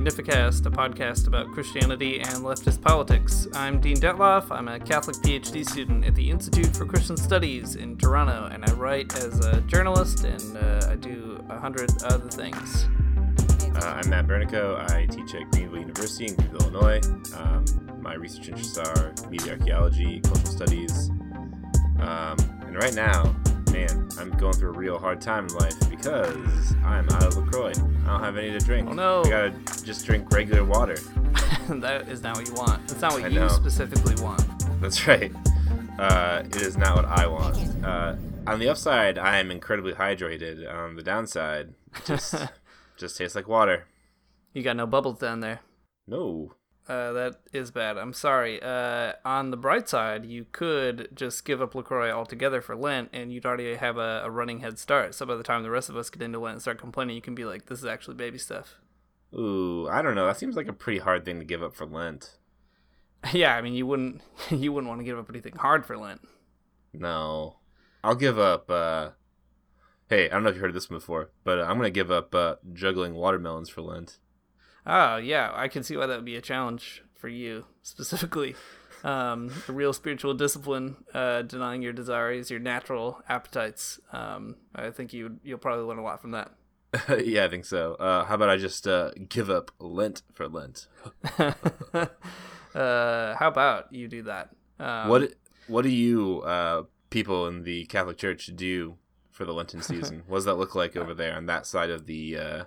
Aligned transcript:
Magnificast, 0.00 0.64
a 0.64 0.70
podcast 0.70 1.26
about 1.26 1.52
Christianity 1.52 2.20
and 2.20 2.38
leftist 2.38 2.80
politics. 2.80 3.46
I'm 3.52 3.82
Dean 3.82 3.98
Detloff. 3.98 4.50
I'm 4.50 4.66
a 4.66 4.80
Catholic 4.80 5.16
PhD 5.16 5.62
student 5.68 6.06
at 6.06 6.14
the 6.14 6.30
Institute 6.30 6.74
for 6.74 6.86
Christian 6.86 7.18
Studies 7.18 7.76
in 7.76 7.98
Toronto, 7.98 8.48
and 8.50 8.64
I 8.64 8.72
write 8.72 9.14
as 9.22 9.44
a 9.44 9.60
journalist 9.62 10.24
and 10.24 10.56
uh, 10.56 10.88
I 10.88 10.96
do 10.96 11.44
a 11.50 11.58
hundred 11.58 11.90
other 12.04 12.30
things. 12.30 12.88
Uh, 13.76 14.00
I'm 14.02 14.08
Matt 14.08 14.26
Bernico. 14.26 14.80
I 14.90 15.04
teach 15.04 15.34
at 15.34 15.50
Greenville 15.50 15.80
University 15.80 16.28
in 16.28 16.34
Greenville, 16.34 16.72
Illinois. 16.72 17.00
Um, 17.36 17.66
my 18.00 18.14
research 18.14 18.48
interests 18.48 18.78
are 18.78 19.12
media 19.28 19.52
archaeology, 19.52 20.20
cultural 20.20 20.46
studies, 20.46 21.10
um, 22.00 22.38
and 22.62 22.74
right 22.76 22.94
now, 22.94 23.36
man, 23.72 24.08
I'm 24.18 24.30
going 24.32 24.52
through 24.54 24.70
a 24.70 24.78
real 24.78 24.98
hard 24.98 25.20
time 25.20 25.46
in 25.46 25.54
life 25.54 25.90
because 25.90 26.74
I'm 26.84 27.08
out 27.10 27.24
of 27.24 27.36
LaCroix. 27.36 27.70
I 27.70 27.72
don't 27.72 28.20
have 28.20 28.36
any 28.36 28.50
to 28.50 28.58
drink. 28.58 28.88
Oh, 28.88 28.92
no. 28.92 29.22
I 29.24 29.28
gotta 29.28 29.50
just 29.84 30.04
drink 30.06 30.30
regular 30.32 30.64
water. 30.64 30.96
that 31.68 32.08
is 32.08 32.22
not 32.22 32.36
what 32.36 32.48
you 32.48 32.54
want. 32.54 32.86
That's 32.88 33.00
not 33.00 33.12
what 33.12 33.24
I 33.24 33.28
you 33.28 33.40
know. 33.40 33.48
specifically 33.48 34.14
want. 34.22 34.42
That's 34.80 35.06
right. 35.06 35.32
Uh, 35.98 36.42
it 36.46 36.56
is 36.56 36.76
not 36.76 36.96
what 36.96 37.04
I 37.04 37.26
want. 37.26 37.84
Uh, 37.84 38.16
on 38.46 38.58
the 38.58 38.68
upside, 38.68 39.18
I 39.18 39.38
am 39.38 39.50
incredibly 39.50 39.92
hydrated. 39.92 40.68
On 40.72 40.96
the 40.96 41.02
downside, 41.02 41.74
just 42.06 42.34
just 42.96 43.18
tastes 43.18 43.36
like 43.36 43.48
water. 43.48 43.86
You 44.54 44.62
got 44.62 44.76
no 44.76 44.86
bubbles 44.86 45.18
down 45.18 45.40
there. 45.40 45.60
No. 46.06 46.54
Uh, 46.88 47.12
that 47.12 47.36
is 47.52 47.70
bad. 47.70 47.96
I'm 47.96 48.12
sorry. 48.12 48.60
Uh, 48.60 49.12
on 49.24 49.50
the 49.50 49.56
bright 49.56 49.88
side, 49.88 50.24
you 50.24 50.46
could 50.50 51.08
just 51.14 51.44
give 51.44 51.62
up 51.62 51.74
LaCroix 51.74 52.10
altogether 52.10 52.60
for 52.60 52.74
Lent, 52.74 53.10
and 53.12 53.32
you'd 53.32 53.46
already 53.46 53.76
have 53.76 53.96
a, 53.96 54.22
a 54.24 54.30
running 54.30 54.60
head 54.60 54.78
start. 54.78 55.14
So 55.14 55.24
by 55.24 55.36
the 55.36 55.44
time 55.44 55.62
the 55.62 55.70
rest 55.70 55.88
of 55.88 55.96
us 55.96 56.10
get 56.10 56.22
into 56.22 56.40
Lent 56.40 56.54
and 56.54 56.62
start 56.62 56.78
complaining, 56.78 57.14
you 57.14 57.22
can 57.22 57.34
be 57.34 57.44
like, 57.44 57.66
this 57.66 57.78
is 57.78 57.84
actually 57.84 58.16
baby 58.16 58.38
stuff. 58.38 58.80
Ooh, 59.34 59.88
I 59.88 60.02
don't 60.02 60.16
know. 60.16 60.26
That 60.26 60.38
seems 60.38 60.56
like 60.56 60.66
a 60.66 60.72
pretty 60.72 60.98
hard 60.98 61.24
thing 61.24 61.38
to 61.38 61.44
give 61.44 61.62
up 61.62 61.76
for 61.76 61.86
Lent. 61.86 62.38
yeah, 63.32 63.54
I 63.54 63.60
mean, 63.60 63.74
you 63.74 63.86
wouldn't 63.86 64.22
you 64.50 64.72
wouldn't 64.72 64.88
want 64.88 65.00
to 65.00 65.04
give 65.04 65.18
up 65.18 65.30
anything 65.30 65.56
hard 65.56 65.86
for 65.86 65.96
Lent. 65.96 66.22
No. 66.92 67.56
I'll 68.02 68.16
give 68.16 68.38
up 68.38 68.70
uh 68.70 69.10
Hey, 70.08 70.28
I 70.28 70.32
don't 70.32 70.42
know 70.42 70.48
if 70.48 70.56
you 70.56 70.60
heard 70.60 70.70
of 70.70 70.74
this 70.74 70.90
one 70.90 70.98
before, 70.98 71.30
but 71.44 71.60
I'm 71.60 71.78
going 71.78 71.82
to 71.82 71.90
give 71.90 72.10
up 72.10 72.34
uh, 72.34 72.56
juggling 72.72 73.14
watermelons 73.14 73.68
for 73.68 73.80
Lent. 73.80 74.18
Oh, 74.86 75.16
yeah, 75.16 75.50
I 75.54 75.68
can 75.68 75.82
see 75.82 75.96
why 75.96 76.06
that 76.06 76.16
would 76.16 76.24
be 76.24 76.36
a 76.36 76.40
challenge 76.40 77.02
for 77.14 77.28
you 77.28 77.66
specifically. 77.82 78.54
Um, 79.04 79.50
a 79.68 79.72
real 79.72 79.92
spiritual 79.92 80.34
discipline, 80.34 80.96
uh, 81.14 81.42
denying 81.42 81.82
your 81.82 81.92
desires, 81.92 82.50
your 82.50 82.60
natural 82.60 83.22
appetites. 83.28 83.98
Um, 84.12 84.56
I 84.74 84.90
think 84.90 85.12
you 85.12 85.38
you'll 85.42 85.58
probably 85.58 85.84
learn 85.84 85.98
a 85.98 86.02
lot 86.02 86.20
from 86.20 86.32
that. 86.32 86.52
yeah, 87.24 87.44
I 87.44 87.48
think 87.48 87.64
so. 87.64 87.94
Uh, 87.94 88.24
how 88.24 88.34
about 88.34 88.50
I 88.50 88.56
just 88.56 88.86
uh, 88.86 89.12
give 89.28 89.48
up 89.48 89.70
Lent 89.78 90.22
for 90.34 90.48
Lent? 90.48 90.88
uh, 91.38 91.54
how 92.74 93.48
about 93.48 93.92
you 93.92 94.08
do 94.08 94.22
that? 94.24 94.50
Um, 94.78 95.08
what 95.08 95.32
what 95.66 95.82
do 95.82 95.88
you 95.88 96.42
uh, 96.42 96.82
people 97.10 97.46
in 97.46 97.62
the 97.62 97.86
Catholic 97.86 98.18
Church 98.18 98.50
do 98.54 98.96
for 99.30 99.44
the 99.44 99.52
Lenten 99.52 99.82
season? 99.82 100.24
what 100.26 100.38
does 100.38 100.44
that 100.46 100.56
look 100.56 100.74
like 100.74 100.96
over 100.96 101.14
there 101.14 101.36
on 101.36 101.46
that 101.46 101.64
side 101.64 101.90
of 101.90 102.06
the 102.06 102.36
uh, 102.36 102.64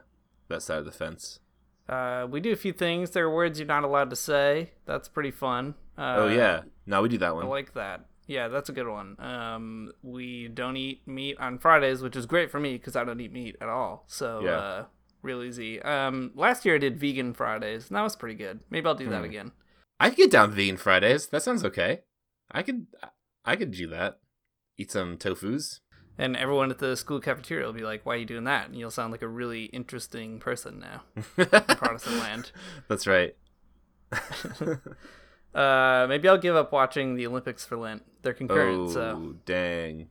that 0.48 0.62
side 0.62 0.80
of 0.80 0.86
the 0.86 0.92
fence? 0.92 1.40
Uh, 1.90 2.28
we 2.30 2.40
do 2.40 2.52
a 2.52 2.56
few 2.56 2.74
things. 2.74 3.12
There 3.12 3.26
are 3.26 3.34
words 3.34 3.60
you're 3.60 3.68
not 3.68 3.84
allowed 3.84 4.10
to 4.10 4.16
say. 4.16 4.72
That's 4.86 5.08
pretty 5.08 5.32
fun. 5.32 5.76
Uh, 5.98 6.16
oh 6.20 6.28
yeah, 6.28 6.62
no, 6.86 7.02
we 7.02 7.10
do 7.10 7.18
that 7.20 7.36
one. 7.36 7.46
I 7.46 7.48
like 7.50 7.74
that. 7.74 8.06
Yeah, 8.26 8.48
that's 8.48 8.70
a 8.70 8.74
good 8.74 8.88
one. 8.88 9.18
Um, 9.20 9.92
we 10.02 10.48
don't 10.48 10.78
eat 10.78 11.06
meat 11.06 11.38
on 11.40 11.60
Fridays, 11.60 12.02
which 12.02 12.16
is 12.16 12.26
great 12.26 12.50
for 12.50 12.60
me 12.60 12.74
because 12.78 12.96
I 12.96 13.04
don't 13.04 13.20
eat 13.20 13.34
meat 13.34 13.58
at 13.60 13.68
all. 13.68 14.06
So 14.08 14.40
Yeah. 14.44 14.58
uh, 14.58 14.86
real 15.22 15.44
easy. 15.44 15.82
Um, 15.82 16.32
last 16.34 16.64
year 16.66 16.76
I 16.76 16.78
did 16.78 16.98
vegan 16.98 17.34
Fridays, 17.34 17.90
and 17.90 17.98
that 17.98 18.02
was 18.02 18.16
pretty 18.16 18.36
good. 18.36 18.62
Maybe 18.70 18.88
I'll 18.88 18.96
do 18.96 19.10
that 19.10 19.20
Hmm. 19.20 19.26
again. 19.26 19.52
I 20.00 20.10
could 20.10 20.18
get 20.18 20.32
down 20.32 20.52
vegan 20.52 20.78
Fridays. 20.78 21.28
That 21.28 21.44
sounds 21.44 21.64
okay. 21.66 22.02
I 22.50 22.64
could 22.64 22.88
I 23.46 23.58
could 23.58 23.72
do 23.72 23.88
that. 23.88 24.20
Eat 24.78 24.90
some 24.92 25.18
tofu's. 25.18 25.82
And 26.18 26.38
everyone 26.38 26.70
at 26.70 26.78
the 26.78 26.96
school 26.96 27.20
cafeteria 27.20 27.66
will 27.66 27.74
be 27.74 27.82
like, 27.82 28.06
"Why 28.06 28.14
are 28.14 28.18
you 28.18 28.26
doing 28.26 28.44
that?" 28.44 28.68
And 28.68 28.76
you'll 28.78 28.92
sound 28.92 29.12
like 29.12 29.22
a 29.24 29.28
really 29.28 29.66
interesting 29.66 30.40
person 30.40 30.80
now 30.80 31.02
in 31.16 31.24
Protestant 31.76 32.18
land. 32.20 32.52
That's 32.88 33.08
right. 33.08 33.36
Uh, 35.54 36.08
maybe 36.10 36.28
I'll 36.28 36.38
give 36.40 36.56
up 36.56 36.72
watching 36.72 37.14
the 37.16 37.28
Olympics 37.28 37.64
for 37.64 37.78
Lent. 37.78 38.04
They're 38.24 38.34
concurrent, 38.34 38.76
oh 38.76 38.90
so 38.90 39.36
dang, 39.46 40.08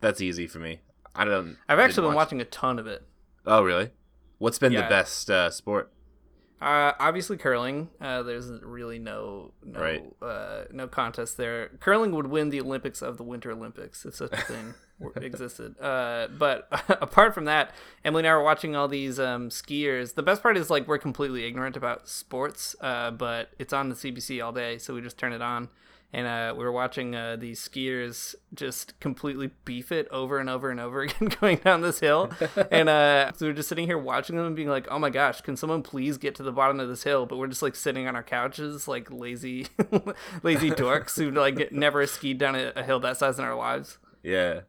that's 0.00 0.20
easy 0.20 0.48
for 0.48 0.58
me. 0.58 0.80
I 1.14 1.24
don't. 1.24 1.56
I've 1.68 1.78
actually 1.78 2.08
been 2.08 2.14
watch- 2.16 2.26
watching 2.26 2.40
a 2.40 2.44
ton 2.46 2.80
of 2.80 2.86
it. 2.88 3.06
Oh 3.46 3.62
really? 3.62 3.90
What's 4.38 4.58
been 4.58 4.72
Yeah. 4.72 4.82
the 4.82 4.88
best 4.88 5.30
uh, 5.30 5.50
sport? 5.50 5.92
Uh, 6.60 6.92
obviously 7.00 7.36
curling. 7.38 7.88
Uh, 8.00 8.22
there's 8.22 8.50
really 8.62 8.98
no 8.98 9.52
no 9.64 9.80
Right. 9.80 10.04
uh, 10.20 10.64
no 10.70 10.86
contest 10.88 11.36
there. 11.38 11.68
Curling 11.80 12.12
would 12.12 12.26
win 12.26 12.50
the 12.50 12.60
Olympics 12.60 13.00
of 13.00 13.16
the 13.16 13.22
Winter 13.24 13.50
Olympics 13.50 14.04
if 14.04 14.14
such 14.14 14.32
a 14.32 14.36
thing 14.42 14.74
existed. 15.16 15.74
Uh, 15.80 16.28
but 16.38 16.68
apart 17.00 17.32
from 17.32 17.46
that, 17.46 17.72
Emily 18.04 18.20
and 18.20 18.28
I 18.28 18.34
were 18.36 18.42
watching 18.42 18.76
all 18.76 18.88
these 18.88 19.18
um, 19.18 19.48
skiers. 19.48 20.14
The 20.14 20.22
best 20.22 20.42
part 20.42 20.58
is 20.58 20.68
like 20.68 20.86
we're 20.86 20.98
completely 20.98 21.46
ignorant 21.46 21.76
about 21.78 22.08
sports, 22.08 22.76
uh, 22.82 23.10
but 23.10 23.50
it's 23.58 23.72
on 23.72 23.88
the 23.88 23.94
CBC 23.94 24.44
all 24.44 24.52
day, 24.52 24.76
so 24.76 24.94
we 24.94 25.00
just 25.00 25.16
turn 25.16 25.32
it 25.32 25.40
on. 25.40 25.70
And 26.12 26.26
uh, 26.26 26.54
we 26.56 26.64
were 26.64 26.72
watching 26.72 27.14
uh, 27.14 27.36
these 27.36 27.60
skiers 27.60 28.34
just 28.52 28.98
completely 28.98 29.50
beef 29.64 29.92
it 29.92 30.08
over 30.08 30.38
and 30.38 30.50
over 30.50 30.68
and 30.70 30.80
over 30.80 31.02
again 31.02 31.30
going 31.40 31.58
down 31.58 31.82
this 31.82 32.00
hill. 32.00 32.30
and 32.70 32.88
uh, 32.88 33.30
so 33.32 33.46
we 33.46 33.50
were 33.50 33.56
just 33.56 33.68
sitting 33.68 33.86
here 33.86 33.98
watching 33.98 34.36
them 34.36 34.46
and 34.46 34.56
being 34.56 34.68
like, 34.68 34.88
oh 34.90 34.98
my 34.98 35.10
gosh, 35.10 35.40
can 35.40 35.56
someone 35.56 35.82
please 35.82 36.18
get 36.18 36.34
to 36.36 36.42
the 36.42 36.50
bottom 36.52 36.80
of 36.80 36.88
this 36.88 37.04
hill? 37.04 37.26
But 37.26 37.38
we're 37.38 37.46
just 37.46 37.62
like 37.62 37.76
sitting 37.76 38.08
on 38.08 38.16
our 38.16 38.24
couches 38.24 38.88
like 38.88 39.10
lazy, 39.10 39.68
lazy 40.42 40.70
dorks 40.70 41.16
who 41.16 41.30
like 41.30 41.70
never 41.70 42.04
skied 42.06 42.38
down 42.38 42.56
a, 42.56 42.72
a 42.74 42.82
hill 42.82 42.98
that 43.00 43.16
size 43.16 43.38
in 43.38 43.44
our 43.44 43.54
lives. 43.54 43.98
Yeah, 44.22 44.62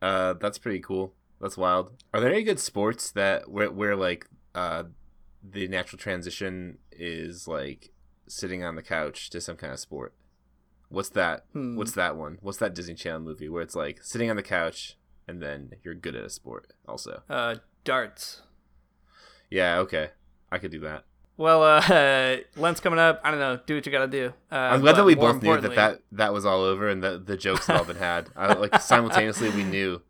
uh, 0.00 0.34
that's 0.34 0.58
pretty 0.58 0.80
cool. 0.80 1.12
That's 1.40 1.56
wild. 1.56 1.90
Are 2.14 2.20
there 2.20 2.32
any 2.32 2.42
good 2.42 2.58
sports 2.60 3.10
that 3.12 3.50
where 3.50 3.70
where 3.70 3.94
like 3.94 4.26
uh, 4.54 4.84
the 5.42 5.68
natural 5.68 5.98
transition 5.98 6.78
is 6.90 7.46
like 7.46 7.90
sitting 8.26 8.64
on 8.64 8.74
the 8.74 8.82
couch 8.82 9.28
to 9.30 9.40
some 9.40 9.56
kind 9.56 9.72
of 9.72 9.78
sport? 9.78 10.14
What's 10.88 11.08
that? 11.10 11.44
Hmm. 11.52 11.76
What's 11.76 11.92
that 11.92 12.16
one? 12.16 12.38
What's 12.42 12.58
that 12.58 12.74
Disney 12.74 12.94
Channel 12.94 13.20
movie 13.20 13.48
where 13.48 13.62
it's 13.62 13.74
like 13.74 14.02
sitting 14.02 14.30
on 14.30 14.36
the 14.36 14.42
couch 14.42 14.96
and 15.26 15.42
then 15.42 15.72
you're 15.82 15.94
good 15.94 16.14
at 16.14 16.24
a 16.24 16.30
sport 16.30 16.72
also? 16.86 17.22
Uh, 17.28 17.56
darts. 17.84 18.42
Yeah, 19.50 19.78
okay, 19.78 20.10
I 20.50 20.58
could 20.58 20.70
do 20.70 20.80
that. 20.80 21.04
Well, 21.36 21.62
uh, 21.62 22.36
Lent's 22.56 22.80
coming 22.80 22.98
up. 22.98 23.20
I 23.22 23.30
don't 23.30 23.40
know. 23.40 23.60
Do 23.66 23.74
what 23.74 23.86
you 23.86 23.92
gotta 23.92 24.06
do. 24.06 24.32
Uh, 24.50 24.54
I'm 24.54 24.80
glad 24.80 24.96
that 24.96 25.04
we 25.04 25.14
both 25.14 25.42
knew 25.42 25.60
that, 25.60 25.74
that 25.74 26.00
that 26.12 26.32
was 26.32 26.46
all 26.46 26.62
over 26.62 26.88
and 26.88 27.02
that 27.02 27.26
the 27.26 27.36
jokes 27.36 27.66
had 27.66 27.76
all 27.76 27.84
been 27.84 27.96
had. 27.96 28.28
I, 28.36 28.54
like 28.54 28.80
simultaneously, 28.80 29.50
we 29.50 29.64
knew 29.64 30.02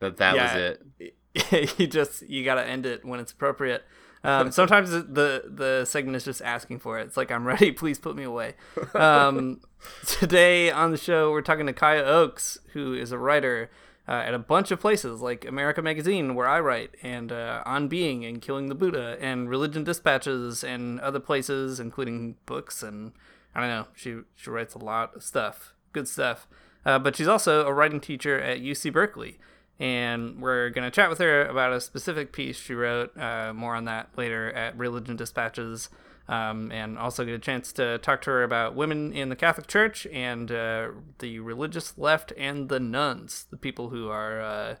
that 0.00 0.18
that 0.18 0.34
was 0.36 0.76
it. 1.00 1.74
you 1.78 1.86
just 1.86 2.28
you 2.28 2.44
gotta 2.44 2.64
end 2.64 2.86
it 2.86 3.04
when 3.04 3.20
it's 3.20 3.32
appropriate. 3.32 3.84
Um, 4.24 4.50
sometimes 4.52 4.90
the 4.90 5.44
the 5.46 5.84
segment 5.84 6.16
is 6.16 6.24
just 6.24 6.42
asking 6.42 6.80
for 6.80 6.98
it. 6.98 7.06
It's 7.06 7.16
like 7.16 7.30
I'm 7.30 7.46
ready. 7.46 7.72
Please 7.72 7.98
put 7.98 8.16
me 8.16 8.24
away. 8.24 8.54
Um, 8.94 9.60
today 10.06 10.70
on 10.70 10.90
the 10.90 10.96
show, 10.96 11.30
we're 11.30 11.42
talking 11.42 11.66
to 11.66 11.72
Kaya 11.72 12.02
Oakes, 12.02 12.58
who 12.72 12.94
is 12.94 13.12
a 13.12 13.18
writer 13.18 13.70
uh, 14.06 14.12
at 14.12 14.34
a 14.34 14.38
bunch 14.38 14.70
of 14.70 14.80
places 14.80 15.20
like 15.20 15.44
America 15.44 15.82
Magazine, 15.82 16.34
where 16.34 16.48
I 16.48 16.60
write, 16.60 16.94
and 17.02 17.30
uh, 17.30 17.62
On 17.66 17.88
Being 17.88 18.24
and 18.24 18.40
Killing 18.40 18.68
the 18.68 18.74
Buddha, 18.74 19.16
and 19.20 19.48
Religion 19.48 19.84
Dispatches, 19.84 20.64
and 20.64 20.98
other 21.00 21.20
places, 21.20 21.78
including 21.78 22.36
books 22.46 22.82
and 22.82 23.12
I 23.54 23.60
don't 23.60 23.70
know. 23.70 23.86
She 23.94 24.18
she 24.36 24.50
writes 24.50 24.74
a 24.74 24.78
lot 24.78 25.16
of 25.16 25.22
stuff, 25.22 25.74
good 25.92 26.08
stuff. 26.08 26.46
Uh, 26.86 26.98
but 26.98 27.16
she's 27.16 27.28
also 27.28 27.66
a 27.66 27.72
writing 27.72 28.00
teacher 28.00 28.40
at 28.40 28.60
UC 28.60 28.92
Berkeley 28.92 29.38
and 29.78 30.40
we're 30.40 30.70
going 30.70 30.84
to 30.84 30.90
chat 30.90 31.08
with 31.08 31.18
her 31.18 31.46
about 31.46 31.72
a 31.72 31.80
specific 31.80 32.32
piece 32.32 32.58
she 32.58 32.74
wrote. 32.74 33.16
Uh, 33.16 33.52
more 33.54 33.74
on 33.74 33.84
that 33.84 34.10
later 34.16 34.52
at 34.52 34.76
Religion 34.76 35.16
Dispatches, 35.16 35.88
um, 36.28 36.70
and 36.72 36.98
also 36.98 37.24
get 37.24 37.34
a 37.34 37.38
chance 37.38 37.72
to 37.72 37.98
talk 37.98 38.22
to 38.22 38.30
her 38.30 38.42
about 38.42 38.74
women 38.74 39.12
in 39.12 39.28
the 39.28 39.36
Catholic 39.36 39.66
Church 39.66 40.06
and 40.12 40.50
uh, 40.50 40.88
the 41.18 41.38
religious 41.38 41.96
left 41.96 42.32
and 42.36 42.68
the 42.68 42.80
nones, 42.80 43.46
the 43.50 43.56
people 43.56 43.88
who 43.88 44.08
are 44.08 44.40
uh, 44.40 44.74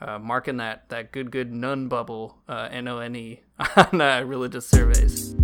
uh, 0.00 0.18
marking 0.18 0.56
that 0.56 0.88
that 0.88 1.12
good 1.12 1.30
good 1.30 1.52
none 1.52 1.88
bubble, 1.88 2.38
uh, 2.48 2.68
N 2.70 2.88
O 2.88 2.98
N 2.98 3.14
E, 3.14 3.40
on 3.76 4.00
uh, 4.00 4.22
religious 4.22 4.66
surveys. 4.66 5.34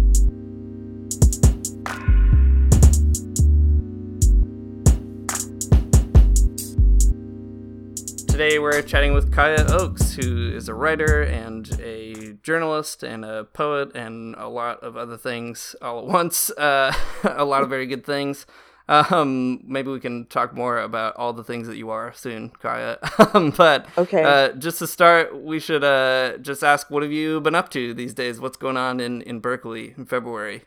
Today 8.37 8.59
we're 8.59 8.83
chatting 8.83 9.15
with 9.15 9.33
Kaya 9.33 9.65
Oakes, 9.67 10.13
who 10.13 10.53
is 10.55 10.69
a 10.69 10.75
writer 10.75 11.23
and 11.23 11.67
a 11.81 12.35
journalist 12.43 13.03
and 13.03 13.25
a 13.25 13.45
poet 13.45 13.97
and 13.97 14.35
a 14.37 14.47
lot 14.47 14.83
of 14.83 14.95
other 14.95 15.17
things 15.17 15.75
all 15.81 16.01
at 16.01 16.05
once. 16.05 16.51
Uh, 16.59 16.93
a 17.25 17.47
lot 17.47 17.63
of 17.63 17.71
very 17.71 17.87
good 17.87 18.05
things. 18.05 18.45
Um, 18.89 19.63
maybe 19.65 19.91
we 19.91 20.01
can 20.01 20.27
talk 20.27 20.53
more 20.55 20.79
about 20.79 21.17
all 21.17 21.33
the 21.33 21.43
things 21.43 21.67
that 21.67 21.79
you 21.79 21.89
are 21.89 22.13
soon, 22.13 22.51
Kaya. 22.51 22.99
Um, 23.33 23.55
but 23.57 23.87
Okay. 23.97 24.23
uh, 24.23 24.53
just 24.53 24.81
to 24.81 24.87
start, 24.87 25.35
we 25.43 25.59
should 25.59 25.83
uh, 25.83 26.37
just 26.37 26.63
ask, 26.63 26.91
what 26.91 27.03
have 27.03 27.13
you 27.13 27.41
been 27.41 27.55
up 27.55 27.71
to 27.71 27.95
these 27.95 28.13
days? 28.13 28.39
What's 28.39 28.59
going 28.59 28.77
on 28.77 29.01
in, 29.01 29.23
in 29.23 29.41
Berkeley 29.41 29.95
in 29.97 30.05
February? 30.05 30.61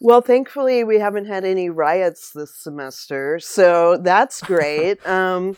Well, 0.00 0.20
thankfully, 0.20 0.84
we 0.84 1.00
haven't 1.00 1.26
had 1.26 1.44
any 1.44 1.70
riots 1.70 2.30
this 2.30 2.54
semester, 2.54 3.40
so 3.40 3.96
that's 3.96 4.40
great. 4.42 5.04
um, 5.06 5.56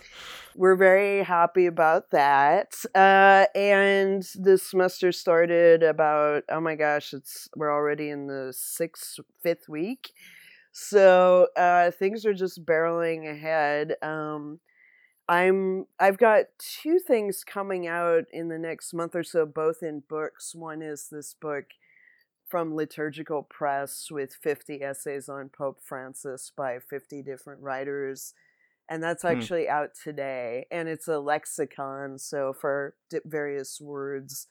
we're 0.58 0.74
very 0.74 1.22
happy 1.22 1.66
about 1.66 2.10
that. 2.10 2.74
Uh, 2.92 3.46
and 3.54 4.24
the 4.34 4.58
semester 4.58 5.12
started 5.12 5.84
about 5.84 6.42
oh 6.50 6.60
my 6.60 6.74
gosh, 6.74 7.14
it's 7.14 7.48
we're 7.56 7.72
already 7.72 8.10
in 8.10 8.26
the 8.26 8.52
sixth, 8.54 9.20
fifth 9.40 9.68
week, 9.68 10.10
so 10.72 11.46
uh, 11.56 11.92
things 11.92 12.26
are 12.26 12.34
just 12.34 12.66
barreling 12.66 13.30
ahead. 13.30 13.94
Um, 14.02 14.58
I'm 15.28 15.86
I've 16.00 16.18
got 16.18 16.46
two 16.58 16.98
things 16.98 17.44
coming 17.44 17.86
out 17.86 18.24
in 18.32 18.48
the 18.48 18.58
next 18.58 18.92
month 18.92 19.14
or 19.14 19.22
so, 19.22 19.46
both 19.46 19.82
in 19.82 20.02
books. 20.08 20.56
One 20.56 20.82
is 20.82 21.06
this 21.08 21.34
book 21.34 21.66
from 22.48 22.74
Liturgical 22.74 23.44
Press 23.44 24.08
with 24.10 24.34
50 24.34 24.82
essays 24.82 25.28
on 25.28 25.50
Pope 25.50 25.78
Francis 25.84 26.50
by 26.56 26.78
50 26.80 27.22
different 27.22 27.62
writers. 27.62 28.34
And 28.88 29.02
that's 29.02 29.22
Hmm. 29.22 29.28
actually 29.28 29.68
out 29.68 29.90
today. 30.02 30.66
And 30.70 30.88
it's 30.88 31.08
a 31.08 31.18
lexicon. 31.18 32.18
So 32.18 32.52
for 32.52 32.94
various 33.24 33.80
words, 33.80 34.46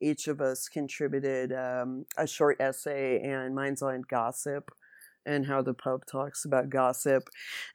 each 0.00 0.28
of 0.28 0.40
us 0.40 0.68
contributed 0.68 1.52
um, 1.52 2.04
a 2.16 2.26
short 2.26 2.60
essay, 2.60 3.20
and 3.22 3.54
mine's 3.54 3.82
on 3.82 4.02
gossip 4.08 4.70
and 5.24 5.46
how 5.46 5.60
the 5.60 5.74
Pope 5.74 6.04
talks 6.06 6.44
about 6.44 6.70
gossip. 6.70 7.28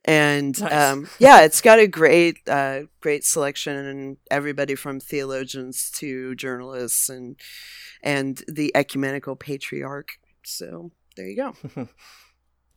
And 0.05 0.59
Nice. 0.59 0.71
um, 0.71 1.09
yeah, 1.19 1.41
it's 1.41 1.61
got 1.61 1.79
a 1.79 1.87
great, 1.87 2.37
uh, 2.47 2.81
great 3.01 3.25
selection, 3.25 3.75
and 3.75 4.17
everybody 4.29 4.75
from 4.75 4.99
theologians 4.99 5.89
to 5.95 6.35
journalists 6.35 7.09
and 7.09 7.35
and 8.03 8.43
the 8.47 8.71
ecumenical 8.75 9.35
patriarch. 9.35 10.17
So 10.43 10.91
there 11.15 11.27
you 11.27 11.35
go. 11.75 11.87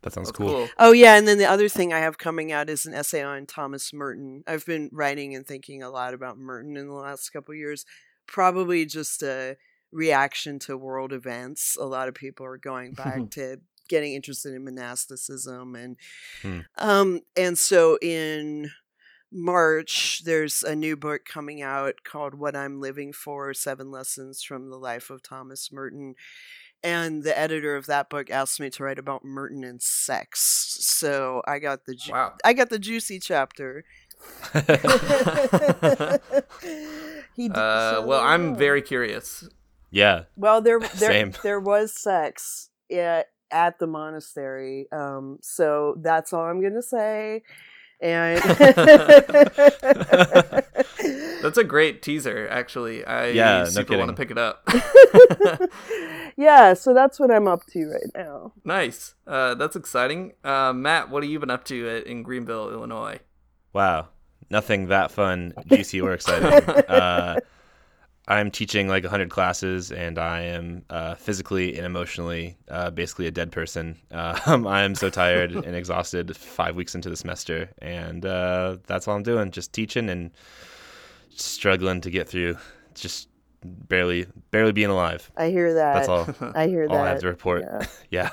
That 0.04 0.12
sounds 0.12 0.28
That's 0.28 0.38
cool. 0.38 0.48
cool. 0.48 0.68
Oh 0.78 0.92
yeah, 0.92 1.16
and 1.16 1.26
then 1.26 1.38
the 1.38 1.46
other 1.50 1.68
thing 1.68 1.92
I 1.92 1.98
have 1.98 2.18
coming 2.18 2.52
out 2.52 2.70
is 2.70 2.86
an 2.86 2.94
essay 2.94 3.22
on 3.22 3.46
Thomas 3.46 3.92
Merton. 3.92 4.44
I've 4.46 4.64
been 4.66 4.88
writing 4.92 5.34
and 5.34 5.44
thinking 5.46 5.82
a 5.82 5.90
lot 5.90 6.14
about 6.14 6.38
Merton 6.38 6.76
in 6.76 6.86
the 6.86 6.94
last 6.94 7.30
couple 7.30 7.52
of 7.52 7.58
years. 7.58 7.84
Probably 8.26 8.84
just 8.86 9.22
a 9.22 9.56
reaction 9.90 10.58
to 10.60 10.76
world 10.76 11.12
events. 11.12 11.76
A 11.80 11.84
lot 11.86 12.08
of 12.08 12.14
people 12.14 12.44
are 12.46 12.58
going 12.58 12.92
back 12.92 13.18
to 13.32 13.56
getting 13.88 14.14
interested 14.14 14.54
in 14.54 14.64
monasticism 14.64 15.74
and 15.74 15.96
Hmm. 16.42 16.60
um 16.78 17.20
and 17.36 17.58
so 17.58 17.98
in 18.00 18.70
March, 19.36 20.22
there's 20.24 20.62
a 20.62 20.76
new 20.76 20.96
book 20.96 21.22
coming 21.24 21.60
out 21.60 21.94
called 22.04 22.34
What 22.34 22.54
I'm 22.54 22.80
Living 22.80 23.12
For 23.12 23.52
Seven 23.52 23.90
Lessons 23.90 24.42
from 24.44 24.70
the 24.70 24.76
Life 24.76 25.10
of 25.10 25.22
Thomas 25.24 25.72
Merton. 25.72 26.14
And 26.84 27.22
the 27.24 27.36
editor 27.36 27.74
of 27.76 27.86
that 27.86 28.08
book 28.10 28.30
asked 28.30 28.60
me 28.60 28.68
to 28.70 28.84
write 28.84 28.98
about 28.98 29.24
Merton 29.24 29.64
and 29.64 29.80
sex. 29.82 30.76
So 30.80 31.40
I 31.48 31.58
got 31.58 31.86
the 31.86 31.94
ju- 31.94 32.12
Wow. 32.12 32.34
I 32.44 32.52
got 32.52 32.68
the 32.70 32.78
juicy 32.78 33.18
chapter. 33.18 33.84
he 37.34 37.48
d- 37.48 37.54
Uh, 37.54 37.90
so 37.92 38.06
well, 38.06 38.20
there 38.20 38.28
I'm 38.28 38.50
you 38.50 38.56
very 38.56 38.82
curious. 38.82 39.48
yeah. 39.90 40.24
well. 40.36 40.60
There, 40.60 40.78
there, 40.96 41.10
Same. 41.10 41.32
there 41.42 41.58
was 41.60 41.92
sex 41.92 42.68
at, 42.94 43.28
at 43.50 43.78
the 43.78 43.86
monastery. 43.86 44.86
Um, 44.92 45.38
so 45.42 45.96
that's 46.02 46.32
all 46.32 46.44
I'm 46.44 46.60
gonna 46.62 46.82
say. 46.82 47.42
And 48.00 48.38
That's 51.44 51.58
a 51.58 51.64
great 51.64 52.00
teaser, 52.00 52.48
actually. 52.48 53.04
I 53.04 53.28
Yeah, 53.28 53.58
no 53.64 53.68
super 53.68 53.98
want 53.98 54.08
to 54.08 54.16
pick 54.16 54.30
it 54.30 54.38
up. 54.38 54.66
yeah, 56.38 56.72
so 56.72 56.94
that's 56.94 57.20
what 57.20 57.30
I'm 57.30 57.46
up 57.46 57.66
to 57.66 57.86
right 57.90 58.10
now. 58.14 58.52
nice. 58.64 59.14
Uh, 59.26 59.54
that's 59.54 59.76
exciting. 59.76 60.32
Uh, 60.42 60.72
Matt, 60.72 61.10
what 61.10 61.22
have 61.22 61.30
you 61.30 61.38
been 61.38 61.50
up 61.50 61.66
to 61.66 61.86
at, 61.86 62.06
in 62.06 62.22
Greenville, 62.22 62.70
Illinois? 62.70 63.18
Wow. 63.74 64.08
Nothing 64.48 64.86
that 64.86 65.10
fun, 65.10 65.52
juicy, 65.66 66.00
or 66.00 66.14
exciting. 66.14 66.66
uh, 66.88 67.38
I'm 68.26 68.50
teaching 68.50 68.88
like 68.88 69.04
100 69.04 69.28
classes, 69.28 69.92
and 69.92 70.18
I 70.18 70.40
am 70.44 70.86
uh, 70.88 71.14
physically 71.14 71.76
and 71.76 71.84
emotionally 71.84 72.56
uh, 72.70 72.90
basically 72.90 73.26
a 73.26 73.30
dead 73.30 73.52
person. 73.52 73.98
Uh, 74.10 74.40
I 74.66 74.80
am 74.80 74.94
so 74.94 75.10
tired 75.10 75.52
and 75.52 75.76
exhausted 75.76 76.34
five 76.34 76.74
weeks 76.74 76.94
into 76.94 77.10
the 77.10 77.16
semester, 77.16 77.68
and 77.82 78.24
uh, 78.24 78.78
that's 78.86 79.06
all 79.06 79.16
I'm 79.16 79.22
doing 79.24 79.50
just 79.50 79.74
teaching 79.74 80.08
and 80.08 80.30
struggling 81.40 82.00
to 82.02 82.10
get 82.10 82.28
through. 82.28 82.56
Just 82.94 83.28
barely, 83.64 84.26
barely 84.50 84.72
being 84.72 84.90
alive. 84.90 85.30
I 85.36 85.48
hear 85.48 85.74
that. 85.74 85.94
That's 85.94 86.08
all. 86.08 86.28
I 86.54 86.66
hear 86.66 86.86
all 86.88 86.96
that. 86.96 87.06
I 87.06 87.08
have 87.10 87.20
to 87.20 87.28
report. 87.28 87.62
Yeah. 87.62 87.86
Yeah. 88.10 88.30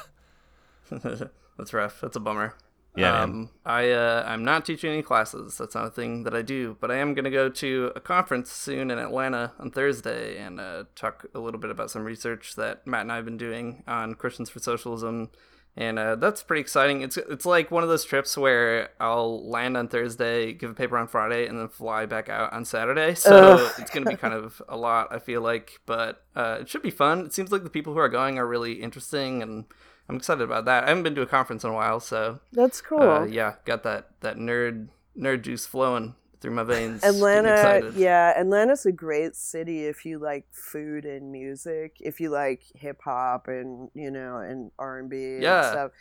That's 1.57 1.74
rough. 1.74 2.01
That's 2.01 2.15
a 2.15 2.19
bummer. 2.19 2.56
Yeah. 2.95 3.21
Um, 3.21 3.50
I 3.65 3.92
uh, 3.92 4.25
I'm 4.27 4.44
not 4.44 4.65
teaching 4.65 4.92
any 4.92 5.01
classes. 5.01 5.57
That's 5.57 5.75
not 5.75 5.86
a 5.86 5.89
thing 5.89 6.24
that 6.24 6.36
I 6.36 6.42
do. 6.42 6.75
But 6.81 6.92
I 6.92 6.98
am 6.98 7.13
gonna 7.13 7.31
go 7.31 7.48
to 7.48 7.92
a 7.95 8.01
conference 8.01 8.51
soon 8.51 8.92
in 8.92 9.00
Atlanta 9.00 9.53
on 9.59 9.71
Thursday 9.71 10.38
and 10.38 10.59
uh, 10.59 10.83
talk 10.95 11.25
a 11.33 11.39
little 11.39 11.59
bit 11.59 11.69
about 11.71 11.89
some 11.89 12.03
research 12.03 12.56
that 12.56 12.86
Matt 12.86 13.01
and 13.01 13.12
I 13.12 13.15
have 13.15 13.25
been 13.25 13.38
doing 13.38 13.83
on 13.88 14.15
Christians 14.15 14.50
for 14.50 14.59
Socialism. 14.59 15.30
And 15.78 15.98
uh, 15.98 16.16
that's 16.18 16.44
pretty 16.44 16.60
exciting. 16.60 17.02
It's 17.02 17.16
it's 17.16 17.46
like 17.46 17.72
one 17.72 17.82
of 17.82 17.88
those 17.88 18.04
trips 18.04 18.38
where 18.38 18.90
I'll 19.00 19.50
land 19.50 19.78
on 19.78 19.88
Thursday, 19.88 20.52
give 20.52 20.70
a 20.70 20.74
paper 20.74 20.98
on 20.98 21.08
Friday, 21.08 21.48
and 21.48 21.58
then 21.58 21.70
fly 21.70 22.06
back 22.06 22.28
out 22.28 22.52
on 22.52 22.66
Saturday. 22.66 23.16
So 23.16 23.54
Ugh. 23.54 23.72
it's 23.78 23.90
gonna 23.90 24.10
be 24.10 24.18
kind 24.18 24.34
of 24.34 24.62
a 24.68 24.76
lot. 24.76 25.08
I 25.12 25.20
feel 25.20 25.42
like, 25.42 25.80
but 25.86 26.26
uh, 26.36 26.58
it 26.62 26.70
should 26.70 26.82
be 26.82 26.92
fun. 26.92 27.26
It 27.26 27.34
seems 27.34 27.52
like 27.54 27.64
the 27.64 27.70
people 27.70 27.94
who 27.94 28.00
are 28.00 28.10
going 28.10 28.38
are 28.38 28.46
really 28.48 28.74
interesting, 28.82 29.42
and 29.42 29.63
I'm 30.10 30.18
excited 30.18 30.44
about 30.44 30.66
that. 30.66 30.84
I 30.84 30.88
haven't 30.90 31.04
been 31.04 31.16
to 31.16 31.22
a 31.22 31.25
conference 31.28 31.63
in 31.63 31.70
a 31.70 31.74
while, 31.74 32.01
so 32.01 32.42
That's 32.51 32.82
cool. 32.82 33.01
uh, 33.01 33.24
yeah, 33.25 33.56
got 33.63 33.84
that 33.84 34.10
that 34.20 34.36
nerd 34.36 34.90
nerd 35.18 35.44
juice 35.44 35.66
flowing 35.66 36.16
through 36.41 36.51
my 36.51 36.63
veins. 36.63 37.03
Atlanta, 37.03 37.91
yeah, 37.95 38.33
Atlanta's 38.36 38.86
a 38.86 38.91
great 38.91 39.36
city 39.36 39.86
if 39.86 40.05
you 40.05 40.19
like 40.19 40.45
food 40.51 41.05
and 41.05 41.31
music, 41.31 41.98
if 42.00 42.19
you 42.19 42.29
like 42.31 42.63
hip 42.75 43.00
hop 43.05 43.48
and 43.48 43.89
you 43.93 44.12
know 44.12 44.38
and 44.38 44.71
R 44.79 45.00
and 45.00 45.10
B 45.10 45.15
and 45.36 45.43
Yeah. 45.43 45.71
stuff. 45.71 45.91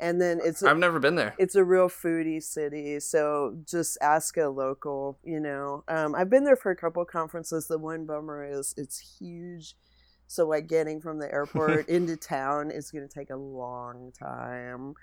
And 0.00 0.20
then 0.20 0.40
it's 0.42 0.60
a, 0.62 0.68
I've 0.68 0.78
never 0.78 0.98
been 0.98 1.14
there. 1.14 1.34
it's 1.38 1.54
a 1.54 1.62
real 1.62 1.88
foodie 1.88 2.42
city, 2.42 2.98
so 2.98 3.56
just 3.64 3.96
ask 4.02 4.36
a 4.36 4.48
local. 4.48 5.18
You 5.22 5.38
know, 5.38 5.84
um, 5.86 6.16
I've 6.16 6.28
been 6.28 6.42
there 6.44 6.56
for 6.56 6.72
a 6.72 6.76
couple 6.76 7.04
conferences. 7.04 7.68
The 7.68 7.78
one 7.78 8.04
bummer 8.04 8.44
is 8.44 8.74
it's 8.76 9.16
huge, 9.18 9.76
so 10.26 10.48
like 10.48 10.66
getting 10.66 11.00
from 11.00 11.20
the 11.20 11.32
airport 11.32 11.88
into 11.96 12.16
town 12.16 12.72
is 12.72 12.90
going 12.90 13.08
to 13.08 13.14
take 13.14 13.30
a 13.30 13.36
long 13.36 14.12
time. 14.18 14.94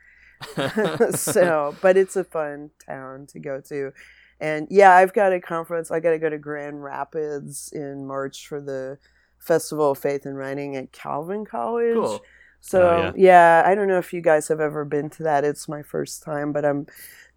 so, 1.16 1.76
but 1.82 1.96
it's 1.96 2.18
a 2.18 2.24
fun 2.26 2.72
town 2.86 3.28
to 3.28 3.40
go 3.40 3.62
to. 3.70 3.94
And 4.42 4.68
yeah, 4.72 4.94
I've 4.96 5.14
got 5.14 5.34
a 5.34 5.40
conference. 5.40 5.92
I 5.92 6.00
got 6.00 6.12
to 6.12 6.20
go 6.20 6.30
to 6.30 6.38
Grand 6.40 6.84
Rapids 6.84 7.72
in 7.72 8.08
March 8.08 8.48
for 8.48 8.60
the 8.60 8.98
Festival 9.38 9.92
of 9.92 10.00
Faith 10.00 10.26
and 10.26 10.36
Writing 10.36 10.76
at 10.76 10.92
Calvin 10.92 11.46
College. 11.46 11.96
cool. 11.96 12.22
So 12.60 13.12
Oh, 13.14 13.14
yeah. 13.16 13.64
I 13.66 13.76
don't 13.76 13.88
know 13.88 14.00
if 14.00 14.14
you 14.14 14.22
guys 14.22 14.48
have 14.48 14.60
ever 14.60 14.84
been 14.84 15.10
to 15.12 15.24
that. 15.24 15.44
It's 15.44 15.70
my 15.70 15.84
first 15.84 16.24
time, 16.24 16.52
but 16.52 16.66
I'm 16.66 16.88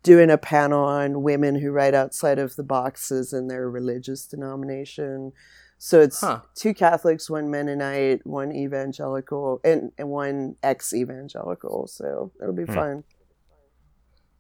doing 0.03 0.31
a 0.31 0.39
panel 0.39 0.85
on 0.85 1.23
women 1.23 1.57
who 1.57 1.71
write 1.73 1.95
outside 1.95 2.39
of 2.39 2.57
the 2.57 2.63
boxes 2.63 3.33
in 3.33 3.49
their 3.49 3.71
religious 3.71 4.27
denomination. 4.27 5.33
So 5.79 6.01
it's 6.01 6.21
Huh. 6.21 6.41
two 6.55 6.73
Catholics, 6.73 7.29
one 7.29 7.51
Mennonite, 7.51 8.27
one 8.27 8.51
evangelical, 8.53 9.61
and, 9.65 9.93
and 9.99 10.09
one 10.09 10.57
ex-evangelical. 10.63 11.87
So 11.89 12.33
it'll 12.41 12.55
be 12.55 12.65
Hmm. 12.65 12.75
fun. 12.75 13.05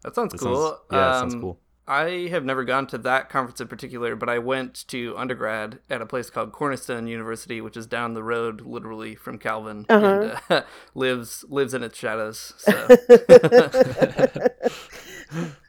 That 0.03 0.15
sounds 0.15 0.33
That 0.33 0.39
cool. 0.41 0.63
sounds, 0.63 0.79
yeah, 0.91 1.05
that 1.07 1.15
sounds 1.17 1.35
Um, 1.35 1.41
cool. 1.41 1.61
I 1.87 2.29
have 2.31 2.45
never 2.45 2.65
gone 2.65 2.87
to 2.89 2.99
that 2.99 3.29
conference 3.29 3.61
in 3.61 3.69
particular, 3.69 4.17
but 4.17 4.29
I 4.31 4.39
went 4.39 4.87
to 4.89 5.15
undergrad 5.19 5.81
at 5.91 6.01
a 6.01 6.07
place 6.07 6.31
called 6.31 6.53
Cornerstone 6.53 7.07
University, 7.07 7.61
which 7.61 7.77
is 7.77 7.87
down 7.87 8.15
the 8.15 8.23
road, 8.23 8.63
literally 8.63 9.15
from 9.15 9.39
Calvin, 9.39 9.85
Uh-huh. 9.89 10.07
and 10.07 10.41
uh, 10.51 10.63
lives 10.95 11.45
lives 11.49 11.75
in 11.75 11.83
its 11.83 11.99
shadows. 11.99 12.55
So 12.57 12.73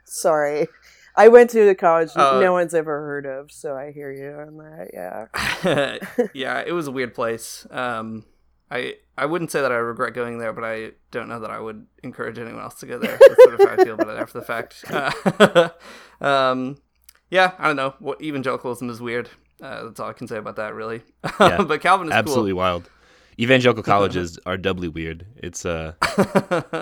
Sorry. 0.05 0.67
I 1.17 1.29
went 1.29 1.49
to 1.51 1.69
a 1.69 1.75
college 1.75 2.09
Uh, 2.15 2.39
no 2.41 2.51
one's 2.51 2.73
ever 2.73 2.99
heard 2.99 3.25
of, 3.25 3.51
so 3.51 3.75
I 3.75 3.91
hear 3.91 4.11
you 4.11 4.31
on 4.31 4.57
that. 4.57 5.29
Yeah. 5.63 6.25
yeah, 6.33 6.63
it 6.65 6.73
was 6.73 6.87
a 6.87 6.91
weird 6.91 7.13
place. 7.13 7.65
Um, 7.71 8.25
I 8.71 8.95
I 9.17 9.25
wouldn't 9.25 9.51
say 9.51 9.61
that 9.61 9.71
I 9.71 9.75
regret 9.75 10.13
going 10.13 10.39
there, 10.39 10.53
but 10.53 10.63
I 10.63 10.91
don't 11.11 11.27
know 11.27 11.39
that 11.39 11.51
I 11.51 11.59
would 11.59 11.85
encourage 12.03 12.37
anyone 12.37 12.61
else 12.61 12.75
to 12.75 12.85
go 12.85 12.97
there. 12.97 13.17
That's 13.19 13.43
sort 13.43 13.59
of 13.61 13.67
how 13.67 13.75
I 13.75 13.83
feel 13.83 13.93
about 13.95 14.15
it 14.15 14.19
after 14.19 14.39
the 14.39 14.45
fact. 14.45 14.85
Uh, 14.89 15.69
um, 16.21 16.77
yeah, 17.29 17.53
I 17.59 17.67
don't 17.67 17.75
know. 17.75 17.93
What 17.99 18.21
evangelicalism 18.21 18.89
is 18.89 19.01
weird. 19.01 19.29
Uh, 19.61 19.85
that's 19.85 19.99
all 19.99 20.09
I 20.09 20.13
can 20.13 20.27
say 20.27 20.37
about 20.37 20.57
that, 20.57 20.73
really. 20.73 21.01
Yeah, 21.39 21.61
but 21.67 21.81
Calvin 21.81 22.07
is 22.07 22.13
Absolutely 22.13 22.53
wild. 22.53 22.89
Evangelical 23.39 23.83
colleges 23.83 24.39
are 24.45 24.57
doubly 24.57 24.87
weird. 24.87 25.25
It's 25.35 25.65
uh, 25.65 25.93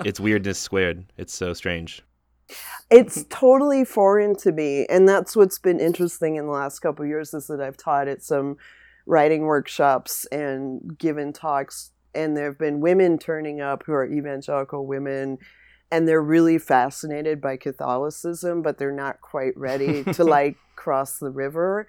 it's 0.04 0.20
weirdness 0.20 0.58
squared. 0.58 1.04
It's 1.16 1.34
so 1.34 1.52
strange. 1.52 2.02
it's 2.90 3.24
totally 3.30 3.84
foreign 3.84 4.36
to 4.36 4.52
me 4.52 4.84
and 4.90 5.08
that's 5.08 5.34
what's 5.34 5.58
been 5.58 5.80
interesting 5.80 6.36
in 6.36 6.44
the 6.44 6.52
last 6.52 6.80
couple 6.80 7.04
years 7.06 7.32
is 7.32 7.46
that 7.46 7.58
i've 7.58 7.76
taught 7.76 8.06
at 8.06 8.22
some 8.22 8.58
writing 9.06 9.42
workshops 9.42 10.26
and 10.26 10.98
given 10.98 11.32
talks 11.32 11.90
and 12.14 12.36
there 12.36 12.46
have 12.46 12.58
been 12.58 12.80
women 12.80 13.18
turning 13.18 13.60
up 13.60 13.82
who 13.84 13.92
are 13.92 14.06
evangelical 14.06 14.86
women 14.86 15.38
and 15.90 16.08
they're 16.08 16.22
really 16.22 16.58
fascinated 16.58 17.40
by 17.40 17.56
catholicism 17.56 18.62
but 18.62 18.78
they're 18.78 18.92
not 18.92 19.20
quite 19.20 19.56
ready 19.56 20.04
to 20.04 20.24
like 20.24 20.56
cross 20.76 21.18
the 21.18 21.30
river 21.30 21.86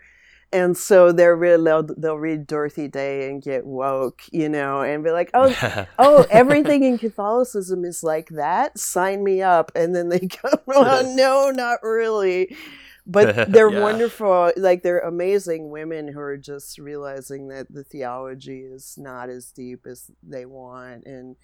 and 0.55 0.77
so 0.77 1.11
they're 1.11 1.35
really 1.35 1.63
they'll, 1.63 1.83
they'll 1.83 2.17
read 2.17 2.47
Dorothy 2.47 2.87
Day 2.87 3.29
and 3.29 3.41
get 3.41 3.65
woke, 3.65 4.21
you 4.31 4.47
know, 4.47 4.81
and 4.81 5.03
be 5.03 5.11
like, 5.11 5.29
oh, 5.33 5.85
oh, 5.99 6.25
everything 6.31 6.83
in 6.83 6.97
Catholicism 6.97 7.83
is 7.83 8.03
like 8.03 8.29
that. 8.29 8.77
Sign 8.79 9.23
me 9.23 9.41
up, 9.41 9.71
and 9.75 9.93
then 9.93 10.07
they 10.07 10.19
go, 10.41 10.49
oh, 10.67 11.13
no, 11.15 11.51
not 11.51 11.83
really. 11.83 12.55
But 13.05 13.51
they're 13.51 13.71
yeah. 13.71 13.81
wonderful, 13.81 14.51
like 14.57 14.81
they're 14.81 14.99
amazing 14.99 15.69
women 15.69 16.07
who 16.07 16.19
are 16.19 16.37
just 16.37 16.77
realizing 16.77 17.49
that 17.49 17.71
the 17.71 17.83
theology 17.83 18.61
is 18.61 18.95
not 18.97 19.29
as 19.29 19.51
deep 19.51 19.85
as 19.85 20.09
they 20.23 20.45
want, 20.45 21.05
and 21.05 21.35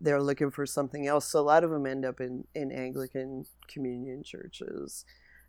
they're 0.00 0.22
looking 0.22 0.50
for 0.50 0.66
something 0.66 1.06
else. 1.06 1.26
So 1.26 1.40
a 1.40 1.42
lot 1.42 1.64
of 1.64 1.70
them 1.70 1.86
end 1.86 2.04
up 2.04 2.20
in 2.20 2.44
in 2.54 2.70
Anglican 2.70 3.46
communion 3.68 4.22
churches 4.22 5.04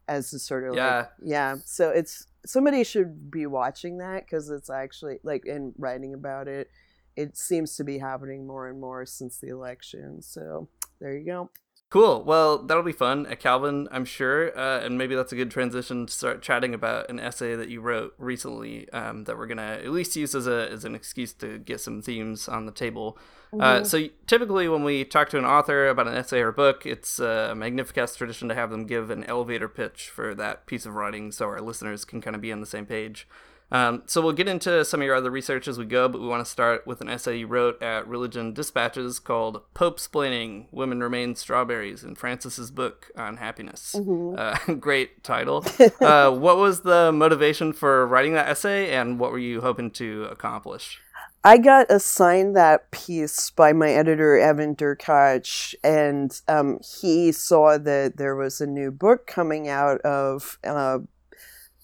as 0.08 0.34
a 0.34 0.40
sort 0.40 0.68
of 0.68 0.76
yeah 0.76 0.98
like, 0.98 1.10
yeah 1.24 1.56
so 1.66 1.90
it's 1.90 2.28
somebody 2.46 2.84
should 2.84 3.32
be 3.32 3.46
watching 3.46 3.98
that 4.00 4.26
because 4.26 4.50
it's 4.50 4.70
actually 4.70 5.20
like 5.24 5.46
and 5.46 5.74
writing 5.78 6.14
about 6.14 6.48
it 6.48 6.70
it 7.16 7.38
seems 7.38 7.76
to 7.76 7.84
be 7.84 7.98
happening 7.98 8.46
more 8.48 8.68
and 8.68 8.80
more 8.80 9.06
since 9.06 9.38
the 9.38 9.50
election 9.50 10.22
so 10.22 10.68
there 11.00 11.16
you 11.16 11.26
go 11.26 11.50
Cool. 11.92 12.24
Well, 12.24 12.60
that'll 12.60 12.84
be 12.84 12.94
fun 12.94 13.26
at 13.26 13.42
Calvin, 13.42 13.90
I'm 13.92 14.06
sure. 14.06 14.58
Uh, 14.58 14.80
and 14.80 14.98
maybe 14.98 15.14
that's 15.14 15.34
a 15.34 15.36
good 15.36 15.52
transition 15.52 16.06
to 16.06 16.14
start 16.14 16.42
chatting 16.42 16.74
about 16.74 17.10
an 17.10 17.20
essay 17.20 17.54
that 17.54 17.68
you 17.68 17.82
wrote 17.82 18.14
recently 18.18 18.90
um, 18.92 19.26
that 19.26 19.38
we're 19.38 19.46
going 19.46 19.58
to 19.58 19.64
at 19.64 19.90
least 19.90 20.16
use 20.16 20.34
as, 20.34 20.48
a, 20.48 20.70
as 20.72 20.86
an 20.86 20.96
excuse 20.96 21.34
to 21.34 21.58
get 21.58 21.82
some 21.82 22.02
themes 22.02 22.48
on 22.48 22.66
the 22.66 22.72
table. 22.72 23.18
Uh, 23.52 23.56
mm-hmm. 23.56 23.62
Uh, 23.62 23.84
so, 23.84 24.08
typically, 24.26 24.70
when 24.70 24.86
we 24.86 25.04
talk 25.04 25.28
to 25.32 25.38
an 25.38 25.44
author 25.44 25.90
about 25.90 26.08
an 26.08 26.16
essay 26.16 26.40
or 26.40 26.54
book, 26.54 26.86
it's 26.86 27.20
a 27.20 27.52
Magnificast 27.58 28.16
tradition 28.16 28.48
to 28.48 28.56
have 28.56 28.72
them 28.72 28.88
give 28.88 29.10
an 29.10 29.26
elevator 29.26 29.68
pitch 29.68 30.10
for 30.10 30.34
that 30.34 30.66
piece 30.68 30.86
of 30.86 30.94
writing 30.94 31.30
so 31.30 31.48
our 31.48 31.60
listeners 31.60 32.06
can 32.06 32.22
kind 32.22 32.38
of 32.38 32.42
be 32.42 32.54
on 32.54 32.62
the 32.62 32.66
same 32.66 32.86
page. 32.86 33.28
Um, 33.72 34.04
so 34.06 34.22
we'll 34.22 34.34
get 34.34 34.50
into 34.50 34.84
some 34.84 35.02
of 35.02 35.06
your 35.06 35.16
other 35.16 35.32
research 35.32 35.68
as 35.68 35.78
we 35.78 35.86
go, 35.86 36.10
but 36.10 36.20
we 36.20 36.28
want 36.28 36.46
to 36.46 36.52
start 36.52 36.86
with 36.86 37.00
an 37.02 37.10
essay 37.10 37.40
you 37.40 37.48
wrote 37.48 37.82
at 37.82 38.08
Religion 38.08 38.54
Dispatches 38.54 39.20
called 39.20 39.62
"Pope-splaining: 39.74 40.66
Women 40.72 41.02
Remain 41.02 41.36
Strawberries" 41.36 42.04
in 42.04 42.16
Francis's 42.16 42.70
book 42.70 43.10
on 43.16 43.38
happiness. 43.38 43.96
Mm-hmm. 43.98 44.36
Uh, 44.38 44.74
great 44.80 45.24
title. 45.24 45.66
uh, 46.02 46.32
what 46.32 46.58
was 46.58 46.82
the 46.82 47.12
motivation 47.12 47.72
for 47.72 48.06
writing 48.06 48.34
that 48.34 48.50
essay, 48.50 48.94
and 48.94 49.20
what 49.20 49.32
were 49.32 49.40
you 49.40 49.62
hoping 49.62 49.90
to 49.92 50.26
accomplish? 50.26 51.00
I 51.44 51.58
got 51.58 51.90
assigned 51.90 52.56
that 52.56 52.92
piece 52.92 53.50
by 53.50 53.74
my 53.74 53.92
editor, 53.92 54.38
Evan 54.38 54.76
Derkacz, 54.76 55.74
and 55.84 56.40
um, 56.48 56.80
he 57.02 57.32
saw 57.32 57.80
that 57.80 58.18
there 58.18 58.36
was 58.36 58.62
a 58.62 58.68
new 58.68 58.92
book 58.92 59.26
coming 59.26 59.68
out 59.68 60.02
of 60.02 60.60
uh, 60.64 61.00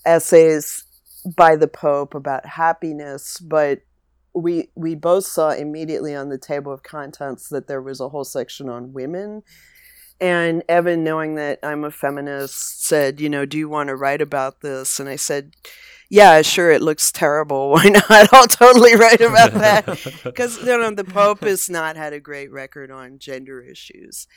essays 0.05 0.83
by 1.35 1.55
the 1.55 1.67
Pope 1.67 2.15
about 2.15 2.45
happiness, 2.45 3.39
but 3.39 3.81
we 4.33 4.69
we 4.75 4.95
both 4.95 5.25
saw 5.25 5.49
immediately 5.49 6.15
on 6.15 6.29
the 6.29 6.37
table 6.37 6.71
of 6.71 6.83
contents 6.83 7.49
that 7.49 7.67
there 7.67 7.81
was 7.81 7.99
a 7.99 8.09
whole 8.09 8.23
section 8.23 8.69
on 8.69 8.93
women. 8.93 9.43
And 10.19 10.63
Evan, 10.67 11.03
knowing 11.03 11.35
that 11.35 11.59
I'm 11.61 11.83
a 11.83 11.91
feminist, 11.91 12.83
said, 12.83 13.21
you 13.21 13.29
know, 13.29 13.45
do 13.45 13.57
you 13.57 13.69
want 13.69 13.89
to 13.89 13.95
write 13.95 14.21
about 14.21 14.61
this? 14.61 14.99
And 14.99 15.07
I 15.07 15.15
said, 15.15 15.53
yeah, 16.09 16.41
sure, 16.41 16.71
it 16.71 16.81
looks 16.81 17.11
terrible. 17.11 17.69
Why 17.71 17.89
not? 17.89 18.09
I'll 18.33 18.47
totally 18.47 18.95
write 18.95 19.21
about 19.21 19.53
that. 19.53 19.85
Because, 20.23 20.57
you 20.59 20.65
know, 20.65 20.91
the 20.91 21.03
Pope 21.03 21.41
has 21.41 21.69
not 21.69 21.95
had 21.95 22.13
a 22.13 22.19
great 22.19 22.51
record 22.51 22.91
on 22.91 23.19
gender 23.19 23.61
issues. 23.61 24.27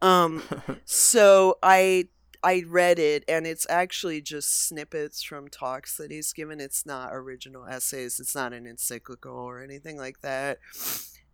Um, 0.00 0.42
so 0.84 1.58
I 1.62 2.08
I 2.44 2.64
read 2.66 2.98
it, 2.98 3.24
and 3.28 3.46
it's 3.46 3.66
actually 3.70 4.20
just 4.20 4.66
snippets 4.66 5.22
from 5.22 5.48
talks 5.48 5.96
that 5.96 6.10
he's 6.10 6.32
given. 6.32 6.60
It's 6.60 6.84
not 6.84 7.10
original 7.12 7.66
essays. 7.66 8.18
It's 8.18 8.34
not 8.34 8.52
an 8.52 8.66
encyclical 8.66 9.36
or 9.36 9.62
anything 9.62 9.96
like 9.96 10.20
that. 10.22 10.58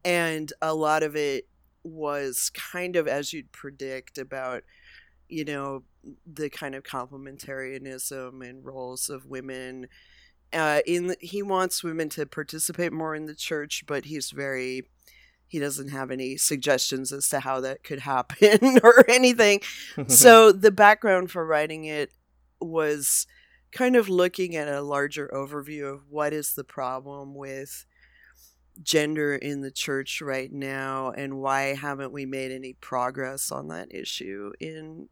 And 0.04 0.52
a 0.60 0.74
lot 0.74 1.02
of 1.02 1.16
it 1.16 1.48
was 1.82 2.50
kind 2.50 2.94
of 2.96 3.08
as 3.08 3.32
you'd 3.32 3.52
predict 3.52 4.18
about, 4.18 4.64
you 5.28 5.44
know, 5.44 5.84
the 6.26 6.50
kind 6.50 6.74
of 6.74 6.82
complementarianism 6.82 8.46
and 8.46 8.64
roles 8.64 9.08
of 9.08 9.26
women. 9.26 9.88
Uh, 10.52 10.80
in 10.86 11.14
he 11.20 11.42
wants 11.42 11.84
women 11.84 12.08
to 12.08 12.26
participate 12.26 12.92
more 12.92 13.14
in 13.14 13.26
the 13.26 13.34
church, 13.34 13.84
but 13.86 14.06
he's 14.06 14.30
very 14.30 14.88
he 15.48 15.58
doesn't 15.58 15.88
have 15.88 16.10
any 16.10 16.36
suggestions 16.36 17.10
as 17.10 17.28
to 17.30 17.40
how 17.40 17.60
that 17.60 17.82
could 17.82 18.00
happen 18.00 18.78
or 18.84 19.08
anything. 19.08 19.60
so 20.06 20.52
the 20.52 20.70
background 20.70 21.30
for 21.30 21.44
writing 21.44 21.84
it 21.84 22.12
was 22.60 23.26
kind 23.72 23.96
of 23.96 24.08
looking 24.08 24.54
at 24.54 24.68
a 24.68 24.82
larger 24.82 25.30
overview 25.34 25.92
of 25.92 26.02
what 26.10 26.32
is 26.32 26.54
the 26.54 26.64
problem 26.64 27.34
with 27.34 27.86
gender 28.82 29.34
in 29.34 29.60
the 29.60 29.70
church 29.70 30.20
right 30.20 30.52
now 30.52 31.10
and 31.10 31.38
why 31.38 31.74
haven't 31.74 32.12
we 32.12 32.24
made 32.24 32.52
any 32.52 32.74
progress 32.74 33.50
on 33.50 33.68
that 33.68 33.92
issue 33.92 34.52
in 34.60 35.08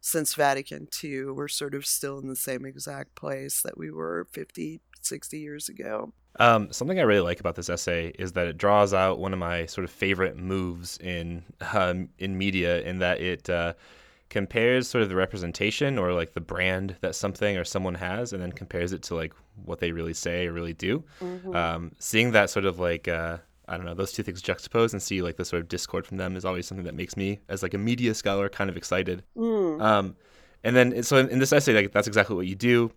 since 0.00 0.34
Vatican 0.34 0.86
II 1.02 1.26
we're 1.26 1.48
sort 1.48 1.74
of 1.74 1.86
still 1.86 2.18
in 2.18 2.28
the 2.28 2.36
same 2.36 2.66
exact 2.66 3.14
place 3.14 3.62
that 3.62 3.78
we 3.78 3.90
were 3.90 4.26
50 4.32 4.80
60 5.06 5.38
years 5.38 5.68
ago 5.68 6.12
um, 6.38 6.70
something 6.72 6.98
I 6.98 7.02
really 7.02 7.20
like 7.20 7.40
about 7.40 7.54
this 7.54 7.70
essay 7.70 8.12
is 8.18 8.32
that 8.32 8.46
it 8.46 8.58
draws 8.58 8.92
out 8.92 9.18
one 9.18 9.32
of 9.32 9.38
my 9.38 9.66
sort 9.66 9.84
of 9.84 9.90
favorite 9.90 10.36
moves 10.36 10.98
in 10.98 11.44
um, 11.72 12.08
in 12.18 12.36
media, 12.36 12.82
in 12.82 12.98
that 12.98 13.20
it 13.20 13.48
uh, 13.48 13.72
compares 14.28 14.88
sort 14.88 15.02
of 15.02 15.08
the 15.08 15.16
representation 15.16 15.98
or 15.98 16.12
like 16.12 16.34
the 16.34 16.40
brand 16.40 16.96
that 17.00 17.14
something 17.14 17.56
or 17.56 17.64
someone 17.64 17.94
has, 17.94 18.32
and 18.32 18.42
then 18.42 18.52
compares 18.52 18.92
it 18.92 19.02
to 19.04 19.14
like 19.14 19.32
what 19.64 19.80
they 19.80 19.92
really 19.92 20.14
say 20.14 20.46
or 20.46 20.52
really 20.52 20.74
do. 20.74 21.02
Mm-hmm. 21.20 21.56
Um, 21.56 21.92
seeing 21.98 22.32
that 22.32 22.50
sort 22.50 22.66
of 22.66 22.78
like 22.78 23.08
uh, 23.08 23.38
I 23.66 23.76
don't 23.76 23.86
know 23.86 23.94
those 23.94 24.12
two 24.12 24.22
things 24.22 24.42
juxtaposed 24.42 24.92
and 24.92 25.02
see 25.02 25.22
like 25.22 25.36
the 25.36 25.44
sort 25.44 25.62
of 25.62 25.68
discord 25.68 26.06
from 26.06 26.18
them 26.18 26.36
is 26.36 26.44
always 26.44 26.66
something 26.66 26.84
that 26.84 26.94
makes 26.94 27.16
me, 27.16 27.40
as 27.48 27.62
like 27.62 27.74
a 27.74 27.78
media 27.78 28.14
scholar, 28.14 28.48
kind 28.48 28.68
of 28.68 28.76
excited. 28.76 29.22
Mm. 29.36 29.80
Um, 29.80 30.16
and 30.64 30.76
then 30.76 31.02
so 31.02 31.16
in, 31.16 31.28
in, 31.28 31.38
this 31.38 31.52
essay, 31.52 31.74
like 31.74 31.92
that's 31.92 32.08
exactly 32.08 32.36
what 32.36 32.46
you 32.46 32.56
do. 32.56 32.90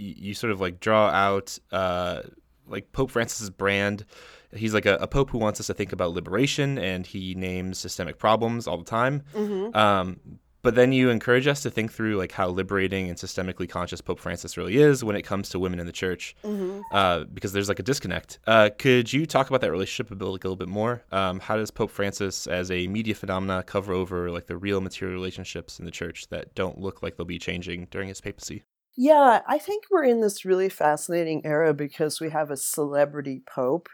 You, 0.00 0.14
you 0.16 0.34
sort 0.34 0.52
of 0.52 0.60
like 0.60 0.80
draw 0.80 1.08
out 1.08 1.58
uh, 1.70 2.22
like 2.66 2.92
Pope 2.92 3.10
Francis's 3.10 3.50
brand. 3.50 4.04
He's 4.52 4.74
like 4.74 4.86
a, 4.86 4.96
a, 4.96 5.06
pope 5.06 5.30
who 5.30 5.38
wants 5.38 5.60
us 5.60 5.68
to 5.68 5.74
think 5.74 5.92
about 5.92 6.12
liberation, 6.12 6.76
and 6.76 7.06
he 7.06 7.34
names 7.36 7.78
systemic 7.78 8.18
problems 8.18 8.66
all 8.66 8.78
the 8.78 8.84
time. 8.84 9.22
Mm-hmm. 9.32 9.76
Um, 9.76 10.20
but 10.62 10.74
then 10.74 10.92
you 10.92 11.08
encourage 11.08 11.46
us 11.46 11.62
to 11.62 11.70
think 11.70 11.92
through 11.92 12.16
like 12.16 12.32
how 12.32 12.48
liberating 12.48 13.08
and 13.08 13.16
systemically 13.16 13.68
conscious 13.68 14.00
Pope 14.00 14.20
Francis 14.20 14.56
really 14.56 14.76
is 14.76 15.02
when 15.02 15.16
it 15.16 15.22
comes 15.22 15.48
to 15.50 15.58
women 15.58 15.80
in 15.80 15.86
the 15.86 15.92
church, 15.92 16.36
mm-hmm. 16.44 16.80
uh, 16.92 17.24
because 17.32 17.52
there's 17.52 17.68
like 17.68 17.78
a 17.78 17.82
disconnect. 17.82 18.38
Uh, 18.46 18.68
could 18.78 19.12
you 19.12 19.24
talk 19.24 19.48
about 19.48 19.60
that 19.62 19.70
relationship 19.70 20.10
a, 20.10 20.14
bit, 20.14 20.24
like, 20.24 20.44
a 20.44 20.48
little 20.48 20.56
bit 20.56 20.68
more? 20.68 21.02
Um, 21.12 21.40
how 21.40 21.56
does 21.56 21.70
Pope 21.70 21.90
Francis, 21.90 22.46
as 22.46 22.70
a 22.70 22.86
media 22.88 23.14
phenomena, 23.14 23.62
cover 23.62 23.92
over 23.92 24.30
like 24.30 24.46
the 24.46 24.56
real 24.56 24.80
material 24.80 25.16
relationships 25.16 25.78
in 25.78 25.84
the 25.84 25.90
church 25.90 26.28
that 26.28 26.54
don't 26.54 26.78
look 26.78 27.02
like 27.02 27.16
they'll 27.16 27.24
be 27.26 27.38
changing 27.38 27.88
during 27.90 28.08
his 28.08 28.20
papacy? 28.20 28.64
Yeah, 28.96 29.40
I 29.46 29.58
think 29.58 29.84
we're 29.90 30.04
in 30.04 30.20
this 30.20 30.44
really 30.44 30.68
fascinating 30.68 31.42
era 31.44 31.72
because 31.72 32.20
we 32.20 32.30
have 32.30 32.50
a 32.50 32.56
celebrity 32.56 33.42
pope. 33.46 33.88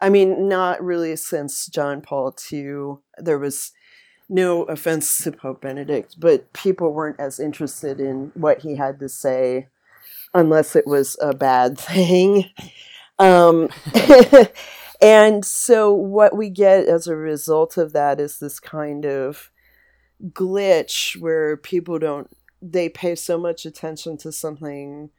I 0.00 0.10
mean, 0.10 0.48
not 0.48 0.82
really 0.82 1.14
since 1.16 1.66
John 1.66 2.00
Paul 2.00 2.34
II. 2.52 2.96
There 3.18 3.38
was 3.38 3.72
no 4.28 4.64
offense 4.64 5.22
to 5.22 5.32
Pope 5.32 5.60
Benedict, 5.60 6.16
but 6.18 6.52
people 6.52 6.92
weren't 6.92 7.20
as 7.20 7.38
interested 7.38 8.00
in 8.00 8.32
what 8.34 8.62
he 8.62 8.76
had 8.76 8.98
to 9.00 9.08
say 9.08 9.68
unless 10.34 10.74
it 10.74 10.86
was 10.86 11.16
a 11.20 11.34
bad 11.34 11.78
thing. 11.78 12.46
Um, 13.18 13.68
and 15.02 15.44
so, 15.44 15.92
what 15.92 16.36
we 16.36 16.50
get 16.50 16.86
as 16.86 17.06
a 17.06 17.16
result 17.16 17.76
of 17.76 17.92
that 17.92 18.18
is 18.20 18.38
this 18.38 18.58
kind 18.58 19.04
of 19.04 19.50
glitch 20.30 21.20
where 21.20 21.56
people 21.56 21.98
don't 21.98 22.30
they 22.62 22.88
pay 22.88 23.14
so 23.14 23.36
much 23.38 23.66
attention 23.66 24.16
to 24.18 24.32
something 24.32 25.10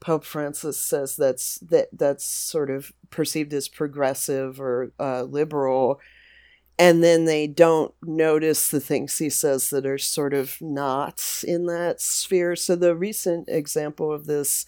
Pope 0.00 0.24
Francis 0.24 0.80
says 0.80 1.16
that's 1.16 1.58
that 1.60 1.88
that's 1.92 2.24
sort 2.24 2.70
of 2.70 2.92
perceived 3.10 3.52
as 3.54 3.68
progressive 3.68 4.60
or 4.60 4.92
uh, 5.00 5.22
liberal, 5.22 6.00
and 6.78 7.02
then 7.02 7.24
they 7.24 7.46
don't 7.46 7.94
notice 8.02 8.68
the 8.68 8.80
things 8.80 9.16
he 9.16 9.30
says 9.30 9.70
that 9.70 9.86
are 9.86 9.98
sort 9.98 10.34
of 10.34 10.58
not 10.60 11.42
in 11.46 11.66
that 11.66 12.00
sphere. 12.00 12.56
So 12.56 12.76
the 12.76 12.94
recent 12.94 13.48
example 13.48 14.12
of 14.12 14.26
this 14.26 14.66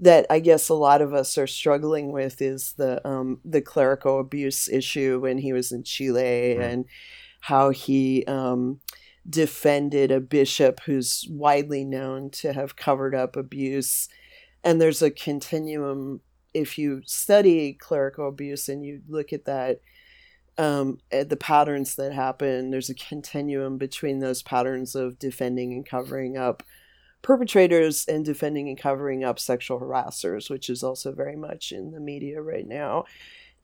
that 0.00 0.24
I 0.30 0.38
guess 0.38 0.68
a 0.68 0.74
lot 0.74 1.02
of 1.02 1.12
us 1.12 1.36
are 1.36 1.46
struggling 1.46 2.12
with 2.12 2.40
is 2.40 2.72
the 2.78 3.06
um, 3.06 3.40
the 3.44 3.60
clerical 3.60 4.18
abuse 4.18 4.68
issue 4.68 5.20
when 5.20 5.38
he 5.38 5.52
was 5.52 5.72
in 5.72 5.82
Chile 5.82 6.56
mm. 6.58 6.60
and 6.60 6.84
how 7.40 7.70
he 7.70 8.24
um, 8.26 8.80
defended 9.28 10.10
a 10.10 10.20
bishop 10.20 10.80
who's 10.86 11.26
widely 11.30 11.84
known 11.84 12.30
to 12.30 12.52
have 12.52 12.76
covered 12.76 13.14
up 13.14 13.36
abuse. 13.36 14.08
And 14.64 14.80
there's 14.80 15.02
a 15.02 15.10
continuum. 15.10 16.20
If 16.54 16.78
you 16.78 17.02
study 17.04 17.74
clerical 17.74 18.28
abuse 18.28 18.68
and 18.68 18.84
you 18.84 19.02
look 19.08 19.32
at 19.32 19.44
that, 19.44 19.80
um, 20.56 20.98
at 21.12 21.28
the 21.28 21.36
patterns 21.36 21.94
that 21.96 22.12
happen, 22.12 22.70
there's 22.70 22.90
a 22.90 22.94
continuum 22.94 23.78
between 23.78 24.18
those 24.18 24.42
patterns 24.42 24.94
of 24.94 25.18
defending 25.18 25.72
and 25.72 25.86
covering 25.86 26.36
up 26.36 26.62
perpetrators 27.22 28.06
and 28.06 28.24
defending 28.24 28.68
and 28.68 28.78
covering 28.78 29.24
up 29.24 29.38
sexual 29.38 29.80
harassers, 29.80 30.50
which 30.50 30.68
is 30.68 30.82
also 30.82 31.12
very 31.12 31.36
much 31.36 31.72
in 31.72 31.92
the 31.92 32.00
media 32.00 32.40
right 32.40 32.66
now. 32.66 33.04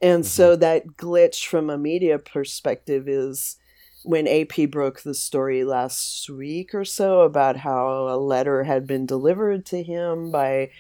And 0.01 0.23
mm-hmm. 0.23 0.29
so 0.29 0.57
that 0.57 0.87
glitch 0.97 1.47
from 1.47 1.71
a 1.71 1.79
media 1.79 2.19
perspective 2.19 3.09
is 3.09 3.57
when 4.05 4.29
AP 4.29 4.71
broke 4.71 5.03
the 5.03 5.15
story 5.15 5.65
last 5.65 6.29
week 6.29 6.75
or 6.75 6.85
so 6.85 7.23
about 7.23 7.57
how 7.57 8.09
a 8.09 8.17
letter 8.17 8.65
had 8.65 8.87
been 8.87 9.07
delivered 9.07 9.67
to 9.67 9.83
him 9.83 10.31
by 10.31 10.71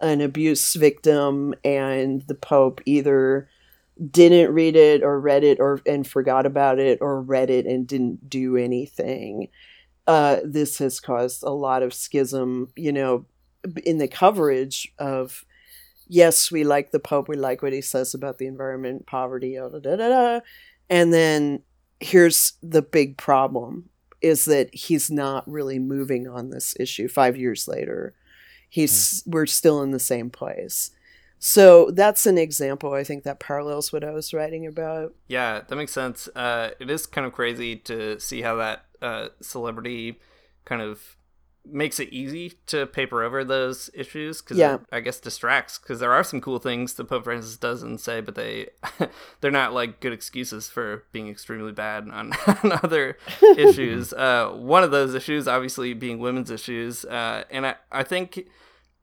an 0.00 0.20
abuse 0.20 0.74
victim 0.74 1.54
and 1.64 2.22
the 2.26 2.34
Pope 2.34 2.80
either 2.84 3.48
didn't 4.10 4.52
read 4.52 4.76
it 4.76 5.02
or 5.02 5.20
read 5.20 5.44
it 5.44 5.60
or 5.60 5.80
and 5.86 6.06
forgot 6.06 6.46
about 6.46 6.78
it 6.78 6.98
or 7.00 7.22
read 7.22 7.48
it 7.48 7.64
and 7.64 7.86
didn't 7.86 8.28
do 8.28 8.56
anything. 8.56 9.48
Uh, 10.06 10.38
this 10.44 10.78
has 10.78 11.00
caused 11.00 11.42
a 11.42 11.50
lot 11.50 11.82
of 11.82 11.94
schism, 11.94 12.68
you 12.76 12.92
know, 12.92 13.24
in 13.84 13.98
the 13.98 14.08
coverage 14.08 14.92
of 14.98 15.44
yes, 16.06 16.50
we 16.50 16.64
like 16.64 16.90
the 16.90 16.98
Pope, 16.98 17.28
we 17.28 17.36
like 17.36 17.62
what 17.62 17.72
he 17.72 17.80
says 17.80 18.14
about 18.14 18.38
the 18.38 18.46
environment, 18.46 19.06
poverty, 19.06 19.56
da, 19.56 19.68
da, 19.68 19.96
da, 19.96 20.40
and 20.90 21.12
then 21.12 21.62
here's 22.04 22.52
the 22.62 22.82
big 22.82 23.16
problem 23.16 23.88
is 24.20 24.44
that 24.44 24.74
he's 24.74 25.10
not 25.10 25.48
really 25.50 25.78
moving 25.78 26.28
on 26.28 26.50
this 26.50 26.74
issue 26.78 27.08
5 27.08 27.36
years 27.36 27.66
later. 27.66 28.14
He's 28.68 29.22
mm. 29.22 29.32
we're 29.32 29.46
still 29.46 29.82
in 29.82 29.90
the 29.90 29.98
same 29.98 30.30
place. 30.30 30.90
So 31.38 31.90
that's 31.90 32.26
an 32.26 32.38
example. 32.38 32.92
I 32.92 33.04
think 33.04 33.24
that 33.24 33.40
parallels 33.40 33.92
what 33.92 34.04
I 34.04 34.10
was 34.10 34.32
writing 34.32 34.66
about. 34.66 35.14
Yeah, 35.28 35.62
that 35.66 35.76
makes 35.76 35.92
sense. 35.92 36.28
Uh, 36.34 36.70
it 36.78 36.90
is 36.90 37.06
kind 37.06 37.26
of 37.26 37.32
crazy 37.32 37.76
to 37.76 38.18
see 38.20 38.42
how 38.42 38.56
that 38.56 38.84
uh, 39.02 39.28
celebrity 39.40 40.20
kind 40.64 40.82
of 40.82 41.16
makes 41.66 41.98
it 41.98 42.12
easy 42.12 42.52
to 42.66 42.86
paper 42.86 43.22
over 43.22 43.42
those 43.44 43.88
issues 43.94 44.42
because 44.42 44.58
yeah. 44.58 44.78
I 44.92 45.00
guess 45.00 45.18
distracts 45.18 45.78
because 45.78 46.00
there 46.00 46.12
are 46.12 46.22
some 46.22 46.40
cool 46.40 46.58
things 46.58 46.94
that 46.94 47.04
Pope 47.04 47.24
Francis 47.24 47.56
does 47.56 47.82
and 47.82 47.98
say, 47.98 48.20
but 48.20 48.34
they 48.34 48.68
they're 49.40 49.50
not 49.50 49.72
like 49.72 50.00
good 50.00 50.12
excuses 50.12 50.68
for 50.68 51.04
being 51.12 51.28
extremely 51.28 51.72
bad 51.72 52.08
on, 52.08 52.32
on 52.46 52.72
other 52.82 53.16
issues. 53.56 54.12
Uh, 54.12 54.50
one 54.50 54.82
of 54.82 54.90
those 54.90 55.14
issues, 55.14 55.48
obviously, 55.48 55.94
being 55.94 56.18
women's 56.18 56.50
issues, 56.50 57.04
uh, 57.06 57.44
and 57.50 57.66
I 57.66 57.76
I 57.90 58.02
think 58.02 58.46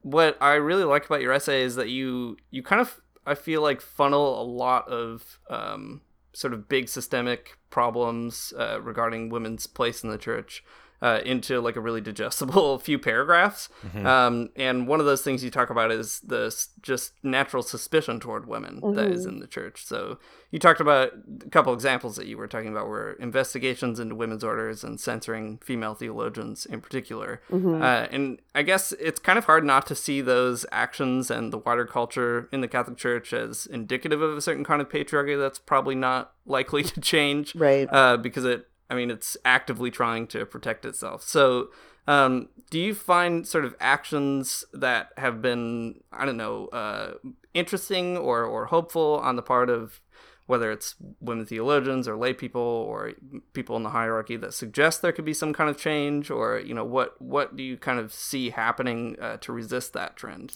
what 0.02 0.38
I 0.42 0.54
really 0.54 0.84
like 0.84 1.06
about 1.06 1.22
your 1.22 1.34
essay 1.34 1.64
is 1.64 1.76
that 1.76 1.90
you 1.90 2.38
you 2.52 2.62
kind 2.64 2.82
of 2.82 3.02
I 3.26 3.36
feel 3.36 3.62
like 3.62 3.82
funnel 3.82 4.42
a 4.42 4.46
lot 4.46 4.88
of 4.88 5.40
um, 5.50 6.02
sort 6.34 6.54
of 6.54 6.70
big 6.70 6.90
systemic 6.90 7.58
problems 7.70 8.54
uh, 8.58 8.82
regarding 8.82 9.30
women's 9.30 9.68
place 9.68 10.04
in 10.04 10.10
the 10.10 10.18
church 10.18 10.64
uh, 11.02 11.20
into 11.26 11.60
like 11.60 11.76
a 11.76 11.82
really 11.82 12.02
digestible 12.02 12.78
few 12.80 13.00
paragraphs. 13.00 13.70
Mm-hmm. 13.86 14.06
Um, 14.06 14.50
and 14.56 14.88
one 14.88 15.00
of 15.00 15.06
those 15.06 15.24
things 15.24 15.44
you 15.44 15.50
talk 15.50 15.70
about 15.70 15.92
is 15.92 16.20
the 16.20 16.56
just 16.82 17.14
natural 17.24 17.64
suspicion 17.64 18.20
toward 18.20 18.48
women 18.48 18.82
mm-hmm. 18.82 18.96
that 18.96 19.08
is 19.08 19.22
mm-hmm. 19.22 19.36
in 19.36 19.40
the 19.40 19.48
church. 19.48 19.86
So 19.86 20.20
you 20.52 20.60
talked 20.60 20.80
about 20.80 21.14
a 21.46 21.50
couple 21.50 21.74
examples 21.74 22.18
that 22.18 22.28
you 22.28 22.38
were 22.38 22.48
talking 22.48 22.70
about 22.70 22.88
were 22.88 23.14
investigations 23.14 24.00
into 24.00 24.14
women's 24.14 24.44
orders 24.44 24.84
and 24.84 25.00
censoring 25.00 25.58
female 25.60 25.96
theologians 25.96 26.66
in 26.66 26.82
particular. 26.82 27.42
Mm-hmm. 27.50 27.82
Uh, 27.82 28.08
and 28.12 28.40
I 28.54 28.62
guess 28.62 28.92
it's 28.94 29.20
kind 29.20 29.40
of 29.40 29.46
hard 29.46 29.64
not 29.64 29.88
to 29.88 29.96
see 29.96 30.22
those 30.22 30.66
actions 30.72 31.32
and 31.32 31.52
the 31.52 31.58
wider 31.58 31.86
culture 31.86 32.48
in 32.52 32.62
the 32.62 32.68
Catholic 32.68 32.98
Church 32.98 33.34
as 33.34 33.66
indicative 33.66 34.22
of 34.22 34.38
a 34.38 34.42
certain 34.42 34.64
kind 34.64 34.82
of 34.82 34.90
patriarchy 34.90 35.40
that's 35.40 35.58
probably 35.58 35.96
not 35.96 36.34
likely 36.46 36.84
to 36.84 37.02
change. 37.02 37.56
Right. 37.56 37.88
Uh, 37.92 38.18
because 38.18 38.46
it 38.46 38.68
I 38.92 38.94
mean, 38.94 39.10
it's 39.10 39.38
actively 39.46 39.90
trying 39.90 40.28
to 40.28 40.46
protect 40.46 40.86
itself. 40.86 41.24
So, 41.24 41.70
um, 42.08 42.50
do 42.70 42.78
you 42.80 42.94
find 42.94 43.48
sort 43.48 43.64
of 43.64 43.74
actions 43.80 44.66
that 44.74 45.10
have 45.18 45.42
been, 45.42 46.02
I 46.12 46.26
don't 46.26 46.36
know, 46.36 46.68
uh, 46.68 47.14
interesting 47.54 48.18
or, 48.18 48.44
or 48.44 48.66
hopeful 48.66 49.20
on 49.24 49.38
the 49.38 49.42
part 49.42 49.70
of 49.70 50.02
whether 50.48 50.70
it's 50.70 50.96
women 51.22 51.46
theologians 51.46 52.10
or 52.10 52.18
lay 52.18 52.34
people 52.34 52.62
or 52.62 53.14
people 53.54 53.78
in 53.78 53.84
the 53.84 53.92
hierarchy 53.92 54.36
that 54.36 54.54
suggest 54.54 55.02
there 55.02 55.14
could 55.14 55.24
be 55.24 55.34
some 55.34 55.54
kind 55.54 55.70
of 55.70 55.78
change 55.78 56.30
or 56.30 56.60
you 56.60 56.74
know 56.74 56.84
what 56.84 57.16
what 57.22 57.56
do 57.56 57.64
you 57.64 57.78
kind 57.78 58.00
of 58.00 58.12
see 58.12 58.50
happening 58.50 59.16
uh, 59.22 59.38
to 59.38 59.54
resist 59.54 59.94
that 59.94 60.18
trend 60.18 60.54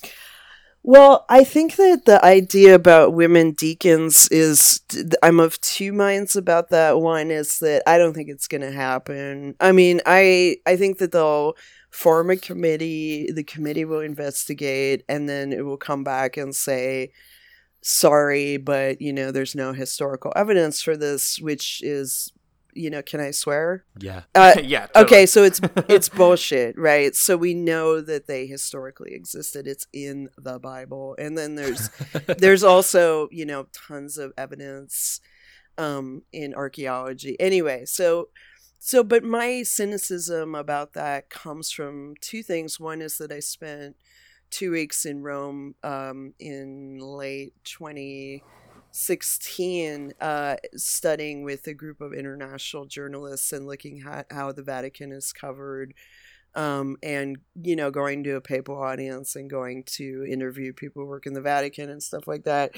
well, 0.88 1.26
I 1.30 1.44
think 1.44 1.78
that 1.78 2.06
the 2.06 2.24
idea 2.24 2.76
about 2.76 3.14
women 3.14 3.54
deacons 3.54 4.28
is 4.30 4.82
I'm 5.24 5.40
of 5.40 5.60
two 5.62 5.92
minds 5.92 6.36
about 6.36 6.70
that. 6.70 7.00
One 7.00 7.32
is 7.32 7.58
that 7.60 7.82
I 7.88 7.98
don't 7.98 8.14
think 8.14 8.30
it's 8.30 8.48
going 8.48 8.62
to 8.62 8.72
happen. 8.72 9.56
I 9.60 9.72
mean, 9.72 10.02
I 10.06 10.58
I 10.68 10.76
think 10.78 11.00
that 11.00 11.12
they'll 11.12 11.54
form 11.90 12.30
a 12.30 12.38
committee, 12.38 13.32
the 13.34 13.44
committee 13.44 13.86
will 13.86 14.02
investigate 14.02 15.04
and 15.10 15.28
then 15.28 15.54
it 15.54 15.66
will 15.66 15.78
come 15.78 16.04
back 16.04 16.38
and 16.38 16.54
say 16.56 17.12
sorry, 17.82 18.58
but 18.58 19.02
you 19.02 19.14
know, 19.14 19.32
there's 19.32 19.56
no 19.56 19.74
historical 19.74 20.34
evidence 20.36 20.82
for 20.82 20.98
this, 20.98 21.40
which 21.40 21.82
is 21.84 22.32
you 22.76 22.90
know, 22.90 23.02
can 23.02 23.20
I 23.20 23.32
swear? 23.32 23.86
Yeah. 24.00 24.24
Uh, 24.36 24.56
yeah. 24.64 24.88
Totally. 24.88 25.06
Okay, 25.06 25.26
so 25.26 25.44
it's 25.44 25.62
it's 25.90 26.10
bullshit, 26.10 26.78
right? 26.78 27.16
So 27.16 27.38
we 27.38 27.54
know 27.54 28.02
that 28.02 28.28
they 28.28 28.46
historically 28.46 29.14
existed. 29.14 29.66
It's 29.66 29.88
in 29.94 30.30
the 30.38 30.60
Bible, 30.60 31.16
and 31.18 31.38
then 31.38 31.56
there's 31.56 31.90
there's 32.38 32.64
also 32.64 33.30
you 33.32 33.46
know 33.46 33.68
tons 33.74 34.18
of 34.18 34.34
evidence 34.38 35.22
um, 35.78 36.24
in 36.32 36.54
archaeology. 36.54 37.40
Anyway, 37.40 37.86
so 37.86 38.30
so 38.80 39.04
but 39.04 39.24
my 39.24 39.64
cynicism 39.64 40.54
about 40.54 40.94
that 40.94 41.30
comes 41.30 41.72
from 41.72 42.14
two 42.22 42.44
things. 42.44 42.80
One 42.80 43.02
is 43.02 43.18
that 43.18 43.32
I 43.32 43.40
spent 43.40 43.96
two 44.52 44.72
weeks 44.72 45.06
in 45.06 45.24
Rome 45.24 45.76
um, 45.84 46.34
in 46.40 47.00
late 47.00 47.54
twenty. 47.64 48.40
20 48.40 48.65
16 48.96 50.14
uh, 50.22 50.56
studying 50.76 51.44
with 51.44 51.68
a 51.68 51.74
group 51.74 52.00
of 52.00 52.14
international 52.14 52.86
journalists 52.86 53.52
and 53.52 53.68
looking 53.68 54.04
at 54.08 54.26
how 54.32 54.54
the 54.54 54.64
Vatican 54.64 55.12
is 55.12 55.34
covered. 55.34 55.94
Um, 56.56 56.96
and 57.04 57.38
you 57.62 57.76
know, 57.76 57.92
going 57.92 58.24
to 58.24 58.38
a 58.38 58.42
papal 58.42 58.82
audience 58.82 59.36
and 59.36 59.50
going 59.50 59.84
to 59.98 60.26
interview 60.30 60.72
people 60.72 61.04
who 61.04 61.10
work 61.10 61.26
in 61.26 61.34
the 61.34 61.42
Vatican 61.42 61.90
and 61.90 62.02
stuff 62.02 62.26
like 62.26 62.46
that. 62.46 62.72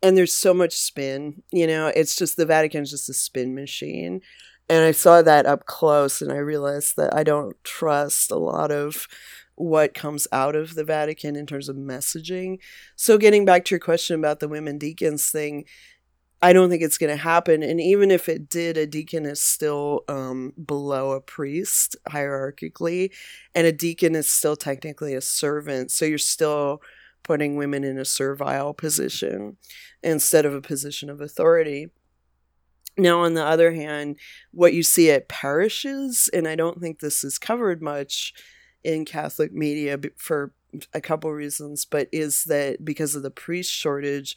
And 0.00 0.16
there's 0.16 0.32
so 0.32 0.54
much 0.54 0.74
spin, 0.74 1.42
you 1.50 1.66
know, 1.66 1.88
it's 1.88 2.14
just 2.14 2.36
the 2.36 2.46
Vatican's 2.46 2.90
just 2.90 3.08
a 3.08 3.14
spin 3.14 3.54
machine. 3.54 4.20
And 4.68 4.84
I 4.84 4.92
saw 4.92 5.22
that 5.22 5.44
up 5.44 5.66
close 5.66 6.22
and 6.22 6.30
I 6.30 6.36
realized 6.36 6.96
that 6.96 7.12
I 7.12 7.24
don't 7.24 7.56
trust 7.64 8.30
a 8.30 8.36
lot 8.36 8.70
of 8.70 9.08
what 9.56 9.94
comes 9.94 10.26
out 10.32 10.56
of 10.56 10.74
the 10.74 10.84
Vatican 10.84 11.36
in 11.36 11.46
terms 11.46 11.68
of 11.68 11.76
messaging. 11.76 12.58
So, 12.96 13.18
getting 13.18 13.44
back 13.44 13.64
to 13.66 13.74
your 13.74 13.80
question 13.80 14.18
about 14.18 14.40
the 14.40 14.48
women 14.48 14.78
deacons 14.78 15.30
thing, 15.30 15.64
I 16.42 16.52
don't 16.52 16.68
think 16.68 16.82
it's 16.82 16.98
going 16.98 17.10
to 17.10 17.22
happen. 17.22 17.62
And 17.62 17.80
even 17.80 18.10
if 18.10 18.28
it 18.28 18.48
did, 18.48 18.76
a 18.76 18.86
deacon 18.86 19.24
is 19.24 19.40
still 19.40 20.04
um, 20.08 20.52
below 20.62 21.12
a 21.12 21.20
priest 21.20 21.96
hierarchically, 22.08 23.10
and 23.54 23.66
a 23.66 23.72
deacon 23.72 24.14
is 24.14 24.28
still 24.28 24.56
technically 24.56 25.14
a 25.14 25.20
servant. 25.20 25.90
So, 25.90 26.04
you're 26.04 26.18
still 26.18 26.82
putting 27.22 27.56
women 27.56 27.84
in 27.84 27.98
a 27.98 28.04
servile 28.04 28.74
position 28.74 29.56
instead 30.02 30.44
of 30.44 30.54
a 30.54 30.60
position 30.60 31.08
of 31.08 31.20
authority. 31.20 31.90
Now, 32.96 33.22
on 33.22 33.34
the 33.34 33.44
other 33.44 33.72
hand, 33.72 34.16
what 34.52 34.72
you 34.72 34.84
see 34.84 35.10
at 35.10 35.28
parishes, 35.28 36.30
and 36.32 36.46
I 36.46 36.54
don't 36.54 36.80
think 36.80 37.00
this 37.00 37.24
is 37.24 37.38
covered 37.38 37.82
much, 37.82 38.32
in 38.84 39.04
Catholic 39.04 39.52
media 39.52 39.98
for 40.16 40.52
a 40.92 41.00
couple 41.00 41.32
reasons, 41.32 41.84
but 41.84 42.08
is 42.12 42.44
that 42.44 42.84
because 42.84 43.14
of 43.14 43.22
the 43.22 43.30
priest 43.30 43.72
shortage, 43.72 44.36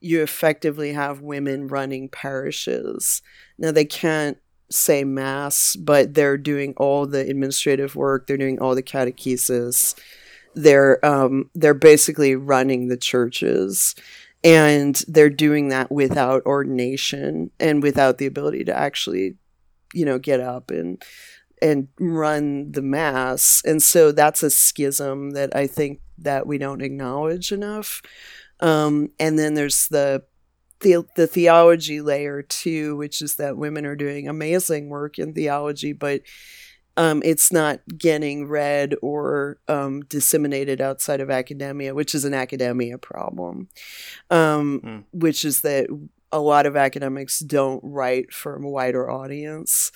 you 0.00 0.22
effectively 0.22 0.92
have 0.92 1.20
women 1.22 1.68
running 1.68 2.08
parishes. 2.08 3.22
Now, 3.58 3.70
they 3.70 3.84
can't 3.84 4.38
say 4.70 5.04
mass, 5.04 5.76
but 5.76 6.14
they're 6.14 6.38
doing 6.38 6.74
all 6.76 7.06
the 7.06 7.20
administrative 7.20 7.96
work, 7.96 8.26
they're 8.26 8.36
doing 8.36 8.58
all 8.58 8.74
the 8.74 8.82
catechesis. 8.82 9.94
They're 10.56 11.04
um, 11.04 11.50
they're 11.54 11.74
basically 11.74 12.36
running 12.36 12.86
the 12.86 12.96
churches 12.96 13.94
and 14.44 15.02
they're 15.08 15.30
doing 15.30 15.68
that 15.68 15.90
without 15.90 16.44
ordination 16.46 17.50
and 17.58 17.82
without 17.82 18.18
the 18.18 18.26
ability 18.26 18.62
to 18.64 18.76
actually 18.76 19.34
you 19.94 20.04
know 20.04 20.18
get 20.18 20.38
up 20.40 20.70
and 20.70 21.02
and 21.64 21.88
run 21.98 22.70
the 22.70 22.82
mass 22.82 23.60
and 23.64 23.82
so 23.82 24.12
that's 24.12 24.42
a 24.42 24.50
schism 24.50 25.30
that 25.30 25.54
i 25.56 25.66
think 25.66 26.00
that 26.16 26.46
we 26.46 26.58
don't 26.58 26.82
acknowledge 26.82 27.50
enough 27.50 28.00
um, 28.60 29.10
and 29.18 29.38
then 29.38 29.54
there's 29.54 29.88
the 29.88 30.22
the 30.80 31.04
the 31.16 31.26
theology 31.26 32.00
layer 32.00 32.42
too, 32.42 32.96
which 32.96 33.20
is 33.20 33.36
that 33.36 33.56
women 33.56 33.86
are 33.86 33.96
doing 33.96 34.28
amazing 34.28 34.88
work 34.88 35.18
in 35.18 35.34
theology, 35.34 35.92
but 35.92 36.22
um, 36.96 37.22
it's 37.24 37.50
not 37.50 37.80
getting 37.98 38.46
read 38.46 38.94
or 39.02 39.58
um, 39.66 40.02
disseminated 40.02 40.80
outside 40.80 41.20
of 41.20 41.30
academia, 41.30 41.94
which 41.94 42.14
is 42.14 42.24
an 42.24 42.34
academia 42.34 42.98
problem. 42.98 43.68
Um, 44.30 44.80
mm. 44.84 45.04
Which 45.12 45.44
is 45.44 45.62
that 45.62 45.88
a 46.30 46.38
lot 46.38 46.66
of 46.66 46.76
academics 46.76 47.40
don't 47.40 47.80
write 47.82 48.32
for 48.32 48.54
a 48.56 48.68
wider 48.68 49.10
audience. 49.10 49.90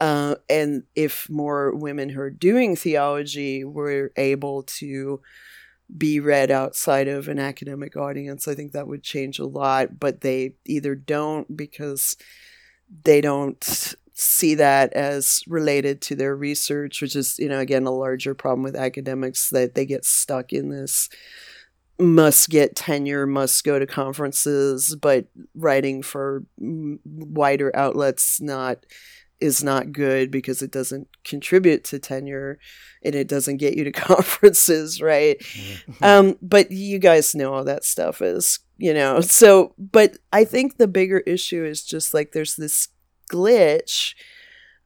Uh, 0.00 0.36
and 0.50 0.82
if 0.94 1.28
more 1.30 1.74
women 1.74 2.10
who 2.10 2.20
are 2.20 2.30
doing 2.30 2.76
theology 2.76 3.64
were 3.64 4.12
able 4.16 4.62
to 4.62 5.20
be 5.96 6.20
read 6.20 6.50
outside 6.50 7.08
of 7.08 7.28
an 7.28 7.38
academic 7.38 7.96
audience, 7.96 8.46
I 8.46 8.54
think 8.54 8.72
that 8.72 8.88
would 8.88 9.02
change 9.02 9.38
a 9.38 9.46
lot. 9.46 9.98
But 9.98 10.20
they 10.20 10.54
either 10.66 10.94
don't 10.94 11.56
because 11.56 12.16
they 13.04 13.20
don't 13.20 13.94
see 14.12 14.54
that 14.54 14.92
as 14.94 15.42
related 15.46 16.00
to 16.00 16.14
their 16.14 16.34
research, 16.34 17.00
which 17.00 17.14
is, 17.16 17.38
you 17.38 17.48
know, 17.48 17.58
again, 17.58 17.86
a 17.86 17.90
larger 17.90 18.34
problem 18.34 18.62
with 18.62 18.76
academics 18.76 19.50
that 19.50 19.74
they 19.74 19.86
get 19.86 20.04
stuck 20.04 20.52
in 20.52 20.70
this 20.70 21.08
must 21.98 22.50
get 22.50 22.76
tenure, 22.76 23.26
must 23.26 23.64
go 23.64 23.78
to 23.78 23.86
conferences, 23.86 24.94
but 25.00 25.26
writing 25.54 26.02
for 26.02 26.44
wider 26.58 27.74
outlets 27.74 28.40
not 28.40 28.84
is 29.40 29.62
not 29.62 29.92
good 29.92 30.30
because 30.30 30.62
it 30.62 30.70
doesn't 30.70 31.08
contribute 31.24 31.84
to 31.84 31.98
tenure 31.98 32.58
and 33.04 33.14
it 33.14 33.28
doesn't 33.28 33.58
get 33.58 33.76
you 33.76 33.84
to 33.84 33.92
conferences, 33.92 35.00
right? 35.00 35.38
Mm-hmm. 35.38 36.04
Um, 36.04 36.38
but 36.42 36.70
you 36.70 36.98
guys 36.98 37.34
know 37.34 37.54
all 37.54 37.64
that 37.64 37.84
stuff 37.84 38.22
is, 38.22 38.60
you 38.78 38.94
know. 38.94 39.20
So, 39.20 39.74
but 39.78 40.18
I 40.32 40.44
think 40.44 40.76
the 40.76 40.88
bigger 40.88 41.18
issue 41.20 41.64
is 41.64 41.84
just 41.84 42.14
like 42.14 42.32
there's 42.32 42.56
this 42.56 42.88
glitch 43.30 44.14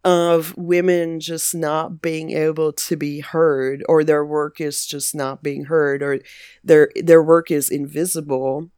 of 0.02 0.56
women 0.56 1.20
just 1.20 1.54
not 1.54 2.00
being 2.00 2.30
able 2.30 2.72
to 2.72 2.96
be 2.96 3.20
heard 3.20 3.84
or 3.86 4.02
their 4.02 4.24
work 4.24 4.60
is 4.60 4.86
just 4.86 5.14
not 5.14 5.42
being 5.42 5.66
heard 5.66 6.02
or 6.02 6.20
their 6.64 6.90
their 6.96 7.22
work 7.22 7.50
is 7.50 7.68
invisible 7.68 8.70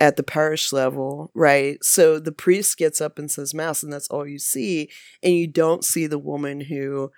at 0.00 0.16
the 0.16 0.22
parish 0.22 0.72
level, 0.72 1.30
right? 1.34 1.82
So 1.82 2.18
the 2.18 2.32
priest 2.32 2.76
gets 2.76 3.00
up 3.00 3.18
and 3.18 3.30
says 3.30 3.54
mass, 3.54 3.82
and 3.82 3.92
that's 3.92 4.08
all 4.08 4.26
you 4.26 4.38
see, 4.38 4.90
and 5.22 5.34
you 5.34 5.46
don't 5.46 5.84
see 5.84 6.06
the 6.06 6.18
woman 6.18 6.60
who 6.60 7.10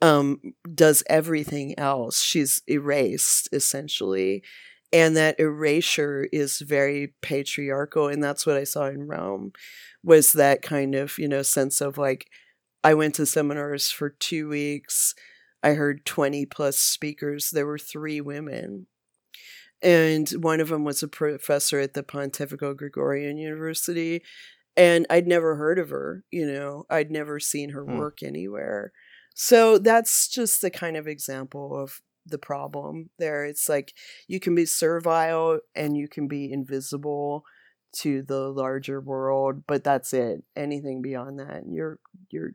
um, 0.00 0.40
does 0.74 1.02
everything 1.08 1.78
else. 1.78 2.20
She's 2.22 2.62
erased 2.66 3.48
essentially, 3.52 4.42
and 4.92 5.16
that 5.16 5.38
erasure 5.38 6.28
is 6.32 6.60
very 6.60 7.14
patriarchal, 7.20 8.08
and 8.08 8.22
that's 8.22 8.46
what 8.46 8.56
I 8.56 8.64
saw 8.64 8.86
in 8.86 9.06
Rome, 9.06 9.52
was 10.02 10.32
that 10.32 10.62
kind 10.62 10.94
of 10.94 11.18
you 11.18 11.28
know 11.28 11.42
sense 11.42 11.80
of 11.80 11.98
like, 11.98 12.28
I 12.82 12.94
went 12.94 13.14
to 13.16 13.26
seminars 13.26 13.90
for 13.90 14.10
two 14.10 14.48
weeks. 14.48 15.14
I 15.62 15.72
heard 15.74 16.04
20 16.04 16.44
plus 16.46 16.78
speakers. 16.78 17.50
There 17.50 17.66
were 17.66 17.78
three 17.78 18.20
women 18.20 18.86
and 19.84 20.28
one 20.30 20.60
of 20.60 20.70
them 20.70 20.82
was 20.82 21.02
a 21.02 21.08
professor 21.08 21.78
at 21.78 21.92
the 21.92 22.02
Pontifical 22.02 22.72
Gregorian 22.72 23.36
University. 23.36 24.22
And 24.76 25.06
I'd 25.10 25.28
never 25.28 25.54
heard 25.54 25.78
of 25.78 25.90
her, 25.90 26.24
you 26.32 26.50
know, 26.50 26.84
I'd 26.90 27.10
never 27.10 27.38
seen 27.38 27.70
her 27.70 27.84
hmm. 27.84 27.98
work 27.98 28.22
anywhere. 28.22 28.92
So 29.34 29.78
that's 29.78 30.26
just 30.26 30.62
the 30.62 30.70
kind 30.70 30.96
of 30.96 31.06
example 31.06 31.76
of 31.78 32.00
the 32.26 32.38
problem 32.38 33.10
there. 33.18 33.44
It's 33.44 33.68
like 33.68 33.92
you 34.26 34.40
can 34.40 34.54
be 34.54 34.64
servile 34.64 35.60
and 35.76 35.96
you 35.96 36.08
can 36.08 36.28
be 36.28 36.50
invisible 36.50 37.44
to 37.96 38.22
the 38.22 38.48
larger 38.48 39.00
world, 39.00 39.64
but 39.66 39.84
that's 39.84 40.14
it. 40.14 40.42
Anything 40.56 41.02
beyond 41.02 41.38
that, 41.38 41.64
you're 41.68 41.98
you're 42.30 42.54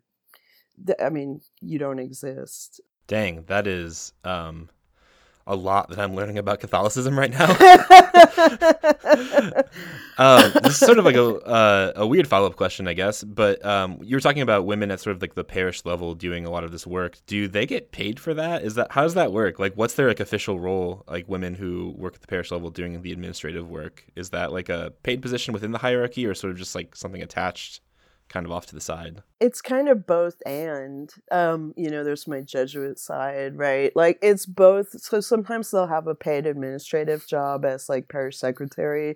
I 0.99 1.09
mean, 1.09 1.41
you 1.61 1.77
don't 1.77 1.99
exist. 1.99 2.81
Dang, 3.07 3.43
that 3.47 3.67
is 3.67 4.13
um 4.23 4.69
a 5.49 5.55
lot 5.55 5.89
that 5.89 5.99
I'm 5.99 6.15
learning 6.15 6.37
about 6.37 6.59
Catholicism 6.59 7.17
right 7.17 7.31
now. 7.31 7.49
um, 10.17 10.51
this 10.63 10.73
is 10.73 10.77
sort 10.77 10.99
of 10.99 11.05
like 11.05 11.15
a 11.15 11.25
uh, 11.25 11.93
a 11.95 12.07
weird 12.07 12.27
follow 12.27 12.47
up 12.47 12.55
question, 12.55 12.87
I 12.87 12.93
guess. 12.93 13.23
But 13.23 13.63
um, 13.65 13.99
you 14.01 14.15
were 14.15 14.21
talking 14.21 14.41
about 14.41 14.65
women 14.65 14.91
at 14.91 14.99
sort 14.99 15.15
of 15.15 15.21
like 15.21 15.33
the 15.33 15.43
parish 15.43 15.85
level 15.85 16.13
doing 16.13 16.45
a 16.45 16.51
lot 16.51 16.63
of 16.63 16.71
this 16.71 16.85
work. 16.85 17.17
Do 17.25 17.47
they 17.47 17.65
get 17.65 17.91
paid 17.91 18.19
for 18.19 18.33
that? 18.35 18.63
Is 18.63 18.75
that 18.75 18.91
how 18.91 19.01
does 19.01 19.15
that 19.15 19.33
work? 19.33 19.59
Like, 19.59 19.73
what's 19.73 19.95
their 19.95 20.07
like 20.07 20.19
official 20.19 20.59
role? 20.59 21.03
Like 21.07 21.27
women 21.27 21.55
who 21.55 21.95
work 21.97 22.15
at 22.15 22.21
the 22.21 22.27
parish 22.27 22.51
level 22.51 22.69
doing 22.69 23.01
the 23.01 23.11
administrative 23.11 23.69
work. 23.69 24.05
Is 24.15 24.29
that 24.29 24.51
like 24.51 24.69
a 24.69 24.93
paid 25.03 25.21
position 25.21 25.53
within 25.53 25.71
the 25.71 25.79
hierarchy, 25.79 26.25
or 26.25 26.35
sort 26.35 26.51
of 26.51 26.57
just 26.57 26.75
like 26.75 26.95
something 26.95 27.21
attached? 27.21 27.81
Kind 28.29 28.45
of 28.45 28.51
off 28.51 28.67
to 28.67 28.75
the 28.75 28.81
side? 28.81 29.21
It's 29.39 29.61
kind 29.61 29.89
of 29.89 30.07
both 30.07 30.41
and. 30.45 31.11
Um, 31.31 31.73
you 31.75 31.89
know, 31.89 32.03
there's 32.03 32.27
my 32.27 32.41
Jesuit 32.41 32.99
side, 32.99 33.57
right? 33.57 33.93
Like 33.95 34.19
it's 34.21 34.45
both. 34.45 34.99
So 35.01 35.19
sometimes 35.19 35.71
they'll 35.71 35.87
have 35.87 36.07
a 36.07 36.15
paid 36.15 36.45
administrative 36.45 37.27
job 37.27 37.65
as 37.65 37.89
like 37.89 38.07
parish 38.07 38.37
secretary, 38.37 39.15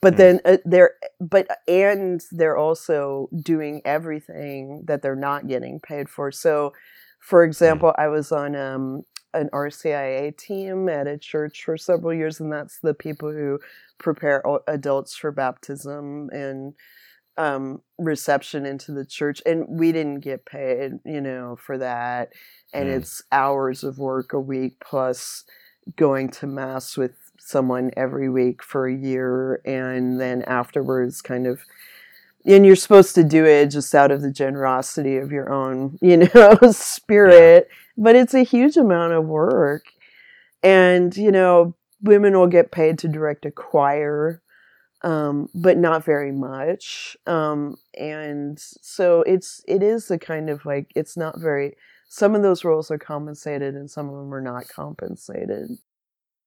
but 0.00 0.14
mm. 0.14 0.16
then 0.18 0.40
uh, 0.44 0.56
they're 0.64 0.94
but 1.20 1.48
and 1.68 2.22
they're 2.30 2.56
also 2.56 3.28
doing 3.42 3.82
everything 3.84 4.84
that 4.86 5.02
they're 5.02 5.16
not 5.16 5.48
getting 5.48 5.80
paid 5.80 6.08
for. 6.08 6.30
So, 6.30 6.72
for 7.20 7.44
hmm. 7.44 7.48
example, 7.48 7.90
mm. 7.90 8.02
I 8.02 8.08
was 8.08 8.32
on 8.32 8.56
um 8.56 9.02
an 9.34 9.50
RCIA 9.52 10.36
team 10.36 10.88
at 10.88 11.06
a 11.06 11.18
church 11.18 11.64
for 11.64 11.76
several 11.76 12.14
years, 12.14 12.40
and 12.40 12.52
that's 12.52 12.78
the 12.78 12.94
people 12.94 13.32
who 13.32 13.58
prepare 13.98 14.42
adults 14.66 15.16
for 15.16 15.32
baptism 15.32 16.30
and 16.32 16.74
um, 17.36 17.82
reception 17.98 18.66
into 18.66 18.92
the 18.92 19.04
church, 19.04 19.42
and 19.44 19.66
we 19.68 19.92
didn't 19.92 20.20
get 20.20 20.44
paid, 20.44 20.98
you 21.04 21.20
know, 21.20 21.56
for 21.56 21.78
that. 21.78 22.32
And 22.72 22.88
mm. 22.88 22.96
it's 22.96 23.22
hours 23.32 23.84
of 23.84 23.98
work 23.98 24.32
a 24.32 24.40
week 24.40 24.76
plus 24.80 25.44
going 25.96 26.30
to 26.30 26.46
mass 26.46 26.96
with 26.96 27.12
someone 27.38 27.90
every 27.96 28.28
week 28.28 28.62
for 28.62 28.86
a 28.86 28.94
year, 28.94 29.60
and 29.64 30.20
then 30.20 30.42
afterwards, 30.42 31.22
kind 31.22 31.46
of. 31.46 31.60
And 32.46 32.66
you're 32.66 32.76
supposed 32.76 33.14
to 33.14 33.24
do 33.24 33.46
it 33.46 33.68
just 33.68 33.94
out 33.94 34.10
of 34.10 34.20
the 34.20 34.30
generosity 34.30 35.16
of 35.16 35.32
your 35.32 35.52
own, 35.52 35.98
you 36.02 36.28
know, 36.34 36.58
spirit. 36.72 37.68
Yeah. 37.68 37.74
But 37.96 38.16
it's 38.16 38.34
a 38.34 38.42
huge 38.42 38.76
amount 38.76 39.12
of 39.12 39.24
work. 39.24 39.84
And, 40.62 41.16
you 41.16 41.30
know, 41.30 41.74
women 42.02 42.34
will 42.34 42.46
get 42.46 42.72
paid 42.72 42.98
to 42.98 43.08
direct 43.08 43.46
a 43.46 43.50
choir 43.50 44.42
um, 45.04 45.48
but 45.54 45.78
not 45.78 46.04
very 46.04 46.32
much. 46.32 47.16
Um, 47.26 47.76
and 47.98 48.58
so 48.58 49.22
it's 49.22 49.62
it 49.68 49.82
is 49.82 50.10
a 50.10 50.18
kind 50.18 50.50
of 50.50 50.66
like 50.66 50.92
it's 50.96 51.16
not 51.16 51.40
very. 51.40 51.76
Some 52.08 52.34
of 52.36 52.42
those 52.42 52.64
roles 52.64 52.90
are 52.90 52.98
compensated, 52.98 53.74
and 53.74 53.90
some 53.90 54.08
of 54.08 54.14
them 54.16 54.34
are 54.34 54.40
not 54.42 54.68
compensated. 54.68 55.70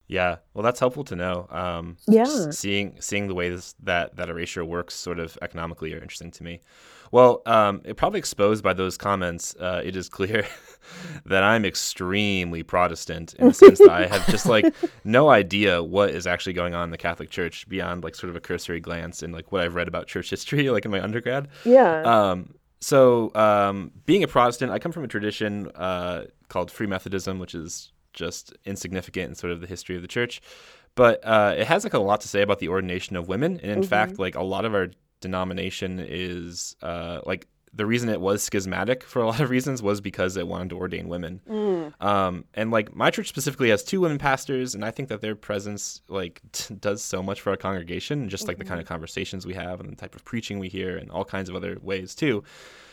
Yeah, 0.07 0.37
well, 0.53 0.63
that's 0.63 0.79
helpful 0.79 1.03
to 1.05 1.15
know. 1.15 1.47
Um, 1.49 1.97
yeah, 2.07 2.51
seeing 2.51 2.95
seeing 3.01 3.27
the 3.27 3.35
way 3.35 3.49
this, 3.49 3.75
that 3.83 4.15
that 4.15 4.29
erasure 4.29 4.63
works, 4.63 4.95
sort 4.95 5.19
of 5.19 5.37
economically, 5.41 5.93
are 5.93 6.01
interesting 6.01 6.31
to 6.31 6.43
me. 6.43 6.61
Well, 7.11 7.41
um, 7.45 7.81
it 7.85 7.95
probably 7.95 8.19
exposed 8.19 8.63
by 8.63 8.73
those 8.73 8.97
comments, 8.97 9.55
uh, 9.55 9.81
it 9.83 9.95
is 9.95 10.09
clear 10.09 10.45
that 11.25 11.43
I'm 11.43 11.65
extremely 11.65 12.63
Protestant 12.63 13.33
in 13.35 13.47
the 13.47 13.53
sense 13.53 13.79
that 13.79 13.89
I 13.89 14.05
have 14.07 14.25
just 14.27 14.45
like 14.45 14.73
no 15.03 15.29
idea 15.29 15.81
what 15.83 16.09
is 16.09 16.27
actually 16.27 16.53
going 16.53 16.73
on 16.73 16.85
in 16.85 16.91
the 16.91 16.97
Catholic 16.97 17.29
Church 17.29 17.67
beyond 17.69 18.03
like 18.03 18.15
sort 18.15 18.29
of 18.29 18.35
a 18.35 18.41
cursory 18.41 18.79
glance 18.79 19.23
and 19.23 19.33
like 19.33 19.51
what 19.51 19.63
I've 19.63 19.75
read 19.75 19.87
about 19.87 20.07
church 20.07 20.29
history, 20.29 20.69
like 20.69 20.85
in 20.85 20.91
my 20.91 21.01
undergrad. 21.01 21.47
Yeah. 21.65 22.01
Um, 22.01 22.55
so, 22.79 23.33
um, 23.33 23.91
being 24.05 24.23
a 24.23 24.27
Protestant, 24.27 24.71
I 24.71 24.79
come 24.79 24.91
from 24.91 25.03
a 25.03 25.07
tradition 25.07 25.71
uh, 25.75 26.25
called 26.47 26.69
Free 26.69 26.87
Methodism, 26.87 27.39
which 27.39 27.55
is 27.55 27.91
just 28.17 28.53
insignificant 28.65 29.29
in 29.29 29.35
sort 29.35 29.53
of 29.53 29.61
the 29.61 29.67
history 29.67 29.95
of 29.95 30.01
the 30.01 30.07
church. 30.07 30.41
But 30.95 31.23
uh, 31.23 31.55
it 31.57 31.67
has 31.67 31.83
like 31.83 31.93
a 31.93 31.99
lot 31.99 32.21
to 32.21 32.27
say 32.27 32.41
about 32.41 32.59
the 32.59 32.69
ordination 32.69 33.15
of 33.15 33.27
women, 33.27 33.59
and 33.61 33.71
in 33.71 33.79
mm-hmm. 33.79 33.87
fact, 33.87 34.19
like 34.19 34.35
a 34.35 34.43
lot 34.43 34.65
of 34.65 34.73
our 34.73 34.89
denomination 35.21 36.03
is 36.05 36.75
uh, 36.81 37.21
like 37.25 37.47
the 37.73 37.85
reason 37.85 38.09
it 38.09 38.19
was 38.19 38.41
schismatic 38.41 39.03
for 39.03 39.21
a 39.21 39.27
lot 39.27 39.39
of 39.39 39.51
reasons 39.51 39.83
was 39.83 40.01
because 40.01 40.35
it 40.35 40.47
wanted 40.47 40.69
to 40.71 40.77
ordain 40.77 41.07
women. 41.07 41.39
Mm. 41.47 42.01
Um, 42.03 42.45
and 42.55 42.71
like 42.71 42.95
my 42.95 43.11
church 43.11 43.27
specifically 43.27 43.69
has 43.69 43.83
two 43.83 44.01
women 44.01 44.17
pastors, 44.17 44.73
and 44.73 44.83
I 44.83 44.89
think 44.89 45.09
that 45.09 45.21
their 45.21 45.35
presence 45.35 46.01
like 46.07 46.41
t- 46.51 46.73
does 46.79 47.03
so 47.03 47.21
much 47.21 47.41
for 47.41 47.51
our 47.51 47.57
congregation, 47.57 48.21
and 48.21 48.29
just 48.29 48.41
mm-hmm. 48.41 48.49
like 48.49 48.57
the 48.57 48.65
kind 48.65 48.79
of 48.79 48.85
mm-hmm. 48.85 48.93
conversations 48.93 49.45
we 49.45 49.53
have 49.53 49.79
and 49.79 49.91
the 49.91 49.95
type 49.95 50.15
of 50.15 50.25
preaching 50.25 50.57
we 50.57 50.67
hear, 50.67 50.97
and 50.97 51.11
all 51.11 51.23
kinds 51.23 51.47
of 51.47 51.55
other 51.55 51.77
ways 51.81 52.15
too. 52.15 52.43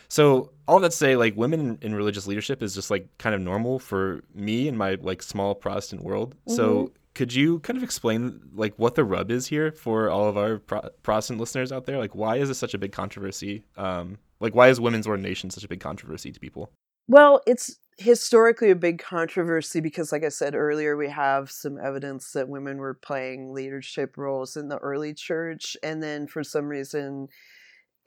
So 0.07 0.51
all 0.67 0.79
that 0.79 0.91
to 0.91 0.97
say, 0.97 1.15
like 1.15 1.35
women 1.35 1.59
in, 1.59 1.77
in, 1.81 1.95
religious 1.95 2.27
leadership 2.27 2.61
is 2.63 2.73
just 2.73 2.89
like 2.89 3.07
kind 3.17 3.35
of 3.35 3.41
normal 3.41 3.79
for 3.79 4.23
me 4.33 4.67
in 4.67 4.77
my 4.77 4.97
like 5.01 5.21
small 5.21 5.55
Protestant 5.55 6.03
world. 6.03 6.35
Mm-hmm. 6.35 6.55
So 6.55 6.91
could 7.13 7.33
you 7.33 7.59
kind 7.59 7.77
of 7.77 7.83
explain 7.83 8.41
like 8.53 8.73
what 8.77 8.95
the 8.95 9.03
rub 9.03 9.31
is 9.31 9.47
here 9.47 9.71
for 9.71 10.09
all 10.09 10.27
of 10.27 10.37
our 10.37 10.59
Pro- 10.59 10.89
Protestant 11.03 11.39
listeners 11.39 11.71
out 11.71 11.85
there? 11.85 11.97
Like, 11.97 12.13
why 12.13 12.37
is 12.37 12.49
this 12.49 12.57
such 12.57 12.73
a 12.73 12.77
big 12.77 12.91
controversy? 12.91 13.65
Um, 13.77 14.17
like, 14.39 14.53
why 14.53 14.69
is 14.69 14.79
women's 14.79 15.07
ordination 15.07 15.49
such 15.49 15.63
a 15.63 15.67
big 15.67 15.79
controversy 15.79 16.31
to 16.31 16.39
people? 16.39 16.71
Well, 17.07 17.41
it's 17.47 17.77
historically 17.97 18.71
a 18.71 18.75
big 18.75 18.99
controversy 18.99 19.79
because 19.79 20.11
like 20.11 20.25
i 20.25 20.29
said 20.29 20.53
earlier 20.53 20.97
we 20.97 21.09
have 21.09 21.49
some 21.49 21.77
evidence 21.77 22.31
that 22.33 22.49
women 22.49 22.77
were 22.77 22.93
playing 22.93 23.53
leadership 23.53 24.17
roles 24.17 24.57
in 24.57 24.67
the 24.67 24.77
early 24.79 25.13
church 25.13 25.77
and 25.81 26.03
then 26.03 26.27
for 26.27 26.43
some 26.43 26.65
reason 26.65 27.29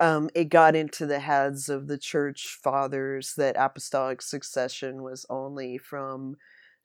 um, 0.00 0.30
it 0.34 0.46
got 0.46 0.76
into 0.76 1.06
the 1.06 1.20
heads 1.20 1.68
of 1.68 1.88
the 1.88 1.98
church 1.98 2.58
fathers 2.62 3.34
that 3.37 3.56
apostolic 3.58 4.22
succession 4.22 5.02
was 5.02 5.26
only 5.28 5.78
from 5.78 6.37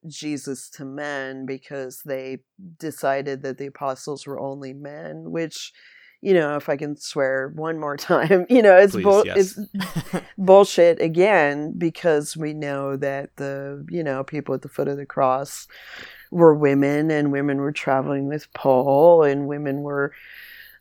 Jesus 0.07 0.69
to 0.71 0.85
men 0.85 1.45
because 1.45 2.01
they 2.05 2.39
decided 2.79 3.43
that 3.43 3.57
the 3.57 3.67
apostles 3.67 4.25
were 4.25 4.39
only 4.39 4.73
men, 4.73 5.31
which, 5.31 5.71
you 6.21 6.33
know, 6.33 6.55
if 6.55 6.69
I 6.69 6.75
can 6.75 6.97
swear 6.97 7.51
one 7.55 7.79
more 7.79 7.97
time, 7.97 8.45
you 8.49 8.61
know, 8.61 8.77
it's, 8.77 8.93
Please, 8.93 9.03
bull- 9.03 9.25
yes. 9.25 9.57
it's 9.57 10.23
bullshit 10.37 10.99
again 10.99 11.73
because 11.77 12.35
we 12.35 12.53
know 12.53 12.97
that 12.97 13.35
the, 13.35 13.85
you 13.89 14.03
know, 14.03 14.23
people 14.23 14.55
at 14.55 14.63
the 14.63 14.69
foot 14.69 14.87
of 14.87 14.97
the 14.97 15.05
cross 15.05 15.67
were 16.31 16.55
women 16.55 17.11
and 17.11 17.31
women 17.31 17.57
were 17.57 17.71
traveling 17.71 18.27
with 18.27 18.51
Paul 18.53 19.23
and 19.23 19.47
women 19.47 19.81
were 19.81 20.13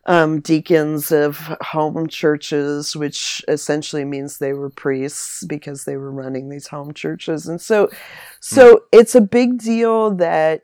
um, 0.07 0.41
deacons 0.41 1.13
of 1.13 1.37
home 1.61 2.09
churches, 2.09 2.97
which 2.97 3.45
essentially 3.49 4.05
means 4.05 4.39
they 4.39 4.53
were 4.53 4.71
priests 4.71 5.45
because 5.45 5.85
they 5.85 5.97
were 5.97 6.11
running 6.11 6.49
these 6.49 6.69
home 6.69 6.93
churches. 6.93 7.47
And 7.47 7.61
so, 7.61 7.89
so 8.41 8.85
it's 8.91 9.15
a 9.15 9.21
big 9.21 9.59
deal 9.59 10.15
that 10.17 10.63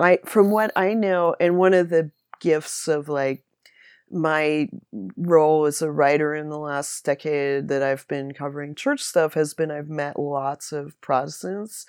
I, 0.00 0.18
from 0.24 0.50
what 0.50 0.72
I 0.74 0.94
know, 0.94 1.36
and 1.38 1.58
one 1.58 1.74
of 1.74 1.90
the 1.90 2.10
gifts 2.40 2.88
of 2.88 3.08
like 3.08 3.44
my 4.10 4.68
role 5.16 5.64
as 5.64 5.80
a 5.80 5.90
writer 5.90 6.34
in 6.34 6.48
the 6.48 6.58
last 6.58 7.04
decade 7.04 7.68
that 7.68 7.82
I've 7.82 8.06
been 8.08 8.32
covering 8.32 8.74
church 8.74 9.00
stuff 9.00 9.34
has 9.34 9.54
been 9.54 9.70
I've 9.70 9.88
met 9.88 10.18
lots 10.18 10.72
of 10.72 11.00
Protestants 11.00 11.86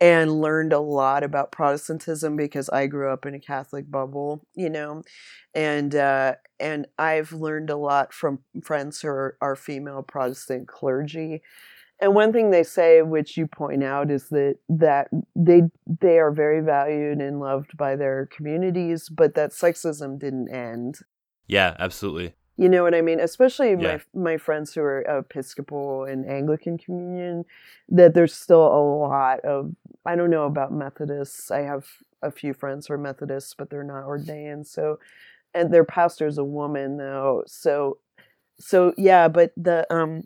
and 0.00 0.40
learned 0.40 0.72
a 0.72 0.80
lot 0.80 1.22
about 1.22 1.52
Protestantism 1.52 2.36
because 2.36 2.68
I 2.68 2.86
grew 2.86 3.10
up 3.10 3.24
in 3.24 3.34
a 3.34 3.40
Catholic 3.40 3.90
bubble, 3.90 4.46
you 4.54 4.68
know, 4.68 5.02
and 5.54 5.94
uh, 5.94 6.34
and 6.60 6.86
I've 6.98 7.32
learned 7.32 7.70
a 7.70 7.76
lot 7.76 8.12
from 8.12 8.40
friends 8.62 9.00
who 9.00 9.08
are, 9.08 9.36
are 9.40 9.56
female 9.56 10.02
Protestant 10.02 10.68
clergy. 10.68 11.42
And 11.98 12.14
one 12.14 12.30
thing 12.30 12.50
they 12.50 12.62
say, 12.62 13.00
which 13.00 13.38
you 13.38 13.46
point 13.46 13.82
out, 13.82 14.10
is 14.10 14.28
that 14.28 14.56
that 14.68 15.08
they 15.34 15.62
they 15.86 16.18
are 16.18 16.30
very 16.30 16.60
valued 16.60 17.18
and 17.18 17.40
loved 17.40 17.76
by 17.76 17.96
their 17.96 18.26
communities, 18.26 19.08
but 19.08 19.34
that 19.34 19.52
sexism 19.52 20.18
didn't 20.18 20.52
end. 20.52 20.98
Yeah, 21.46 21.74
absolutely. 21.78 22.34
You 22.56 22.68
know 22.70 22.82
what 22.82 22.94
I 22.94 23.02
mean? 23.02 23.20
Especially 23.20 23.70
Yeah. 23.72 23.98
my 24.14 24.22
my 24.32 24.36
friends 24.38 24.72
who 24.74 24.80
are 24.82 25.00
Episcopal 25.02 26.04
and 26.04 26.26
Anglican 26.26 26.78
communion, 26.78 27.44
that 27.88 28.14
there's 28.14 28.34
still 28.34 28.66
a 28.66 28.82
lot 29.06 29.40
of 29.40 29.74
I 30.06 30.16
don't 30.16 30.30
know 30.30 30.46
about 30.46 30.72
Methodists. 30.72 31.50
I 31.50 31.60
have 31.60 31.86
a 32.22 32.30
few 32.30 32.54
friends 32.54 32.86
who 32.86 32.94
are 32.94 32.98
Methodists, 32.98 33.54
but 33.54 33.68
they're 33.70 33.84
not 33.84 34.04
ordained. 34.04 34.66
So, 34.66 34.98
and 35.52 35.72
their 35.72 35.84
pastor's 35.84 36.38
a 36.38 36.44
woman 36.44 36.96
though. 36.96 37.42
So, 37.46 37.98
so 38.58 38.94
yeah. 38.96 39.28
But 39.28 39.52
the 39.56 39.86
um, 39.94 40.24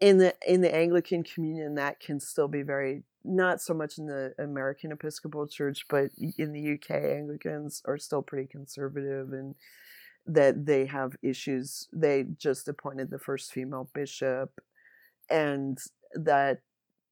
in 0.00 0.18
the 0.18 0.34
in 0.46 0.60
the 0.60 0.74
Anglican 0.74 1.24
communion, 1.24 1.74
that 1.76 1.98
can 1.98 2.20
still 2.20 2.48
be 2.48 2.62
very 2.62 3.02
not 3.24 3.60
so 3.60 3.72
much 3.74 3.98
in 3.98 4.06
the 4.06 4.34
American 4.38 4.92
Episcopal 4.92 5.46
Church, 5.48 5.86
but 5.88 6.10
in 6.38 6.52
the 6.52 6.74
UK, 6.74 6.90
Anglicans 7.16 7.82
are 7.86 7.96
still 7.98 8.22
pretty 8.22 8.46
conservative 8.46 9.32
and 9.32 9.54
that 10.26 10.66
they 10.66 10.86
have 10.86 11.16
issues. 11.22 11.88
They 11.92 12.24
just 12.38 12.68
appointed 12.68 13.10
the 13.10 13.18
first 13.18 13.52
female 13.52 13.88
bishop, 13.94 14.60
and 15.30 15.78
that 16.14 16.60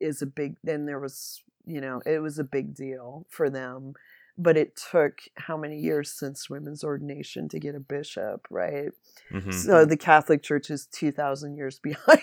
is 0.00 0.22
a 0.22 0.26
big. 0.26 0.56
Then 0.64 0.86
there 0.86 1.00
was, 1.00 1.42
you 1.66 1.80
know, 1.80 2.00
it 2.06 2.20
was 2.20 2.38
a 2.38 2.44
big 2.44 2.74
deal 2.74 3.26
for 3.30 3.50
them. 3.50 3.94
But 4.38 4.56
it 4.56 4.80
took 4.90 5.18
how 5.36 5.58
many 5.58 5.78
years 5.78 6.10
since 6.10 6.48
women's 6.48 6.82
ordination 6.82 7.48
to 7.50 7.60
get 7.60 7.74
a 7.74 7.80
bishop, 7.80 8.46
right? 8.50 8.90
hmm 9.30 9.50
So 9.50 9.84
the 9.84 9.96
Catholic 9.96 10.42
Church 10.42 10.70
is 10.70 10.86
two 10.86 11.12
thousand 11.12 11.56
years 11.56 11.78
behind. 11.82 12.20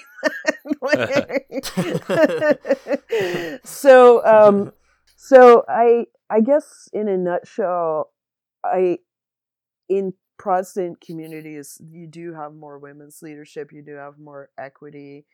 so, 3.63 4.25
um, 4.25 4.71
so 5.15 5.63
I, 5.67 6.05
I 6.29 6.41
guess 6.41 6.89
in 6.93 7.07
a 7.07 7.17
nutshell, 7.17 8.11
I, 8.63 8.99
in 9.87 10.13
Protestant 10.39 10.99
communities, 11.01 11.79
you 11.91 12.07
do 12.07 12.33
have 12.33 12.55
more 12.55 12.79
women's 12.79 13.21
leadership. 13.21 13.71
You 13.71 13.83
do 13.83 13.95
have 13.95 14.17
more 14.17 14.49
equity 14.57 15.25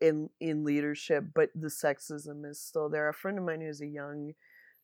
in 0.00 0.30
in 0.38 0.64
leadership, 0.64 1.24
but 1.34 1.50
the 1.54 1.68
sexism 1.68 2.48
is 2.48 2.60
still 2.60 2.88
there. 2.88 3.08
A 3.08 3.14
friend 3.14 3.38
of 3.38 3.44
mine 3.44 3.62
who's 3.62 3.80
a 3.80 3.86
young 3.86 4.34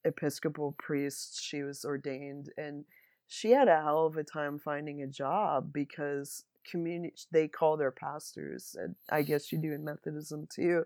Episcopal 0.05 0.75
priest, 0.79 1.41
she 1.43 1.62
was 1.62 1.85
ordained, 1.85 2.51
and 2.57 2.85
she 3.29 3.51
had 3.51 3.69
a 3.69 3.83
hell 3.83 4.07
of 4.07 4.17
a 4.17 4.25
time 4.25 4.59
finding 4.59 5.03
a 5.03 5.07
job 5.07 5.73
because 5.73 6.45
community 6.71 7.15
they 7.31 7.47
call 7.47 7.77
their 7.77 7.93
pastors 7.93 8.75
and 8.77 8.97
i 9.11 9.23
guess 9.23 9.53
you 9.53 9.59
do 9.59 9.73
in 9.73 9.85
methodism 9.85 10.49
too 10.49 10.83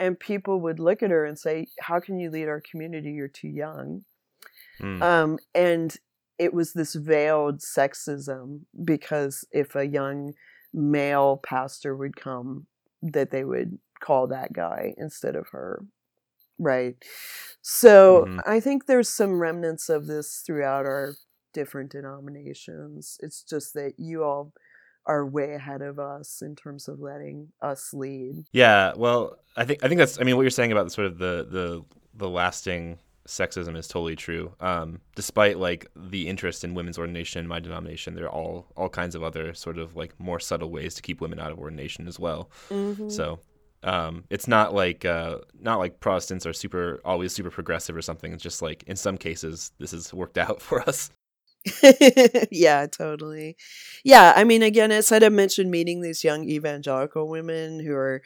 and 0.00 0.18
people 0.18 0.60
would 0.60 0.80
look 0.80 1.00
at 1.00 1.10
her 1.10 1.26
and 1.26 1.38
say 1.38 1.68
how 1.80 2.00
can 2.00 2.18
you 2.18 2.28
lead 2.28 2.48
our 2.48 2.60
community 2.60 3.12
you're 3.12 3.28
too 3.28 3.48
young 3.48 4.04
Mm. 4.80 5.02
um, 5.02 5.38
and 5.54 5.96
it 6.44 6.52
was 6.52 6.72
this 6.72 6.94
veiled 6.94 7.58
sexism 7.60 8.60
because 8.84 9.44
if 9.52 9.74
a 9.76 9.86
young 9.86 10.32
male 10.72 11.36
pastor 11.36 11.96
would 11.96 12.16
come 12.16 12.66
that 13.02 13.30
they 13.30 13.44
would 13.44 13.78
call 14.00 14.26
that 14.28 14.52
guy 14.52 14.94
instead 14.96 15.36
of 15.36 15.46
her 15.48 15.84
right? 16.58 16.94
So 17.62 18.26
Mhm. 18.26 18.40
i 18.46 18.60
think 18.60 18.86
there's 18.86 19.08
some 19.08 19.40
remnants 19.40 19.88
of 19.88 20.06
this 20.06 20.42
throughout 20.44 20.86
our 20.86 21.14
different 21.52 21.90
denominations. 21.90 23.18
It's 23.20 23.42
just 23.42 23.74
that 23.74 23.94
you 23.98 24.24
all 24.24 24.52
are 25.06 25.26
way 25.26 25.54
ahead 25.54 25.82
of 25.82 25.98
us 25.98 26.40
in 26.42 26.54
terms 26.56 26.88
of 26.88 27.00
letting 27.00 27.48
us 27.60 27.92
lead. 27.92 28.44
Yeah, 28.52 28.92
well, 28.96 29.38
I 29.56 29.64
think 29.64 29.84
I 29.84 29.88
think 29.88 29.98
that's 29.98 30.20
I 30.20 30.24
mean 30.24 30.36
what 30.36 30.42
you're 30.42 30.50
saying 30.50 30.72
about 30.72 30.84
the 30.84 30.90
sort 30.90 31.08
of 31.08 31.18
the 31.18 31.46
the 31.50 31.84
the 32.14 32.28
lasting 32.28 32.98
sexism 33.26 33.76
is 33.76 33.88
totally 33.88 34.16
true. 34.16 34.52
Um, 34.60 35.00
despite 35.14 35.58
like 35.58 35.86
the 35.94 36.28
interest 36.28 36.64
in 36.64 36.74
women's 36.74 36.98
ordination 36.98 37.40
in 37.40 37.48
my 37.48 37.60
denomination, 37.60 38.14
there 38.14 38.26
are 38.26 38.30
all 38.30 38.66
all 38.76 38.88
kinds 38.88 39.14
of 39.14 39.22
other 39.22 39.54
sort 39.54 39.78
of 39.78 39.96
like 39.96 40.18
more 40.18 40.40
subtle 40.40 40.70
ways 40.70 40.94
to 40.94 41.02
keep 41.02 41.20
women 41.20 41.38
out 41.38 41.52
of 41.52 41.58
ordination 41.58 42.08
as 42.08 42.18
well. 42.18 42.50
Mm-hmm. 42.70 43.08
So 43.08 43.40
um, 43.84 44.24
it's 44.30 44.46
not 44.46 44.74
like 44.74 45.04
uh, 45.04 45.38
not 45.60 45.78
like 45.78 46.00
Protestants 46.00 46.46
are 46.46 46.52
super 46.52 47.00
always 47.04 47.32
super 47.32 47.50
progressive 47.50 47.96
or 47.96 48.02
something. 48.02 48.32
It's 48.32 48.42
just 48.42 48.62
like 48.62 48.82
in 48.86 48.96
some 48.96 49.16
cases 49.16 49.72
this 49.78 49.92
has 49.92 50.12
worked 50.12 50.38
out 50.38 50.60
for 50.62 50.80
us. 50.88 51.10
yeah, 52.50 52.86
totally. 52.86 53.56
Yeah, 54.04 54.32
I 54.34 54.42
mean, 54.42 54.62
again, 54.62 54.90
as 54.90 55.12
I 55.12 55.28
mentioned, 55.28 55.70
meeting 55.70 56.00
these 56.00 56.24
young 56.24 56.48
evangelical 56.48 57.28
women 57.28 57.78
who 57.78 57.94
are 57.94 58.22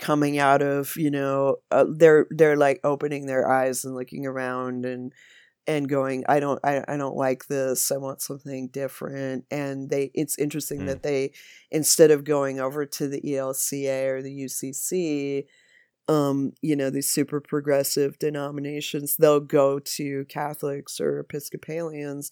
coming 0.00 0.38
out 0.38 0.62
of, 0.62 0.96
you 0.96 1.10
know, 1.12 1.58
uh, 1.70 1.86
they're 1.88 2.26
they're 2.30 2.56
like 2.56 2.80
opening 2.84 3.26
their 3.26 3.48
eyes 3.48 3.84
and 3.84 3.94
looking 3.94 4.26
around 4.26 4.86
and 4.86 5.12
and 5.66 5.88
going, 5.88 6.24
I 6.28 6.40
don't, 6.40 6.58
I, 6.64 6.82
I 6.88 6.96
don't 6.96 7.16
like 7.16 7.46
this. 7.46 7.92
I 7.92 7.96
want 7.98 8.22
something 8.22 8.68
different. 8.68 9.44
And 9.52 9.90
they, 9.90 10.10
it's 10.14 10.38
interesting 10.38 10.80
Mm. 10.80 10.86
that 10.86 11.02
they, 11.04 11.32
instead 11.70 12.10
of 12.10 12.24
going 12.24 12.58
over 12.60 12.86
to 12.86 13.06
the 13.08 13.20
ELCA 13.22 14.08
or 14.08 14.22
the 14.22 14.44
UCC, 14.46 15.44
um, 16.08 16.52
you 16.62 16.74
know, 16.74 16.90
these 16.90 17.10
super 17.10 17.40
progressive 17.40 18.18
denominations, 18.18 19.16
they'll 19.16 19.38
go 19.40 19.78
to 19.78 20.24
Catholics 20.28 21.00
or 21.00 21.20
Episcopalians 21.20 22.30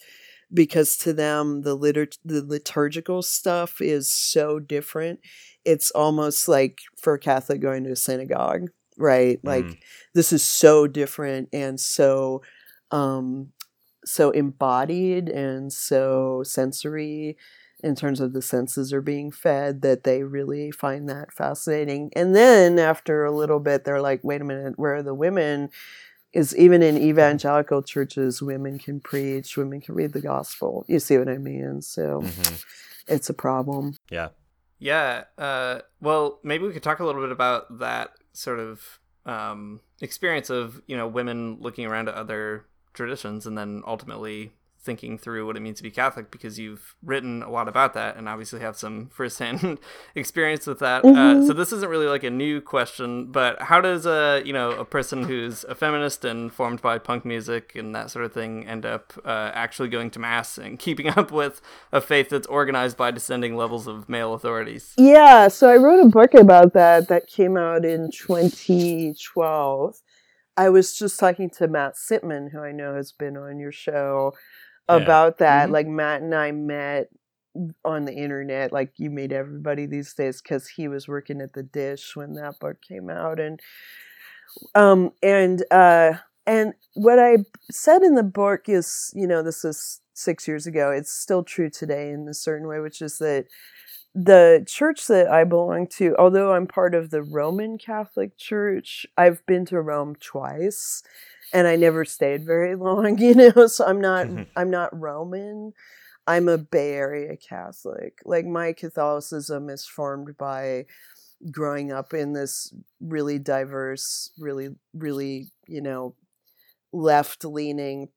because 0.53 0.97
to 0.99 1.13
them 1.13 1.63
the 1.63 1.77
litur- 1.77 2.19
the 2.25 2.43
liturgical 2.45 3.23
stuff 3.23 3.81
is 3.81 4.11
so 4.13 4.59
different. 4.59 5.21
It's 5.65 5.91
almost 5.91 6.49
like 6.49 6.81
for 7.01 7.15
a 7.15 7.19
Catholic 7.19 7.61
going 7.61 7.85
to 7.85 7.93
a 7.93 7.97
synagogue, 7.97 8.71
right? 8.97 9.41
Like 9.45 9.65
Mm. 9.67 9.79
this 10.15 10.33
is 10.33 10.43
so 10.43 10.87
different 10.87 11.49
and 11.53 11.79
so 11.79 12.43
um 12.91 13.53
so 14.05 14.31
embodied 14.31 15.29
and 15.29 15.73
so 15.73 16.43
sensory 16.45 17.37
in 17.83 17.95
terms 17.95 18.21
of 18.21 18.33
the 18.33 18.43
senses 18.43 18.93
are 18.93 19.03
being 19.03 19.31
fed 19.31 19.83
that 19.83 20.05
they 20.05 20.23
really 20.23 20.71
find 20.71 21.09
that 21.09 21.33
fascinating. 21.33 22.11
And 22.17 22.35
then 22.35 22.79
after 22.79 23.25
a 23.25 23.33
little 23.37 23.61
bit 23.61 23.85
they're 23.85 24.01
like, 24.01 24.21
wait 24.25 24.41
a 24.41 24.45
minute, 24.45 24.79
where 24.79 24.97
are 24.97 25.03
the 25.03 25.15
women? 25.15 25.71
Is 26.35 26.55
even 26.57 26.83
in 26.83 26.99
evangelical 26.99 27.83
churches, 27.83 28.43
women 28.43 28.79
can 28.79 29.01
preach, 29.01 29.57
women 29.57 29.81
can 29.81 29.95
read 29.95 30.13
the 30.13 30.21
gospel. 30.21 30.85
You 30.87 30.99
see 30.99 31.17
what 31.17 31.29
I 31.29 31.39
mean? 31.39 31.81
So 31.81 32.21
Mhm. 32.23 32.65
it's 33.07 33.31
a 33.31 33.35
problem. 33.35 33.95
Yeah. 34.11 34.29
Yeah. 34.79 35.25
Uh, 35.39 35.81
well, 36.01 36.39
maybe 36.43 36.67
we 36.67 36.73
could 36.73 36.83
talk 36.83 37.01
a 37.01 37.05
little 37.05 37.23
bit 37.23 37.33
about 37.33 37.79
that 37.79 38.11
sort 38.35 38.61
of 38.61 39.01
um, 39.27 39.81
experience 40.01 40.49
of 40.51 40.81
you 40.87 40.97
know 40.97 41.07
women 41.09 41.59
looking 41.61 41.87
around 41.87 42.09
at 42.09 42.15
other 42.15 42.65
traditions 42.95 43.47
and 43.47 43.57
then 43.59 43.83
ultimately 43.87 44.53
thinking 44.81 45.19
through 45.19 45.47
what 45.47 45.57
it 45.57 45.61
means 45.61 45.77
to 45.79 45.83
be 45.83 45.91
Catholic 45.91 46.31
because 46.31 46.59
you've 46.59 46.95
written 47.03 47.43
a 47.43 47.51
lot 47.51 47.69
about 47.69 47.95
that 47.95 48.17
and 48.17 48.29
obviously 48.29 48.61
have 48.61 48.77
some 48.77 49.09
firsthand 49.13 49.79
experience 50.15 50.67
with 50.67 50.79
that. 50.79 51.05
Uh, 51.05 51.09
mm-hmm. 51.09 51.43
Uh, 51.43 51.47
so 51.47 51.53
this 51.53 51.73
isn't 51.73 51.91
really 51.91 52.07
like 52.07 52.25
a 52.25 52.31
new 52.31 52.61
question, 52.61 53.27
but 53.27 53.61
how 53.63 53.81
does 53.81 54.07
a 54.07 54.43
you 54.45 54.53
know 54.53 54.71
a 54.71 54.85
person 54.85 55.25
who's 55.25 55.65
a 55.65 55.75
feminist 55.75 56.25
and 56.25 56.53
formed 56.53 56.81
by 56.81 56.99
punk 56.99 57.25
music 57.25 57.75
and 57.75 57.95
that 57.95 58.11
sort 58.11 58.25
of 58.25 58.33
thing 58.33 58.67
end 58.67 58.87
up 58.87 59.13
uh, 59.25 59.51
actually 59.53 59.89
going 59.89 60.11
to 60.11 60.19
mass 60.19 60.59
and 60.59 60.79
keeping 60.89 61.09
up 61.09 61.31
with 61.31 61.61
a 61.93 62.01
faith 62.01 62.29
that's 62.29 62.47
organized 62.47 62.97
by 62.97 63.11
descending 63.11 63.57
levels 63.57 63.87
of 63.87 64.09
male 64.09 64.33
authorities? 64.33 64.95
Yeah, 64.97 65.49
so 65.49 65.69
I 65.69 65.77
wrote 65.77 66.05
a 66.05 66.09
book 66.09 66.35
about 66.35 66.73
that 66.75 67.09
that 67.09 67.27
came 67.27 67.57
out 67.57 67.85
in 67.85 68.11
2012. 68.11 70.01
I 70.59 70.71
was 70.71 70.99
just 70.99 71.21
talking 71.21 71.51
to 71.51 71.69
Matt 71.69 71.95
Sitman, 71.95 72.51
who 72.51 72.59
I 72.59 72.73
know 72.73 72.97
has 72.97 73.13
been 73.13 73.37
on 73.37 73.61
your 73.61 73.71
show, 73.71 74.35
about 74.89 75.39
that. 75.39 75.65
Mm-hmm. 75.65 75.73
Like 75.73 75.87
Matt 75.87 76.23
and 76.23 76.35
I 76.35 76.53
met 76.53 77.09
on 77.85 78.05
the 78.05 78.13
internet, 78.15 78.73
like 78.73 78.93
you 78.97 79.11
meet 79.11 79.33
everybody 79.33 79.87
these 79.87 80.15
days, 80.15 80.41
because 80.41 80.69
he 80.69 80.89
was 80.89 81.09
working 81.09 81.41
at 81.41 81.55
the 81.55 81.63
Dish 81.63 82.15
when 82.15 82.35
that 82.35 82.59
book 82.61 82.81
came 82.81 83.11
out, 83.11 83.41
and 83.41 83.61
um 84.75 85.11
and 85.23 85.65
uh 85.71 86.15
and 86.47 86.73
what 86.95 87.19
I 87.19 87.39
said 87.71 88.03
in 88.03 88.15
the 88.15 88.23
book 88.23 88.69
is, 88.69 89.13
you 89.15 89.27
know, 89.27 89.43
this 89.43 89.65
is 89.65 90.01
six 90.15 90.49
years 90.49 90.67
ago. 90.67 90.91
It's 90.91 91.13
still 91.13 91.45
true 91.45 91.69
today 91.69 92.11
in 92.11 92.27
a 92.29 92.35
certain 92.35 92.67
way, 92.67 92.81
which 92.81 93.03
is 93.03 93.19
that 93.19 93.47
the 94.15 94.65
church 94.67 95.07
that 95.07 95.29
I 95.29 95.45
belong 95.45 95.87
to, 95.99 96.17
although 96.19 96.55
I'm 96.55 96.67
part 96.67 96.95
of 96.95 97.11
the 97.11 97.23
Roman 97.23 97.77
Catholic 97.77 98.37
Church, 98.39 99.07
I've 99.17 99.45
been 99.47 99.67
to 99.67 99.81
Rome 99.81 100.17
twice 100.19 101.03
and 101.53 101.67
I 101.67 101.77
never 101.77 102.05
stayed 102.05 102.45
very 102.45 102.75
long, 102.77 103.19
you 103.19 103.35
know, 103.35 103.67
so 103.67 103.87
I'm 103.87 104.01
not 104.01 104.27
mm-hmm. 104.27 104.43
I'm 104.57 104.71
not 104.71 104.99
Roman. 104.99 105.73
I'm 106.27 106.49
a 106.49 106.59
Bay 106.59 106.93
Area 106.93 107.37
Catholic. 107.37 108.21
Like 108.25 108.45
my 108.45 108.73
Catholicism 108.73 109.71
is 109.71 109.87
formed 109.87 110.37
by 110.37 110.87
growing 111.51 111.93
up 111.93 112.13
in 112.13 112.33
this 112.33 112.73
really 113.01 113.39
diverse, 113.39 114.31
really 114.39 114.71
really, 114.95 115.51
you 115.67 115.81
know, 115.81 116.15
left-leaning 116.93 118.09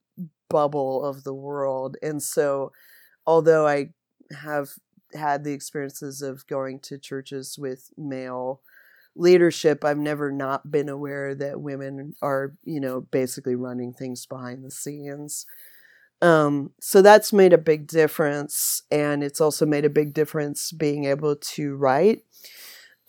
bubble 0.49 1.05
of 1.05 1.23
the 1.23 1.33
world. 1.33 1.97
And 2.01 2.21
so 2.21 2.71
although 3.25 3.67
I 3.67 3.91
have 4.41 4.69
had 5.13 5.43
the 5.43 5.53
experiences 5.53 6.21
of 6.21 6.47
going 6.47 6.79
to 6.79 6.97
churches 6.97 7.57
with 7.59 7.89
male 7.97 8.61
leadership, 9.15 9.83
I've 9.83 9.97
never 9.97 10.31
not 10.31 10.71
been 10.71 10.89
aware 10.89 11.35
that 11.35 11.61
women 11.61 12.15
are, 12.21 12.53
you 12.63 12.79
know, 12.79 13.01
basically 13.01 13.55
running 13.55 13.93
things 13.93 14.25
behind 14.25 14.63
the 14.63 14.71
scenes. 14.71 15.45
Um, 16.21 16.71
so 16.79 17.01
that's 17.01 17.33
made 17.33 17.53
a 17.53 17.57
big 17.57 17.87
difference. 17.87 18.83
And 18.91 19.23
it's 19.23 19.41
also 19.41 19.65
made 19.65 19.85
a 19.85 19.89
big 19.89 20.13
difference 20.13 20.71
being 20.71 21.05
able 21.05 21.35
to 21.35 21.75
write 21.75 22.23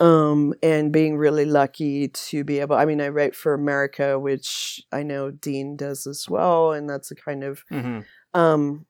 um, 0.01 0.55
and 0.63 0.93
being 0.93 1.17
really 1.17 1.45
lucky 1.45 2.09
to 2.09 2.43
be 2.43 2.59
able. 2.59 2.77
I 2.77 2.87
mean, 2.87 3.01
I 3.01 3.09
write 3.09 3.37
for 3.37 3.55
America, 3.55 4.19
which 4.19 4.83
I 4.91 5.03
know 5.03 5.31
Dean 5.31 5.77
does 5.77 6.07
as 6.07 6.29
well. 6.29 6.73
And 6.73 6.89
that's 6.89 7.11
a 7.11 7.15
kind 7.15 7.45
of. 7.45 7.65
Mm-hmm. 7.71 8.01
Um, 8.39 8.87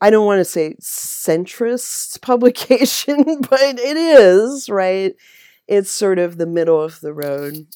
I 0.00 0.10
don't 0.10 0.26
want 0.26 0.40
to 0.40 0.44
say 0.44 0.74
centrist 0.80 2.20
publication, 2.22 3.40
but 3.40 3.60
it 3.60 3.96
is, 3.96 4.68
right? 4.68 5.14
It's 5.68 5.90
sort 5.90 6.18
of 6.18 6.38
the 6.38 6.46
middle 6.46 6.80
of 6.80 7.00
the 7.00 7.12
road. 7.12 7.66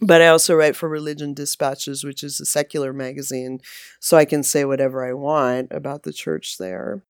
But 0.00 0.20
I 0.20 0.28
also 0.28 0.54
write 0.54 0.76
for 0.76 0.88
Religion 0.88 1.34
Dispatches, 1.34 2.04
which 2.04 2.22
is 2.22 2.40
a 2.40 2.44
secular 2.44 2.92
magazine, 2.92 3.60
so 4.00 4.16
I 4.16 4.24
can 4.24 4.42
say 4.42 4.64
whatever 4.64 5.06
I 5.08 5.12
want 5.12 5.68
about 5.70 6.02
the 6.02 6.12
church 6.12 6.58
there. 6.58 7.04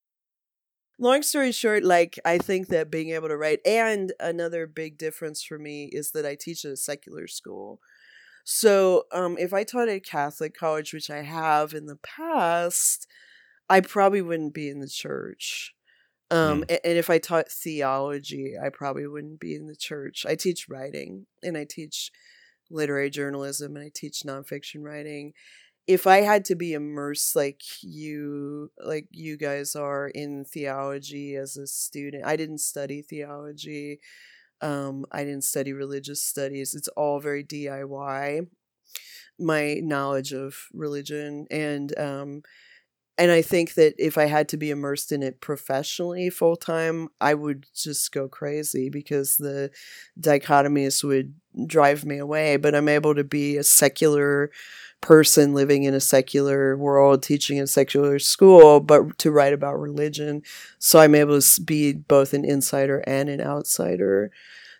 Long 0.98 1.22
story 1.22 1.50
short, 1.50 1.83
like 1.83 2.20
I 2.24 2.38
think 2.38 2.68
that 2.68 2.90
being 2.90 3.11
able 3.11 3.28
to 3.28 3.37
write, 3.37 3.61
and 3.66 4.12
another 4.20 4.66
big 4.66 4.96
difference 4.96 5.42
for 5.42 5.59
me 5.59 5.88
is 5.92 6.12
that 6.12 6.24
I 6.24 6.37
teach 6.37 6.64
at 6.64 6.72
a 6.72 6.76
secular 6.76 7.26
school. 7.26 7.80
So 8.44 9.04
um, 9.11 9.37
if 9.38 9.52
I 9.52 9.64
taught 9.64 9.88
at 9.88 9.96
a 9.96 10.00
Catholic 10.00 10.54
college, 10.57 10.92
which 10.92 11.11
I 11.11 11.22
have 11.22 11.72
in 11.72 11.87
the 11.87 11.96
past, 11.96 13.09
I 13.68 13.80
probably 13.80 14.22
wouldn't 14.22 14.54
be 14.54 14.68
in 14.68 14.80
the 14.80 14.88
church. 14.88 15.74
Um, 16.30 16.62
mm. 16.62 16.78
and, 16.84 16.98
if 16.98 17.10
I 17.10 17.18
taught 17.18 17.50
theology, 17.50 18.54
I 18.62 18.70
probably 18.70 19.06
wouldn't 19.06 19.40
be 19.40 19.54
in 19.54 19.66
the 19.66 19.76
church. 19.76 20.24
I 20.26 20.34
teach 20.34 20.68
writing 20.68 21.26
and 21.42 21.56
I 21.56 21.64
teach 21.68 22.10
literary 22.70 23.10
journalism 23.10 23.76
and 23.76 23.84
I 23.84 23.90
teach 23.94 24.22
nonfiction 24.26 24.82
writing. 24.82 25.32
If 25.87 26.06
I 26.06 26.22
had 26.22 26.46
to 26.46 26.54
be 26.54 26.72
immersed 26.72 27.37
like 27.37 27.60
you, 27.82 28.70
like 28.82 29.06
you 29.10 29.37
guys 29.37 29.76
are 29.76 30.08
in 30.08 30.46
theology 30.46 31.37
as 31.37 31.58
a 31.58 31.66
student, 31.66 32.24
I 32.24 32.37
didn't 32.37 32.58
study 32.58 33.02
theology. 33.02 34.00
Um, 34.62 35.04
I 35.12 35.24
didn't 35.24 35.44
study 35.44 35.74
religious 35.74 36.22
studies. 36.22 36.74
It's 36.74 36.88
all 36.88 37.20
very 37.20 37.44
DIY. 37.44 38.46
My 39.38 39.74
knowledge 39.82 40.32
of 40.32 40.56
religion 40.72 41.46
and 41.50 41.98
um, 41.98 42.42
and 43.16 43.31
I 43.31 43.42
think 43.42 43.74
that 43.74 43.94
if 43.98 44.18
I 44.18 44.24
had 44.24 44.48
to 44.48 44.57
be 44.57 44.70
immersed 44.70 45.12
in 45.12 45.22
it 45.22 45.40
professionally 45.40 46.31
full 46.31 46.57
time, 46.57 47.09
I 47.20 47.35
would 47.35 47.66
just 47.74 48.11
go 48.11 48.29
crazy 48.29 48.90
because 48.90 49.37
the 49.37 49.70
dichotomies 50.20 51.05
would 51.05 51.35
drive 51.66 52.05
me 52.05 52.18
away. 52.18 52.57
But 52.57 52.74
I'm 52.74 52.88
able 52.88 53.14
to 53.14 53.22
be 53.22 53.57
a 53.57 53.62
secular 53.62 54.50
person 55.00 55.55
living 55.55 55.85
in 55.85 55.94
a 55.94 56.00
secular 56.00 56.77
world, 56.77 57.22
teaching 57.22 57.59
in 57.59 57.64
a 57.64 57.68
secular 57.68 58.18
school, 58.18 58.81
but 58.81 59.18
to 59.18 59.31
write 59.31 59.53
about 59.53 59.79
religion. 59.79 60.42
So 60.79 60.98
I'm 60.98 61.14
able 61.14 61.40
to 61.40 61.61
be 61.61 61.92
both 61.92 62.35
an 62.35 62.44
insider 62.44 63.05
and 63.07 63.29
an 63.29 63.40
outsider. 63.40 64.33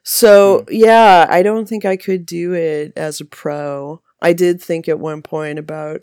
So, 0.03 0.61
mm. 0.61 0.69
yeah, 0.71 1.27
I 1.29 1.43
don't 1.43 1.69
think 1.69 1.85
I 1.85 1.97
could 1.97 2.27
do 2.27 2.53
it 2.53 2.95
as 2.97 3.21
a 3.21 3.25
pro. 3.25 4.03
I 4.21 4.33
did 4.33 4.61
think 4.61 4.89
at 4.89 4.99
one 4.99 5.23
point 5.23 5.59
about 5.59 6.03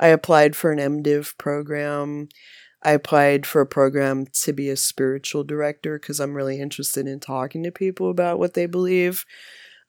I 0.00 0.08
applied 0.08 0.56
for 0.56 0.70
an 0.70 0.78
MDiv 0.78 1.36
program. 1.38 2.28
I 2.82 2.92
applied 2.92 3.44
for 3.44 3.60
a 3.60 3.66
program 3.66 4.26
to 4.42 4.52
be 4.52 4.70
a 4.70 4.76
spiritual 4.76 5.42
director 5.44 5.98
because 5.98 6.20
I'm 6.20 6.34
really 6.34 6.60
interested 6.60 7.06
in 7.06 7.18
talking 7.18 7.64
to 7.64 7.72
people 7.72 8.10
about 8.10 8.38
what 8.38 8.54
they 8.54 8.66
believe. 8.66 9.24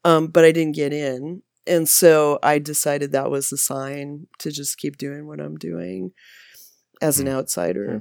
Um, 0.03 0.27
but 0.27 0.45
I 0.45 0.51
didn't 0.51 0.75
get 0.75 0.93
in. 0.93 1.43
And 1.67 1.87
so 1.87 2.39
I 2.41 2.57
decided 2.57 3.11
that 3.11 3.29
was 3.29 3.51
a 3.51 3.57
sign 3.57 4.27
to 4.39 4.51
just 4.51 4.77
keep 4.77 4.97
doing 4.97 5.27
what 5.27 5.39
I'm 5.39 5.55
doing 5.55 6.13
as 7.01 7.19
an 7.19 7.27
hmm. 7.27 7.33
outsider. 7.33 7.89
Hmm. 7.91 7.97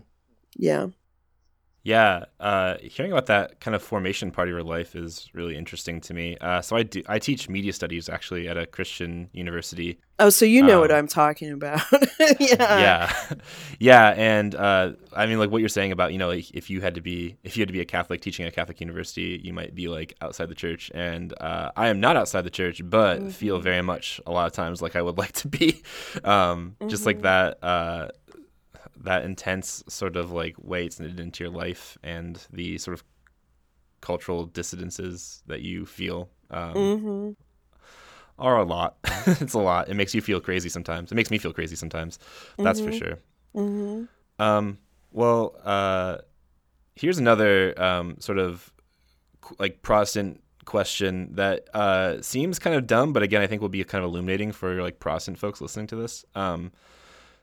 Yeah. 0.57 0.87
Yeah, 1.89 2.27
uh, 2.39 2.75
hearing 2.83 3.13
about 3.13 3.25
that 3.29 3.61
kind 3.61 3.75
of 3.75 3.83
formation 3.83 4.31
part 4.31 4.47
of 4.47 4.53
your 4.53 4.63
life 4.63 4.95
is 4.95 5.31
really 5.33 5.57
interesting 5.57 6.03
to 6.03 6.13
me. 6.13 6.37
Uh, 6.39 6.61
so 6.61 6.77
I 6.77 6.83
do 6.83 7.03
I 7.09 7.19
teach 7.19 7.49
media 7.49 7.73
studies 7.73 8.11
actually 8.11 8.47
at 8.47 8.59
a 8.59 8.67
Christian 8.67 9.31
university. 9.33 9.99
Oh, 10.19 10.29
so 10.29 10.45
you 10.45 10.63
know 10.63 10.75
um, 10.75 10.81
what 10.83 10.93
I'm 10.93 11.09
talking 11.09 11.51
about? 11.51 11.81
yeah, 12.39 12.57
yeah, 12.59 13.13
yeah. 13.79 14.15
And 14.19 14.55
uh, 14.55 14.93
I 15.15 15.25
mean, 15.25 15.39
like 15.39 15.51
what 15.51 15.61
you're 15.61 15.71
saying 15.71 15.93
about 15.93 16.13
you 16.13 16.19
know, 16.19 16.29
like, 16.29 16.51
if 16.51 16.69
you 16.69 16.83
had 16.83 16.95
to 16.97 17.01
be 17.01 17.39
if 17.43 17.57
you 17.57 17.63
had 17.63 17.69
to 17.69 17.73
be 17.73 17.81
a 17.81 17.87
Catholic 17.87 18.21
teaching 18.21 18.45
at 18.45 18.53
a 18.53 18.55
Catholic 18.55 18.83
university, 18.83 19.41
you 19.43 19.55
might 19.55 19.75
be 19.75 19.89
like 19.89 20.13
outside 20.21 20.51
the 20.51 20.55
church. 20.55 20.91
And 20.93 21.33
uh, 21.41 21.71
I 21.75 21.89
am 21.89 22.01
not 22.01 22.19
outside 22.19 22.43
the 22.43 22.51
church, 22.51 22.83
but 22.85 23.19
mm-hmm. 23.21 23.31
feel 23.31 23.61
very 23.61 23.81
much 23.81 24.21
a 24.27 24.31
lot 24.31 24.47
of 24.47 24.53
times 24.53 24.83
like 24.83 24.95
I 24.95 25.01
would 25.01 25.17
like 25.23 25.33
to 25.33 25.49
be. 25.49 25.83
Um, 26.23 26.77
mm-hmm. 26.81 26.89
Just 26.89 27.07
like 27.07 27.23
mm-hmm. 27.23 27.57
that 27.63 27.65
uh, 27.65 28.09
that 29.05 29.25
intense 29.25 29.83
sort 29.89 30.17
of 30.17 30.31
like 30.33 30.57
way 30.59 30.85
it's 30.85 30.99
knitted 30.99 31.21
into 31.21 31.45
your 31.45 31.53
life 31.53 31.97
and 32.03 32.47
the 32.53 32.79
sort 32.79 32.95
of 32.95 33.05
cultural 34.01 34.47
dissidences 34.47 35.43
that 35.47 35.61
you 35.63 35.87
feel 35.87 36.29
um, 36.51 36.75
mm-hmm. 36.75 37.31
are 38.39 38.59
a 38.59 38.65
lot. 38.65 38.97
it's 39.27 39.55
a 39.55 39.59
lot. 39.59 39.89
It 39.89 39.95
makes 39.95 40.15
you 40.15 40.21
feel 40.21 40.41
crazy 40.41 40.69
sometimes. 40.69 41.13
It 41.13 41.15
makes 41.15 41.31
me 41.31 41.39
feel 41.39 41.53
crazy 41.53 41.77
sometimes. 41.77 42.19
That's 42.59 42.81
mm-hmm. 42.81 42.91
for 42.91 42.97
sure. 42.97 43.19
Mm-hmm. 43.55 44.43
Um, 44.43 44.79
well, 45.11 45.57
uh, 45.65 46.19
here's 46.95 47.19
another 47.19 47.81
um, 47.81 48.17
sort 48.21 48.39
of 48.39 48.73
like 49.59 49.83
Protestant 49.83 50.43
question 50.65 51.35
that 51.35 51.69
uh, 51.75 52.21
seems 52.21 52.59
kind 52.59 52.77
of 52.77 52.87
dumb, 52.87 53.13
but 53.13 53.23
again, 53.23 53.41
I 53.41 53.47
think 53.47 53.63
will 53.63 53.69
be 53.69 53.83
kind 53.85 54.05
of 54.05 54.11
illuminating 54.11 54.53
for 54.53 54.83
like 54.83 55.01
Protestant 55.01 55.39
folks 55.39 55.61
listening 55.61 55.87
to 55.89 55.97
this. 55.97 56.25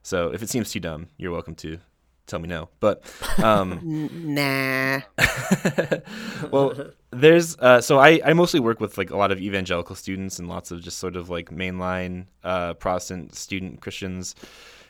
So 0.06 0.30
if 0.30 0.43
it 0.43 0.51
seems 0.51 0.72
too 0.72 0.80
dumb, 0.80 1.08
you're 1.18 1.32
welcome 1.32 1.56
to 1.56 1.80
tell 2.28 2.38
me 2.38 2.47
no. 2.47 2.70
But 2.80 3.03
um, 3.41 3.80
nah. 4.14 5.01
well, 6.51 6.91
there's 7.10 7.58
uh, 7.58 7.82
so 7.82 7.97
I 7.97 8.22
I 8.24 8.34
mostly 8.34 8.60
work 8.60 8.80
with 8.80 8.99
like 8.99 9.10
a 9.10 9.18
lot 9.18 9.32
of 9.32 9.41
evangelical 9.41 9.95
students 9.95 10.38
and 10.38 10.47
lots 10.47 10.70
of 10.70 10.80
just 10.82 10.99
sort 10.99 11.16
of 11.16 11.32
like 11.32 11.49
mainline 11.49 12.28
uh, 12.43 12.76
Protestant 12.76 13.34
student 13.34 13.82
Christians. 13.82 14.36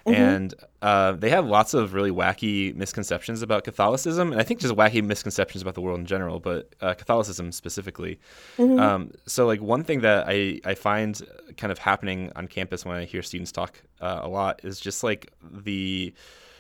Mm-hmm. 0.06 0.22
And 0.22 0.54
uh, 0.84 1.14
they 1.14 1.30
have 1.32 1.48
lots 1.48 1.74
of 1.74 1.96
really 1.96 2.12
wacky 2.12 2.76
misconceptions 2.76 3.42
about 3.42 3.64
Catholicism, 3.64 4.32
and 4.32 4.40
I 4.40 4.44
think 4.44 4.60
just 4.60 4.76
wacky 4.76 5.04
misconceptions 5.04 5.64
about 5.64 5.74
the 5.74 5.82
world 5.82 6.00
in 6.00 6.06
general, 6.06 6.40
but 6.40 6.76
uh, 6.80 6.94
Catholicism 6.94 7.52
specifically. 7.52 8.20
Mm-hmm. 8.58 8.80
Um, 8.80 9.12
so, 9.26 9.48
like 9.48 9.62
one 9.62 9.84
thing 9.84 10.02
that 10.02 10.26
I 10.28 10.60
I 10.64 10.76
find 10.76 11.20
kind 11.58 11.72
of 11.72 11.80
happening 11.80 12.32
on 12.36 12.48
campus 12.48 12.86
when 12.86 12.98
I 12.98 13.06
hear 13.06 13.24
students 13.24 13.52
talk 13.52 13.82
uh, 14.00 14.20
a 14.22 14.28
lot 14.28 14.62
is 14.64 14.80
just 14.80 15.04
like 15.04 15.32
the 15.42 16.14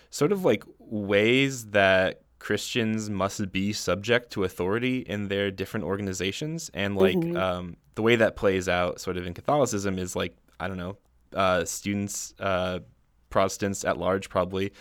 sort 0.09 0.31
of 0.31 0.43
like 0.43 0.63
ways 0.79 1.67
that 1.67 2.21
Christians 2.39 3.11
must 3.11 3.51
be 3.51 3.73
subject 3.73 4.31
to 4.31 4.43
authority 4.43 4.99
in 4.99 5.27
their 5.27 5.51
different 5.51 5.85
organizations, 5.85 6.71
and 6.73 6.95
like 6.95 7.17
mm-hmm. 7.17 7.37
um, 7.37 7.77
the 7.93 8.01
way 8.01 8.15
that 8.15 8.35
plays 8.35 8.67
out, 8.67 8.99
sort 8.99 9.17
of 9.17 9.27
in 9.27 9.35
Catholicism, 9.35 9.99
is 9.99 10.15
like 10.15 10.35
I 10.59 10.67
don't 10.67 10.77
know, 10.77 10.97
uh, 11.35 11.63
students 11.65 12.33
uh, 12.39 12.79
Protestants 13.29 13.83
at 13.83 13.97
large 13.97 14.29
probably 14.29 14.71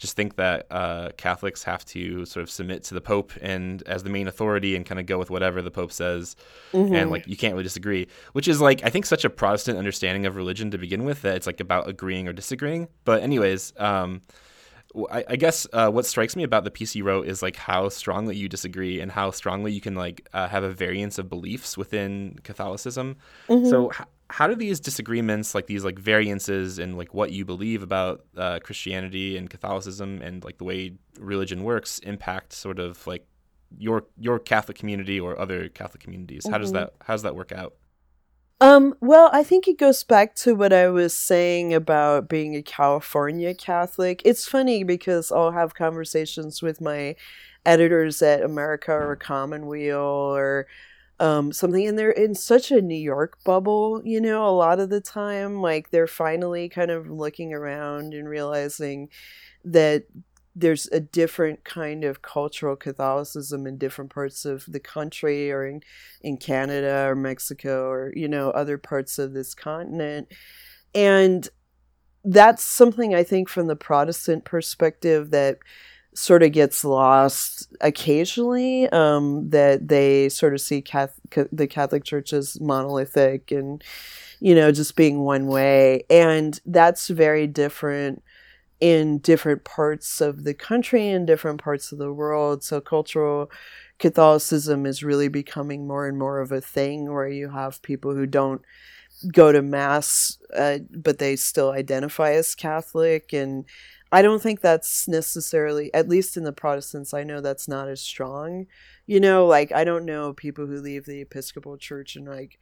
just 0.00 0.16
think 0.16 0.36
that 0.36 0.66
uh, 0.70 1.10
Catholics 1.18 1.62
have 1.64 1.84
to 1.84 2.24
sort 2.24 2.42
of 2.42 2.50
submit 2.50 2.82
to 2.84 2.94
the 2.94 3.02
Pope 3.02 3.32
and 3.42 3.82
as 3.82 4.02
the 4.02 4.08
main 4.08 4.28
authority 4.28 4.74
and 4.74 4.86
kind 4.86 4.98
of 4.98 5.04
go 5.04 5.18
with 5.18 5.28
whatever 5.28 5.60
the 5.60 5.70
Pope 5.70 5.92
says, 5.92 6.36
mm-hmm. 6.72 6.94
and 6.94 7.10
like 7.10 7.28
you 7.28 7.36
can't 7.36 7.52
really 7.52 7.64
disagree. 7.64 8.08
Which 8.32 8.48
is 8.48 8.62
like 8.62 8.82
I 8.82 8.88
think 8.88 9.04
such 9.04 9.26
a 9.26 9.30
Protestant 9.30 9.76
understanding 9.78 10.24
of 10.24 10.36
religion 10.36 10.70
to 10.70 10.78
begin 10.78 11.04
with 11.04 11.20
that 11.22 11.36
it's 11.36 11.46
like 11.46 11.60
about 11.60 11.86
agreeing 11.86 12.26
or 12.26 12.32
disagreeing. 12.32 12.88
But 13.04 13.22
anyways, 13.22 13.74
um, 13.76 14.22
I, 15.10 15.24
I, 15.28 15.36
guess 15.36 15.66
uh, 15.72 15.90
what 15.90 16.06
strikes 16.06 16.34
me 16.34 16.42
about 16.42 16.64
the 16.64 16.70
piece 16.70 16.96
you 16.96 17.04
wrote 17.04 17.26
is 17.26 17.42
like 17.42 17.56
how 17.56 17.90
strongly 17.90 18.36
you 18.36 18.48
disagree 18.48 19.00
and 19.00 19.12
how 19.12 19.30
strongly 19.30 19.72
you 19.72 19.80
can 19.80 19.94
like 19.94 20.26
uh, 20.32 20.48
have 20.48 20.64
a 20.64 20.70
variance 20.70 21.18
of 21.18 21.28
beliefs 21.28 21.76
within 21.76 22.38
Catholicism. 22.42 23.16
Mm-hmm. 23.48 23.68
So 23.68 23.92
h- 23.92 24.06
how 24.30 24.46
do 24.46 24.54
these 24.54 24.80
disagreements 24.80 25.54
like 25.54 25.66
these 25.66 25.84
like 25.84 25.98
variances 25.98 26.78
in 26.78 26.96
like 26.96 27.12
what 27.12 27.32
you 27.32 27.44
believe 27.44 27.82
about 27.82 28.24
uh, 28.36 28.58
christianity 28.60 29.36
and 29.36 29.50
catholicism 29.50 30.22
and 30.22 30.44
like 30.44 30.58
the 30.58 30.64
way 30.64 30.92
religion 31.18 31.64
works 31.64 31.98
impact 32.00 32.52
sort 32.52 32.78
of 32.78 33.06
like 33.06 33.26
your 33.78 34.04
your 34.18 34.38
catholic 34.38 34.78
community 34.78 35.18
or 35.18 35.38
other 35.38 35.68
catholic 35.68 36.02
communities 36.02 36.44
mm-hmm. 36.44 36.52
how 36.52 36.58
does 36.58 36.68
mm-hmm. 36.68 36.78
that 36.78 36.94
how 37.02 37.14
does 37.14 37.22
that 37.22 37.34
work 37.34 37.52
out 37.52 37.74
um, 38.62 38.94
well, 39.00 39.30
I 39.32 39.42
think 39.42 39.66
it 39.66 39.78
goes 39.78 40.04
back 40.04 40.34
to 40.34 40.54
what 40.54 40.70
I 40.70 40.88
was 40.88 41.16
saying 41.16 41.72
about 41.72 42.28
being 42.28 42.54
a 42.54 42.62
California 42.62 43.54
Catholic. 43.54 44.20
It's 44.22 44.46
funny 44.46 44.84
because 44.84 45.32
I'll 45.32 45.52
have 45.52 45.74
conversations 45.74 46.60
with 46.60 46.78
my 46.78 47.16
editors 47.64 48.20
at 48.20 48.42
America 48.42 48.92
or 48.92 49.16
Commonweal 49.16 49.96
or 49.96 50.66
um, 51.20 51.52
something 51.52 51.86
and 51.86 51.98
they're 51.98 52.10
in 52.10 52.34
such 52.34 52.70
a 52.70 52.80
new 52.80 52.94
york 52.94 53.38
bubble 53.44 54.00
you 54.04 54.20
know 54.20 54.46
a 54.46 54.50
lot 54.50 54.80
of 54.80 54.90
the 54.90 55.00
time 55.00 55.60
like 55.60 55.90
they're 55.90 56.06
finally 56.06 56.68
kind 56.68 56.90
of 56.90 57.10
looking 57.10 57.52
around 57.52 58.14
and 58.14 58.28
realizing 58.28 59.08
that 59.64 60.04
there's 60.56 60.88
a 60.88 60.98
different 61.00 61.64
kind 61.64 62.04
of 62.04 62.22
cultural 62.22 62.74
catholicism 62.74 63.66
in 63.66 63.78
different 63.78 64.10
parts 64.10 64.44
of 64.44 64.64
the 64.66 64.80
country 64.80 65.52
or 65.52 65.66
in, 65.66 65.82
in 66.22 66.36
canada 66.36 67.06
or 67.06 67.14
mexico 67.14 67.88
or 67.88 68.12
you 68.16 68.28
know 68.28 68.50
other 68.50 68.78
parts 68.78 69.18
of 69.18 69.32
this 69.32 69.54
continent. 69.54 70.28
And 70.94 71.48
that's 72.24 72.62
something 72.62 73.14
i 73.14 73.22
think 73.22 73.48
from 73.48 73.66
the 73.66 73.76
protestant 73.76 74.44
perspective 74.44 75.30
that 75.30 75.58
sort 76.14 76.42
of 76.42 76.52
gets 76.52 76.84
lost 76.84 77.68
occasionally 77.80 78.88
um, 78.90 79.48
that 79.50 79.88
they 79.88 80.28
sort 80.28 80.54
of 80.54 80.60
see 80.60 80.82
the 81.52 81.66
Catholic 81.68 82.04
Church 82.04 82.32
as 82.32 82.60
monolithic 82.60 83.52
and 83.52 83.82
you 84.40 84.54
know 84.54 84.72
just 84.72 84.96
being 84.96 85.20
one 85.20 85.46
way. 85.46 86.04
And 86.10 86.60
that's 86.66 87.08
very 87.08 87.46
different 87.46 88.22
in 88.80 89.18
different 89.18 89.64
parts 89.64 90.20
of 90.20 90.44
the 90.44 90.54
country 90.54 91.08
and 91.08 91.26
different 91.26 91.62
parts 91.62 91.92
of 91.92 91.98
the 91.98 92.12
world. 92.12 92.64
So 92.64 92.80
cultural 92.80 93.50
Catholicism 93.98 94.86
is 94.86 95.02
really 95.04 95.28
becoming 95.28 95.86
more 95.86 96.06
and 96.08 96.18
more 96.18 96.40
of 96.40 96.52
a 96.52 96.60
thing 96.60 97.12
where 97.12 97.28
you 97.28 97.50
have 97.50 97.82
people 97.82 98.14
who 98.14 98.26
don't 98.26 98.62
go 99.32 99.52
to 99.52 99.62
mass 99.62 100.38
uh, 100.56 100.78
but 100.90 101.18
they 101.18 101.36
still 101.36 101.72
identify 101.72 102.32
as 102.32 102.54
Catholic 102.54 103.32
and 103.32 103.64
I 104.12 104.22
don't 104.22 104.42
think 104.42 104.60
that's 104.60 105.06
necessarily, 105.06 105.92
at 105.94 106.08
least 106.08 106.36
in 106.36 106.42
the 106.44 106.52
Protestants, 106.52 107.14
I 107.14 107.22
know 107.22 107.40
that's 107.40 107.68
not 107.68 107.88
as 107.88 108.00
strong. 108.00 108.66
You 109.06 109.20
know, 109.20 109.46
like 109.46 109.72
I 109.72 109.84
don't 109.84 110.04
know 110.04 110.32
people 110.32 110.66
who 110.66 110.80
leave 110.80 111.04
the 111.04 111.20
Episcopal 111.20 111.76
Church 111.76 112.16
and 112.16 112.26
like, 112.26 112.58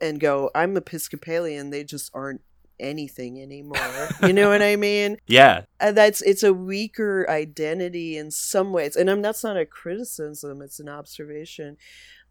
and 0.00 0.18
go, 0.18 0.50
I'm 0.54 0.76
Episcopalian. 0.76 1.70
They 1.70 1.84
just 1.84 2.10
aren't 2.12 2.40
anything 2.80 3.40
anymore. 3.40 4.08
you 4.22 4.32
know 4.32 4.48
what 4.48 4.62
I 4.62 4.76
mean? 4.76 5.16
Yeah. 5.26 5.62
And 5.80 5.96
that's 5.96 6.20
it's 6.22 6.42
a 6.42 6.52
weaker 6.52 7.24
identity 7.28 8.16
in 8.16 8.30
some 8.30 8.72
ways. 8.72 8.96
And 8.96 9.08
I'm 9.08 9.22
that's 9.22 9.44
not 9.44 9.56
a 9.56 9.64
criticism, 9.64 10.60
it's 10.60 10.80
an 10.80 10.88
observation. 10.88 11.76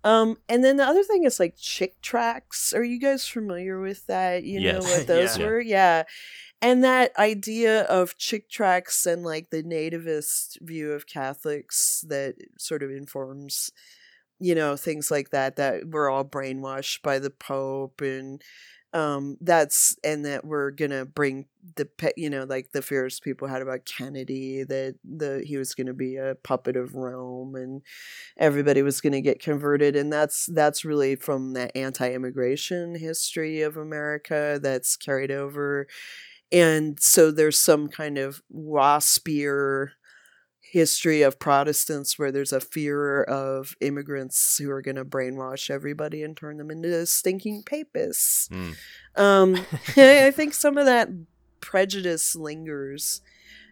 Um, 0.04 0.38
and 0.50 0.64
then 0.64 0.78
the 0.78 0.86
other 0.86 1.04
thing 1.04 1.26
is 1.26 1.40
like 1.40 1.56
Chick 1.58 2.02
tracts. 2.02 2.74
Are 2.74 2.84
you 2.84 3.00
guys 3.00 3.28
familiar 3.28 3.80
with 3.80 4.08
that? 4.08 4.44
You 4.44 4.60
yes. 4.60 4.84
know 4.84 4.90
what 4.90 5.08
those 5.08 5.38
yeah. 5.38 5.46
were? 5.46 5.60
Yeah 5.60 6.04
and 6.62 6.84
that 6.84 7.18
idea 7.18 7.84
of 7.84 8.18
chick 8.18 8.50
tracts 8.50 9.06
and 9.06 9.24
like 9.24 9.50
the 9.50 9.64
nativist 9.64 10.62
view 10.62 10.92
of 10.92 11.08
catholics 11.08 12.06
that 12.08 12.36
sort 12.58 12.84
of 12.84 12.92
informs 12.92 13.72
you 14.40 14.56
know 14.56 14.76
things 14.76 15.10
like 15.10 15.32
that 15.32 15.56
that 15.56 15.88
we're 15.88 16.10
all 16.10 16.26
brainwashed 16.26 17.02
by 17.02 17.20
the 17.20 17.30
pope 17.30 18.02
and 18.02 18.42
um 18.94 19.38
that's 19.42 19.96
and 20.04 20.26
that 20.26 20.44
we're 20.44 20.72
gonna 20.72 21.06
bring 21.06 21.46
the 21.76 21.86
pet. 21.86 22.14
you 22.18 22.30
know 22.30 22.44
like 22.44 22.72
the 22.72 22.82
fears 22.82 23.20
people 23.20 23.48
had 23.48 23.62
about 23.62 23.86
kennedy 23.86 24.64
that 24.64 24.96
the 25.04 25.44
he 25.46 25.58
was 25.58 25.74
gonna 25.74 25.94
be 25.94 26.18
a 26.18 26.36
puppet 26.44 26.76
of 26.76 26.96
rome 26.96 27.56
and 27.56 27.82
everybody 28.38 28.82
was 28.82 29.00
gonna 29.00 29.22
get 29.22 29.42
converted 29.42 29.96
and 29.96 30.12
that's 30.12 30.48
that's 30.54 30.84
really 30.84 31.16
from 31.16 31.54
the 31.54 31.76
anti-immigration 31.78 32.96
history 32.96 33.62
of 33.62 33.78
america 33.78 34.60
that's 34.62 34.98
carried 34.98 35.32
over 35.32 35.88
and 36.52 37.00
so 37.00 37.32
there's 37.32 37.58
some 37.58 37.88
kind 37.88 38.18
of 38.18 38.42
waspier 38.54 39.90
history 40.72 41.22
of 41.22 41.38
Protestants 41.38 42.18
where 42.18 42.32
there's 42.32 42.54
a 42.54 42.62
fear 42.62 43.24
of 43.24 43.76
immigrants 43.82 44.58
who 44.58 44.72
are 44.72 44.82
going 44.82 44.96
to 44.96 45.04
brainwash 45.04 45.70
everybody 45.70 46.24
and 46.24 46.38
turn 46.38 46.56
them 46.56 46.72
into 46.72 47.06
stinking 47.06 47.64
papists. 47.64 48.48
Mm. 48.48 48.76
Um, 49.18 49.56
I 49.98 50.32
think 50.32 50.54
some 50.54 50.78
of 50.78 50.86
that 50.86 51.10
prejudice 51.60 52.38
lingers 52.38 53.20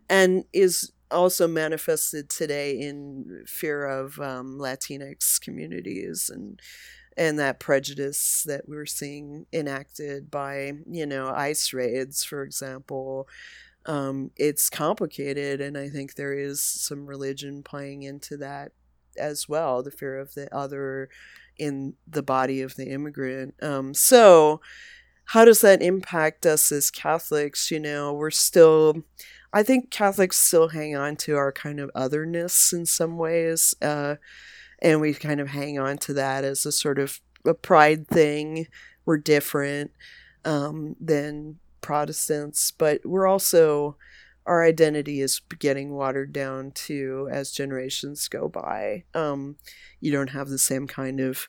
and 0.09 0.43
is 0.51 0.91
also 1.09 1.47
manifested 1.47 2.29
today 2.29 2.77
in 2.77 3.45
fear 3.47 3.85
of 3.85 4.19
um, 4.19 4.59
Latinx 4.59 5.39
communities 5.39 6.29
and 6.29 6.61
and 7.15 7.39
that 7.39 7.59
prejudice 7.59 8.43
that 8.45 8.67
we're 8.67 8.85
seeing 8.85 9.45
enacted 9.53 10.29
by 10.29 10.73
you 10.85 11.05
know 11.05 11.29
ice 11.29 11.71
raids 11.71 12.25
for 12.25 12.43
example 12.43 13.27
um, 13.85 14.31
it's 14.35 14.69
complicated 14.69 15.61
and 15.61 15.77
i 15.77 15.89
think 15.89 16.15
there 16.15 16.33
is 16.33 16.61
some 16.61 17.05
religion 17.05 17.63
playing 17.63 18.03
into 18.03 18.37
that 18.37 18.71
as 19.17 19.49
well 19.49 19.81
the 19.83 19.91
fear 19.91 20.17
of 20.17 20.33
the 20.33 20.53
other 20.55 21.09
in 21.57 21.93
the 22.07 22.23
body 22.23 22.61
of 22.61 22.75
the 22.75 22.89
immigrant 22.89 23.53
um, 23.61 23.93
so 23.93 24.61
how 25.25 25.45
does 25.45 25.61
that 25.61 25.81
impact 25.81 26.45
us 26.45 26.71
as 26.71 26.91
catholics 26.91 27.71
you 27.71 27.79
know 27.79 28.13
we're 28.13 28.29
still 28.29 29.03
i 29.53 29.63
think 29.63 29.89
catholics 29.91 30.37
still 30.37 30.69
hang 30.69 30.95
on 30.95 31.15
to 31.15 31.35
our 31.35 31.51
kind 31.51 31.79
of 31.79 31.91
otherness 31.95 32.71
in 32.71 32.85
some 32.85 33.17
ways 33.17 33.73
uh, 33.81 34.15
and 34.81 35.01
we 35.01 35.13
kind 35.13 35.39
of 35.39 35.49
hang 35.49 35.77
on 35.77 35.97
to 35.97 36.13
that 36.13 36.43
as 36.43 36.65
a 36.65 36.71
sort 36.71 36.99
of 36.99 37.19
a 37.45 37.53
pride 37.53 38.07
thing. 38.07 38.67
We're 39.05 39.17
different 39.17 39.91
um, 40.45 40.95
than 40.99 41.59
Protestants, 41.81 42.71
but 42.71 43.01
we're 43.05 43.27
also 43.27 43.97
our 44.45 44.63
identity 44.63 45.21
is 45.21 45.41
getting 45.59 45.93
watered 45.93 46.33
down 46.33 46.71
too 46.71 47.29
as 47.31 47.51
generations 47.51 48.27
go 48.27 48.47
by. 48.47 49.03
Um, 49.13 49.57
you 49.99 50.11
don't 50.11 50.31
have 50.31 50.49
the 50.49 50.57
same 50.57 50.87
kind 50.87 51.19
of 51.19 51.47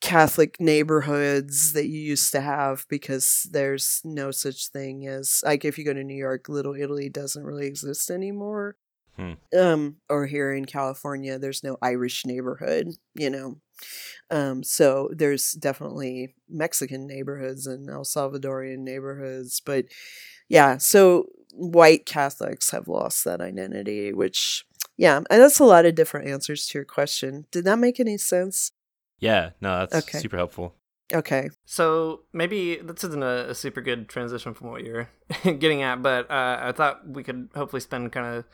Catholic 0.00 0.60
neighborhoods 0.60 1.72
that 1.72 1.86
you 1.86 2.00
used 2.00 2.32
to 2.32 2.40
have 2.40 2.86
because 2.88 3.48
there's 3.50 4.00
no 4.04 4.30
such 4.30 4.68
thing 4.68 5.06
as 5.06 5.42
like 5.44 5.64
if 5.64 5.78
you 5.78 5.84
go 5.84 5.94
to 5.94 6.04
New 6.04 6.16
York, 6.16 6.48
Little 6.48 6.74
Italy 6.74 7.08
doesn't 7.08 7.44
really 7.44 7.66
exist 7.66 8.10
anymore. 8.10 8.76
Hmm. 9.16 9.32
Um, 9.56 9.96
or 10.08 10.26
here 10.26 10.52
in 10.52 10.64
California, 10.64 11.38
there's 11.38 11.62
no 11.62 11.76
Irish 11.80 12.26
neighborhood, 12.26 12.88
you 13.14 13.30
know. 13.30 13.56
Um, 14.30 14.62
so 14.62 15.10
there's 15.12 15.52
definitely 15.52 16.34
Mexican 16.48 17.06
neighborhoods 17.06 17.66
and 17.66 17.88
El 17.88 18.04
Salvadorian 18.04 18.78
neighborhoods, 18.78 19.60
but 19.64 19.86
yeah, 20.48 20.78
so 20.78 21.26
white 21.52 22.06
Catholics 22.06 22.70
have 22.70 22.88
lost 22.88 23.24
that 23.24 23.40
identity, 23.40 24.12
which 24.12 24.64
yeah, 24.96 25.16
and 25.16 25.42
that's 25.42 25.58
a 25.58 25.64
lot 25.64 25.86
of 25.86 25.94
different 25.94 26.28
answers 26.28 26.66
to 26.66 26.78
your 26.78 26.84
question. 26.84 27.46
Did 27.50 27.64
that 27.64 27.78
make 27.78 27.98
any 27.98 28.18
sense? 28.18 28.70
Yeah, 29.18 29.50
no, 29.60 29.80
that's 29.80 29.96
okay. 29.96 30.18
super 30.18 30.36
helpful. 30.36 30.74
Okay. 31.12 31.50
So 31.64 32.22
maybe 32.32 32.76
this 32.76 33.04
isn't 33.04 33.22
a, 33.22 33.50
a 33.50 33.54
super 33.54 33.80
good 33.80 34.08
transition 34.08 34.54
from 34.54 34.70
what 34.70 34.84
you're 34.84 35.08
getting 35.44 35.82
at, 35.82 36.02
but 36.02 36.30
uh, 36.30 36.58
I 36.62 36.72
thought 36.72 37.06
we 37.08 37.22
could 37.22 37.50
hopefully 37.54 37.80
spend 37.80 38.12
kind 38.12 38.36
of 38.36 38.44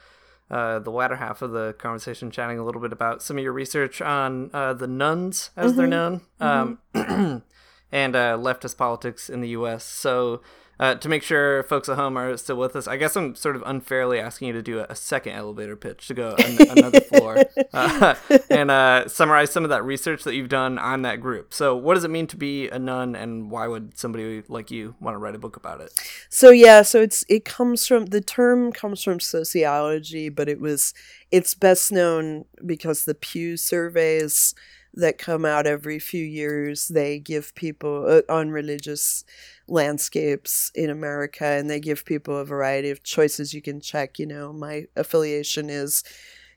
uh, 0.50 0.80
the 0.80 0.90
latter 0.90 1.16
half 1.16 1.42
of 1.42 1.52
the 1.52 1.74
conversation 1.78 2.30
chatting 2.30 2.58
a 2.58 2.64
little 2.64 2.80
bit 2.80 2.92
about 2.92 3.22
some 3.22 3.38
of 3.38 3.44
your 3.44 3.52
research 3.52 4.02
on 4.02 4.50
uh, 4.52 4.72
the 4.72 4.86
nones, 4.86 5.50
as 5.56 5.76
they're 5.76 5.86
known, 5.86 6.22
um, 6.40 6.78
and 6.94 8.16
uh, 8.16 8.36
leftist 8.36 8.76
politics 8.76 9.30
in 9.30 9.40
the 9.40 9.50
U.S. 9.50 9.84
So 9.84 10.40
uh, 10.80 10.94
to 10.94 11.10
make 11.10 11.22
sure 11.22 11.62
folks 11.64 11.90
at 11.90 11.96
home 11.96 12.16
are 12.16 12.34
still 12.38 12.56
with 12.56 12.74
us, 12.74 12.88
I 12.88 12.96
guess 12.96 13.14
I'm 13.14 13.34
sort 13.34 13.54
of 13.54 13.62
unfairly 13.66 14.18
asking 14.18 14.48
you 14.48 14.54
to 14.54 14.62
do 14.62 14.78
a, 14.80 14.86
a 14.88 14.96
second 14.96 15.34
elevator 15.34 15.76
pitch 15.76 16.08
to 16.08 16.14
go 16.14 16.34
an- 16.38 16.70
another 16.70 17.00
floor 17.02 17.44
uh, 17.74 18.14
and 18.50 18.70
uh, 18.70 19.06
summarize 19.06 19.50
some 19.50 19.62
of 19.62 19.70
that 19.70 19.84
research 19.84 20.24
that 20.24 20.34
you've 20.34 20.48
done 20.48 20.78
on 20.78 21.02
that 21.02 21.20
group. 21.20 21.52
So, 21.52 21.76
what 21.76 21.94
does 21.94 22.04
it 22.04 22.10
mean 22.10 22.26
to 22.28 22.36
be 22.36 22.70
a 22.70 22.78
none, 22.78 23.14
and 23.14 23.50
why 23.50 23.66
would 23.66 23.98
somebody 23.98 24.42
like 24.48 24.70
you 24.70 24.94
want 25.00 25.14
to 25.14 25.18
write 25.18 25.34
a 25.34 25.38
book 25.38 25.56
about 25.56 25.82
it? 25.82 25.92
So 26.30 26.50
yeah, 26.50 26.80
so 26.80 27.02
it's 27.02 27.24
it 27.28 27.44
comes 27.44 27.86
from 27.86 28.06
the 28.06 28.22
term 28.22 28.72
comes 28.72 29.02
from 29.02 29.20
sociology, 29.20 30.30
but 30.30 30.48
it 30.48 30.60
was 30.60 30.94
it's 31.30 31.54
best 31.54 31.92
known 31.92 32.46
because 32.64 33.04
the 33.04 33.14
Pew 33.14 33.58
surveys 33.58 34.54
that 34.94 35.18
come 35.18 35.44
out 35.44 35.66
every 35.66 35.98
few 35.98 36.24
years 36.24 36.88
they 36.88 37.18
give 37.18 37.54
people 37.54 38.06
uh, 38.08 38.32
on 38.32 38.50
religious 38.50 39.24
landscapes 39.68 40.70
in 40.74 40.90
America 40.90 41.44
and 41.44 41.70
they 41.70 41.80
give 41.80 42.04
people 42.04 42.36
a 42.36 42.44
variety 42.44 42.90
of 42.90 43.04
choices 43.04 43.54
you 43.54 43.62
can 43.62 43.80
check, 43.80 44.18
you 44.18 44.26
know, 44.26 44.52
my 44.52 44.84
affiliation 44.96 45.70
is 45.70 46.02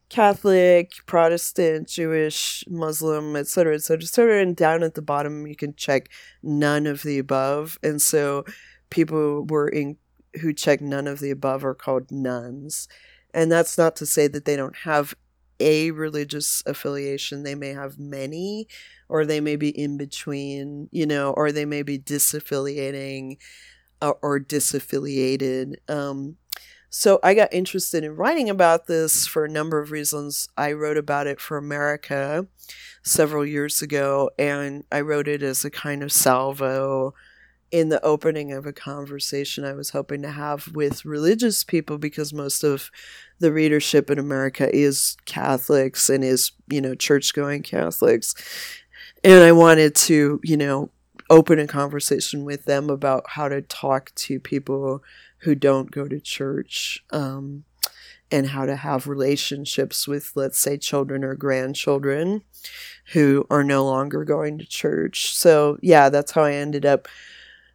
Catholic, 0.10 0.92
Protestant, 1.08 1.88
Jewish, 1.88 2.64
Muslim, 2.68 3.36
etc., 3.36 3.76
etc., 3.76 4.04
etc. 4.04 4.42
And 4.42 4.56
down 4.56 4.84
at 4.84 4.94
the 4.94 5.02
bottom, 5.02 5.48
you 5.48 5.56
can 5.56 5.74
check 5.76 6.10
none 6.44 6.86
of 6.86 7.02
the 7.02 7.18
above. 7.18 7.80
And 7.82 8.00
so, 8.00 8.46
people 8.92 9.46
were 9.46 9.68
in 9.68 9.98
who 10.42 10.54
check 10.54 10.82
none 10.82 11.08
of 11.08 11.20
the 11.20 11.32
above 11.32 11.64
are 11.66 11.74
called 11.74 12.12
nones. 12.12 12.88
And 13.34 13.52
that's 13.52 13.78
not 13.78 13.96
to 13.98 14.06
say 14.06 14.28
that 14.28 14.46
they 14.46 14.56
don't 14.56 14.78
have 14.78 15.16
a 15.60 15.92
religious 15.92 16.64
affiliation. 16.66 17.44
They 17.44 17.56
may 17.56 17.74
have 17.74 18.00
many, 18.00 18.68
or 19.10 19.26
they 19.26 19.40
may 19.40 19.56
be 19.56 19.70
in 19.70 19.98
between, 19.98 20.90
you 20.92 21.06
know, 21.06 21.32
or 21.32 21.52
they 21.52 21.66
may 21.66 21.84
be 21.84 22.00
disaffiliating 22.00 23.38
uh, 24.02 24.14
or 24.22 24.40
disaffiliated. 24.40 25.76
Um, 25.90 26.38
so 26.90 27.20
I 27.24 27.34
got 27.34 27.54
interested 27.54 28.04
in 28.04 28.16
writing 28.16 28.50
about 28.50 28.86
this 28.86 29.26
for 29.26 29.46
a 29.46 29.50
number 29.50 29.82
of 29.82 29.90
reasons. 29.90 30.48
I 30.56 30.74
wrote 30.74 30.98
about 30.98 31.26
it 31.26 31.42
for 31.42 31.58
America 31.58 32.46
several 33.02 33.46
years 33.46 33.82
ago, 33.82 34.30
and 34.38 34.84
I 34.92 35.02
wrote 35.02 35.28
it 35.28 35.42
as 35.42 35.66
a 35.66 35.72
kind 35.72 36.04
of 36.04 36.12
salvo 36.12 37.16
in 37.74 37.90
the 37.90 38.06
opening 38.06 38.52
of 38.52 38.68
a 38.68 38.72
conversation 38.72 39.66
I 39.66 39.74
was 39.74 39.90
hoping 39.90 40.22
to 40.22 40.30
have 40.30 40.68
with 40.76 41.06
religious 41.06 41.64
people 41.64 41.98
because 41.98 42.32
most 42.32 42.64
of 42.64 42.92
the 43.40 43.52
readership 43.52 44.12
in 44.12 44.20
America 44.20 44.74
is 44.74 45.18
Catholics 45.26 46.08
and 46.08 46.24
is, 46.24 46.52
you 46.70 46.80
know, 46.80 46.94
church 46.94 47.34
going 47.34 47.64
Catholics. 47.64 48.36
And 49.24 49.44
I 49.44 49.54
wanted 49.54 49.96
to, 49.96 50.40
you 50.44 50.56
know, 50.56 50.92
open 51.32 51.58
a 51.58 51.66
conversation 51.66 52.46
with 52.46 52.66
them 52.66 52.92
about 52.92 53.24
how 53.30 53.50
to 53.50 53.64
talk 53.64 54.14
to 54.18 54.40
people 54.40 55.02
who 55.40 55.56
don't 55.56 55.90
go 55.90 56.08
to 56.08 56.20
church 56.20 57.04
um, 57.10 57.64
and 58.32 58.50
how 58.50 58.68
to 58.68 58.76
have 58.76 59.08
relationships 59.08 60.08
with, 60.08 60.34
let's 60.36 60.60
say, 60.60 60.78
children 60.78 61.24
or 61.24 61.34
grandchildren 61.34 62.44
who 63.14 63.48
are 63.50 63.64
no 63.64 63.84
longer 63.84 64.24
going 64.24 64.60
to 64.60 64.66
church. 64.68 65.36
So, 65.36 65.80
yeah, 65.82 66.10
that's 66.10 66.34
how 66.34 66.44
I 66.44 66.54
ended 66.54 66.86
up 66.86 67.08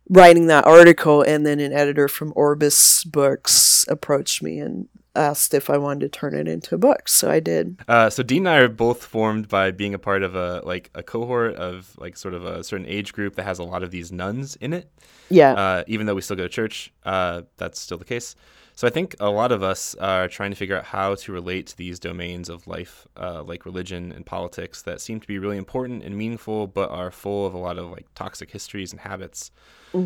writing 0.08 0.46
that 0.46 0.66
article 0.66 1.22
and 1.22 1.44
then 1.46 1.60
an 1.60 1.72
editor 1.72 2.08
from 2.08 2.32
orbis 2.36 3.04
books 3.04 3.84
approached 3.88 4.42
me 4.42 4.58
and 4.58 4.88
asked 5.14 5.52
if 5.52 5.68
i 5.68 5.76
wanted 5.76 6.00
to 6.00 6.08
turn 6.08 6.34
it 6.34 6.46
into 6.46 6.74
a 6.74 6.78
book 6.78 7.08
so 7.08 7.30
i 7.30 7.40
did 7.40 7.76
Uh, 7.88 8.08
so 8.08 8.22
Dean 8.22 8.46
and 8.46 8.48
I 8.48 8.58
are 8.58 8.68
both 8.68 9.04
formed 9.04 9.48
by 9.48 9.70
being 9.72 9.92
a 9.94 9.98
part 9.98 10.22
of 10.22 10.34
a 10.36 10.62
like 10.64 10.90
a 10.94 11.02
cohort 11.02 11.54
of 11.56 11.92
like 11.98 12.16
sort 12.16 12.34
of 12.34 12.44
a 12.44 12.62
certain 12.62 12.86
age 12.86 13.12
group 13.12 13.34
that 13.36 13.42
has 13.44 13.58
a 13.58 13.64
lot 13.64 13.82
of 13.82 13.90
these 13.90 14.12
nones 14.12 14.56
in 14.56 14.72
it. 14.72 14.90
yeah 15.28 15.52
Uh, 15.54 15.84
even 15.88 16.06
though 16.06 16.14
we 16.14 16.20
still 16.22 16.36
go 16.36 16.44
to 16.44 16.48
church, 16.48 16.92
uh, 17.04 17.42
that's 17.56 17.80
still 17.80 17.98
the 17.98 18.04
case. 18.04 18.36
So 18.78 18.86
I 18.86 18.90
think 18.90 19.16
a 19.18 19.28
lot 19.28 19.50
of 19.50 19.60
us 19.60 19.96
are 19.96 20.28
trying 20.28 20.52
to 20.52 20.56
figure 20.56 20.76
out 20.76 20.84
how 20.84 21.16
to 21.16 21.32
relate 21.32 21.66
to 21.66 21.76
these 21.76 21.98
domains 21.98 22.48
of 22.48 22.68
life, 22.68 23.08
uh, 23.16 23.42
like 23.42 23.66
religion 23.66 24.12
and 24.12 24.24
politics, 24.24 24.82
that 24.82 25.00
seem 25.00 25.18
to 25.18 25.26
be 25.26 25.40
really 25.40 25.56
important 25.56 26.04
and 26.04 26.16
meaningful, 26.16 26.68
but 26.68 26.88
are 26.88 27.10
full 27.10 27.44
of 27.44 27.54
a 27.54 27.58
lot 27.58 27.76
of 27.76 27.90
like 27.90 28.06
toxic 28.14 28.52
histories 28.52 28.92
and 28.92 29.00
habits. 29.00 29.50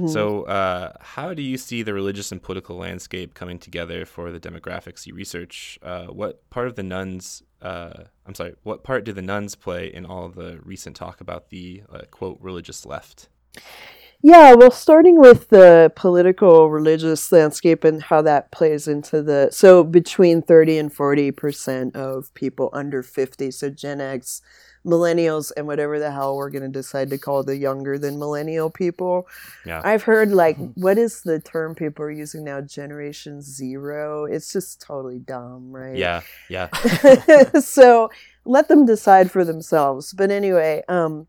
So, 0.09 0.45
uh, 0.45 0.95
how 1.01 1.35
do 1.35 1.43
you 1.43 1.59
see 1.59 1.83
the 1.83 1.93
religious 1.93 2.33
and 2.33 2.43
political 2.43 2.77
landscape 2.77 3.35
coming 3.35 3.59
together 3.59 4.07
for 4.07 4.33
the 4.33 4.41
demographics 4.41 5.07
you 5.07 5.15
research? 5.15 5.79
Uh, 5.83 6.07
what 6.07 6.49
part 6.49 6.67
of 6.67 6.75
the 6.75 6.83
nones, 6.83 7.43
uh, 7.61 8.05
I'm 8.25 8.35
sorry, 8.35 8.55
what 8.63 8.85
part 8.85 9.05
do 9.05 9.13
the 9.13 9.21
nones 9.21 9.55
play 9.55 9.93
in 9.93 10.07
all 10.07 10.31
the 10.31 10.61
recent 10.63 10.97
talk 10.97 11.21
about 11.21 11.51
the 11.51 11.83
uh, 11.93 12.05
quote 12.11 12.39
religious 12.41 12.87
left? 12.87 13.29
Yeah, 14.25 14.55
well, 14.55 14.71
starting 14.71 15.19
with 15.19 15.49
the 15.49 15.93
political 15.97 16.71
religious 16.71 17.33
landscape 17.33 17.83
and 17.83 18.01
how 18.01 18.23
that 18.23 18.53
plays 18.53 18.87
into 18.87 19.21
the 19.21 19.49
so 19.51 19.83
between 19.83 20.43
30 20.43 20.79
and 20.79 20.95
40% 20.95 21.97
of 21.97 22.33
people 22.35 22.71
under 22.73 23.03
50, 23.03 23.51
so 23.51 23.69
Gen 23.69 24.01
X, 24.01 24.41
millennials, 24.87 25.51
and 25.57 25.67
whatever 25.67 25.99
the 25.99 26.13
hell 26.13 26.37
we're 26.37 26.51
going 26.51 26.63
to 26.63 26.69
decide 26.69 27.11
to 27.11 27.19
call 27.19 27.43
the 27.43 27.57
younger 27.57 27.99
than 27.99 28.17
millennial 28.17 28.71
people. 28.71 29.27
Yeah. 29.67 29.83
I've 29.85 30.05
heard 30.05 30.31
like, 30.31 30.57
what 30.75 30.99
is 30.99 31.23
the 31.23 31.41
term 31.41 31.75
people 31.75 32.05
are 32.05 32.11
using 32.11 32.45
now? 32.45 32.61
Generation 32.61 33.43
Zero. 33.43 34.25
It's 34.25 34.53
just 34.53 34.81
totally 34.81 35.19
dumb, 35.19 35.73
right? 35.73 35.97
Yeah, 35.97 36.21
yeah. 36.49 36.69
so 37.61 38.09
let 38.45 38.69
them 38.69 38.87
decide 38.87 39.33
for 39.33 39.45
themselves. 39.45 40.13
But 40.13 40.31
anyway, 40.31 40.85
um, 40.89 41.27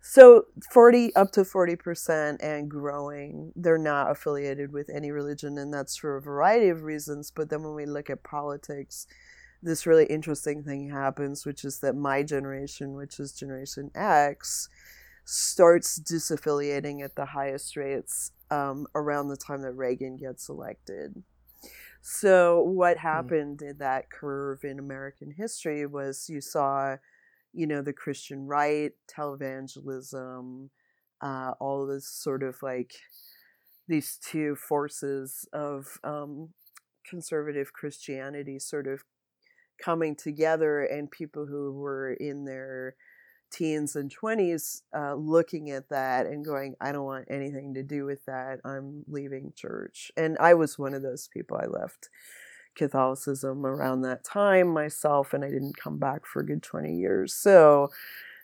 so 0.00 0.46
40 0.72 1.14
up 1.16 1.32
to 1.32 1.40
40% 1.40 2.36
and 2.40 2.70
growing, 2.70 3.52
they're 3.56 3.78
not 3.78 4.10
affiliated 4.10 4.72
with 4.72 4.88
any 4.88 5.10
religion, 5.10 5.58
and 5.58 5.72
that's 5.72 5.96
for 5.96 6.16
a 6.16 6.22
variety 6.22 6.68
of 6.68 6.82
reasons. 6.82 7.30
But 7.30 7.50
then 7.50 7.62
when 7.62 7.74
we 7.74 7.86
look 7.86 8.08
at 8.08 8.22
politics, 8.22 9.06
this 9.62 9.86
really 9.86 10.06
interesting 10.06 10.62
thing 10.62 10.90
happens, 10.90 11.44
which 11.44 11.64
is 11.64 11.80
that 11.80 11.96
my 11.96 12.22
generation, 12.22 12.94
which 12.94 13.18
is 13.18 13.32
Generation 13.32 13.90
X, 13.94 14.68
starts 15.24 15.98
disaffiliating 15.98 17.02
at 17.02 17.16
the 17.16 17.26
highest 17.26 17.76
rates 17.76 18.32
um, 18.50 18.86
around 18.94 19.28
the 19.28 19.36
time 19.36 19.62
that 19.62 19.72
Reagan 19.72 20.16
gets 20.16 20.48
elected. 20.48 21.22
So, 22.00 22.62
what 22.62 22.96
happened 22.98 23.60
in 23.60 23.78
that 23.78 24.10
curve 24.10 24.64
in 24.64 24.78
American 24.78 25.32
history 25.32 25.84
was 25.84 26.30
you 26.30 26.40
saw, 26.40 26.96
you 27.58 27.66
know, 27.66 27.82
the 27.82 27.92
Christian 27.92 28.46
right, 28.46 28.92
televangelism, 29.12 30.68
uh, 31.20 31.50
all 31.58 31.88
this 31.88 32.06
sort 32.08 32.44
of 32.44 32.62
like 32.62 32.94
these 33.88 34.16
two 34.22 34.54
forces 34.54 35.48
of 35.52 35.98
um, 36.04 36.50
conservative 37.04 37.72
Christianity 37.72 38.60
sort 38.60 38.86
of 38.86 39.02
coming 39.84 40.14
together, 40.14 40.84
and 40.84 41.10
people 41.10 41.46
who 41.46 41.72
were 41.72 42.12
in 42.12 42.44
their 42.44 42.94
teens 43.50 43.96
and 43.96 44.14
20s 44.14 44.82
uh, 44.96 45.14
looking 45.14 45.70
at 45.72 45.88
that 45.88 46.26
and 46.26 46.44
going, 46.44 46.76
I 46.80 46.92
don't 46.92 47.06
want 47.06 47.26
anything 47.28 47.74
to 47.74 47.82
do 47.82 48.04
with 48.04 48.24
that. 48.26 48.60
I'm 48.64 49.02
leaving 49.08 49.52
church. 49.56 50.12
And 50.16 50.36
I 50.38 50.54
was 50.54 50.78
one 50.78 50.94
of 50.94 51.02
those 51.02 51.28
people. 51.32 51.58
I 51.60 51.66
left 51.66 52.08
Catholicism 52.78 53.66
around 53.66 54.02
that 54.02 54.24
time 54.24 54.68
myself, 54.68 55.34
and 55.34 55.44
I 55.44 55.50
didn't 55.50 55.76
come 55.76 55.98
back 55.98 56.24
for 56.24 56.40
a 56.40 56.46
good 56.46 56.62
20 56.62 56.94
years. 56.94 57.34
So 57.34 57.90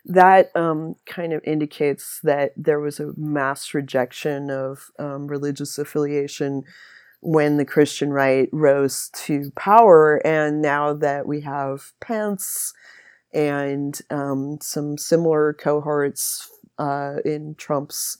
that 0.05 0.55
um, 0.55 0.95
kind 1.07 1.33
of 1.33 1.41
indicates 1.43 2.19
that 2.23 2.51
there 2.55 2.79
was 2.79 2.99
a 2.99 3.13
mass 3.17 3.73
rejection 3.73 4.51
of 4.51 4.91
um, 4.99 5.27
religious 5.27 5.79
affiliation 5.79 6.63
when 7.21 7.57
the 7.57 7.65
Christian 7.65 8.13
right 8.13 8.47
rose 8.51 9.09
to 9.25 9.51
power. 9.55 10.17
And 10.25 10.61
now 10.61 10.93
that 10.93 11.25
we 11.25 11.41
have 11.41 11.93
Pence, 11.99 12.73
and 13.33 13.99
um, 14.09 14.57
some 14.61 14.97
similar 14.97 15.53
cohorts 15.53 16.49
uh, 16.79 17.17
in 17.25 17.55
Trump's 17.55 18.17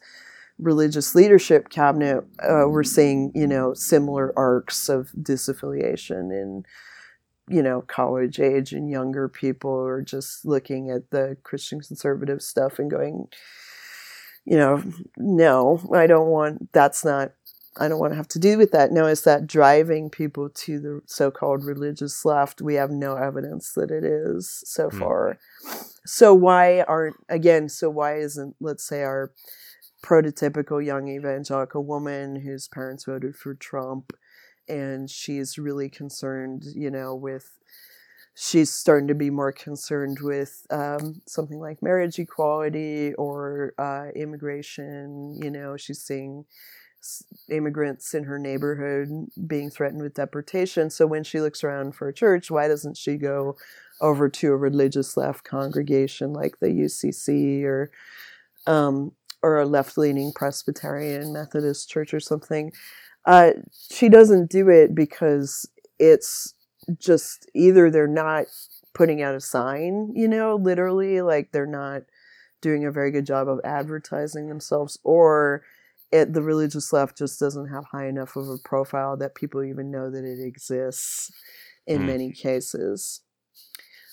religious 0.60 1.16
leadership 1.16 1.70
cabinet, 1.70 2.24
uh, 2.42 2.66
we're 2.68 2.84
seeing 2.84 3.32
you 3.36 3.48
know 3.48 3.74
similar 3.74 4.34
arcs 4.38 4.90
of 4.90 5.12
disaffiliation 5.20 6.32
in 6.32 6.64
you 7.48 7.62
know 7.62 7.82
college 7.82 8.40
age 8.40 8.74
and 8.74 8.90
younger 8.90 9.28
people 9.30 9.80
are 9.86 10.02
just 10.02 10.46
looking 10.46 10.90
at 10.90 11.12
the 11.12 11.38
Christian 11.44 11.80
conservative 11.82 12.42
stuff 12.42 12.80
and 12.80 12.90
going, 12.90 13.28
you 14.46 14.58
know, 14.58 14.82
no, 15.18 15.82
I 15.94 16.08
don't 16.08 16.28
want. 16.30 16.72
That's 16.74 17.04
not. 17.04 17.32
I 17.78 17.90
don't 17.90 18.00
want 18.00 18.14
to 18.14 18.18
have 18.18 18.30
to 18.30 18.40
do 18.40 18.58
with 18.58 18.72
that. 18.72 18.94
Now, 18.94 19.06
is 19.06 19.24
that 19.24 19.48
driving 19.48 20.10
people 20.10 20.48
to 20.50 20.80
the 20.80 21.02
so 21.08 21.30
called 21.30 21.66
religious 21.66 22.24
left? 22.24 22.62
We 22.62 22.76
have 22.76 22.90
no 22.90 23.16
evidence 23.16 23.74
that 23.74 23.92
it 23.92 24.06
is 24.06 24.64
so 24.66 24.90
Hmm. 24.90 25.00
far. 25.00 25.38
so 26.06 26.34
why 26.34 26.82
aren't 26.84 27.18
again? 27.28 27.68
So 27.68 27.90
why 27.90 28.18
isn't 28.18 28.56
let's 28.62 28.84
say 28.84 29.04
our 29.04 29.32
prototypical 30.06 30.86
young 30.86 31.08
evangelical 31.08 31.84
woman 31.84 32.36
whose 32.42 32.68
parents 32.68 33.06
voted 33.06 33.36
for 33.36 33.56
Trump, 33.56 34.14
and 34.70 35.10
she's 35.10 35.58
really 35.58 35.90
concerned, 35.90 36.64
you 36.76 36.92
know, 36.92 37.16
with 37.16 37.58
she's 38.36 38.70
starting 38.70 39.08
to 39.08 39.16
be 39.16 39.30
more 39.30 39.52
concerned 39.52 40.20
with 40.22 40.68
um, 40.70 41.22
something 41.26 41.60
like 41.60 41.82
marriage 41.82 42.20
equality 42.20 43.14
or 43.16 43.74
uh, 43.80 44.12
immigration. 44.16 45.34
You 45.42 45.50
know, 45.50 45.78
she's 45.78 46.02
seeing 46.02 46.46
immigrants 47.50 48.14
in 48.14 48.24
her 48.26 48.40
neighborhood 48.40 49.10
being 49.48 49.70
threatened 49.70 50.02
with 50.02 50.16
deportation. 50.16 50.90
So 50.90 51.06
when 51.06 51.24
she 51.24 51.40
looks 51.40 51.64
around 51.64 51.96
for 51.96 52.08
a 52.08 52.14
church, 52.14 52.52
why 52.52 52.68
doesn't 52.68 52.98
she 52.98 53.16
go 53.16 53.56
over 54.02 54.28
to 54.28 54.52
a 54.52 54.58
religious 54.58 55.16
left 55.16 55.44
congregation 55.44 56.34
like 56.34 56.60
the 56.60 56.68
UCC 56.68 57.64
or 57.64 57.92
um, 58.68 59.12
or 59.46 59.60
a 59.60 59.66
left 59.66 59.96
leaning 59.96 60.34
Presbyterian 60.34 61.32
Methodist 61.32 61.88
church 61.88 62.14
or 62.14 62.20
something? 62.20 62.72
Uh, 63.26 63.52
she 63.92 64.10
doesn't 64.10 64.50
do 64.50 64.70
it 64.70 64.96
because 64.96 65.70
it's 66.00 66.54
just 66.98 67.50
either 67.54 67.92
they're 67.92 68.08
not 68.08 68.46
putting 68.94 69.22
out 69.22 69.36
a 69.36 69.40
sign, 69.40 70.12
you 70.16 70.28
know, 70.28 70.56
literally, 70.56 71.22
like 71.22 71.52
they're 71.52 71.68
not 71.68 72.02
doing 72.62 72.86
a 72.86 72.92
very 72.92 73.12
good 73.12 73.26
job 73.26 73.48
of 73.48 73.60
advertising 73.64 74.48
themselves, 74.48 74.98
or 75.04 75.64
it, 76.12 76.34
the 76.34 76.42
religious 76.42 76.92
left 76.92 77.18
just 77.18 77.40
doesn't 77.40 77.68
have 77.68 77.86
high 77.86 78.08
enough 78.08 78.36
of 78.36 78.50
a 78.50 78.58
profile 78.64 79.16
that 79.18 79.36
people 79.36 79.64
even 79.64 79.92
know 79.92 80.10
that 80.10 80.24
it 80.24 80.44
exists 80.44 81.32
in 81.86 82.02
mm. 82.02 82.06
many 82.06 82.32
cases. 82.32 83.22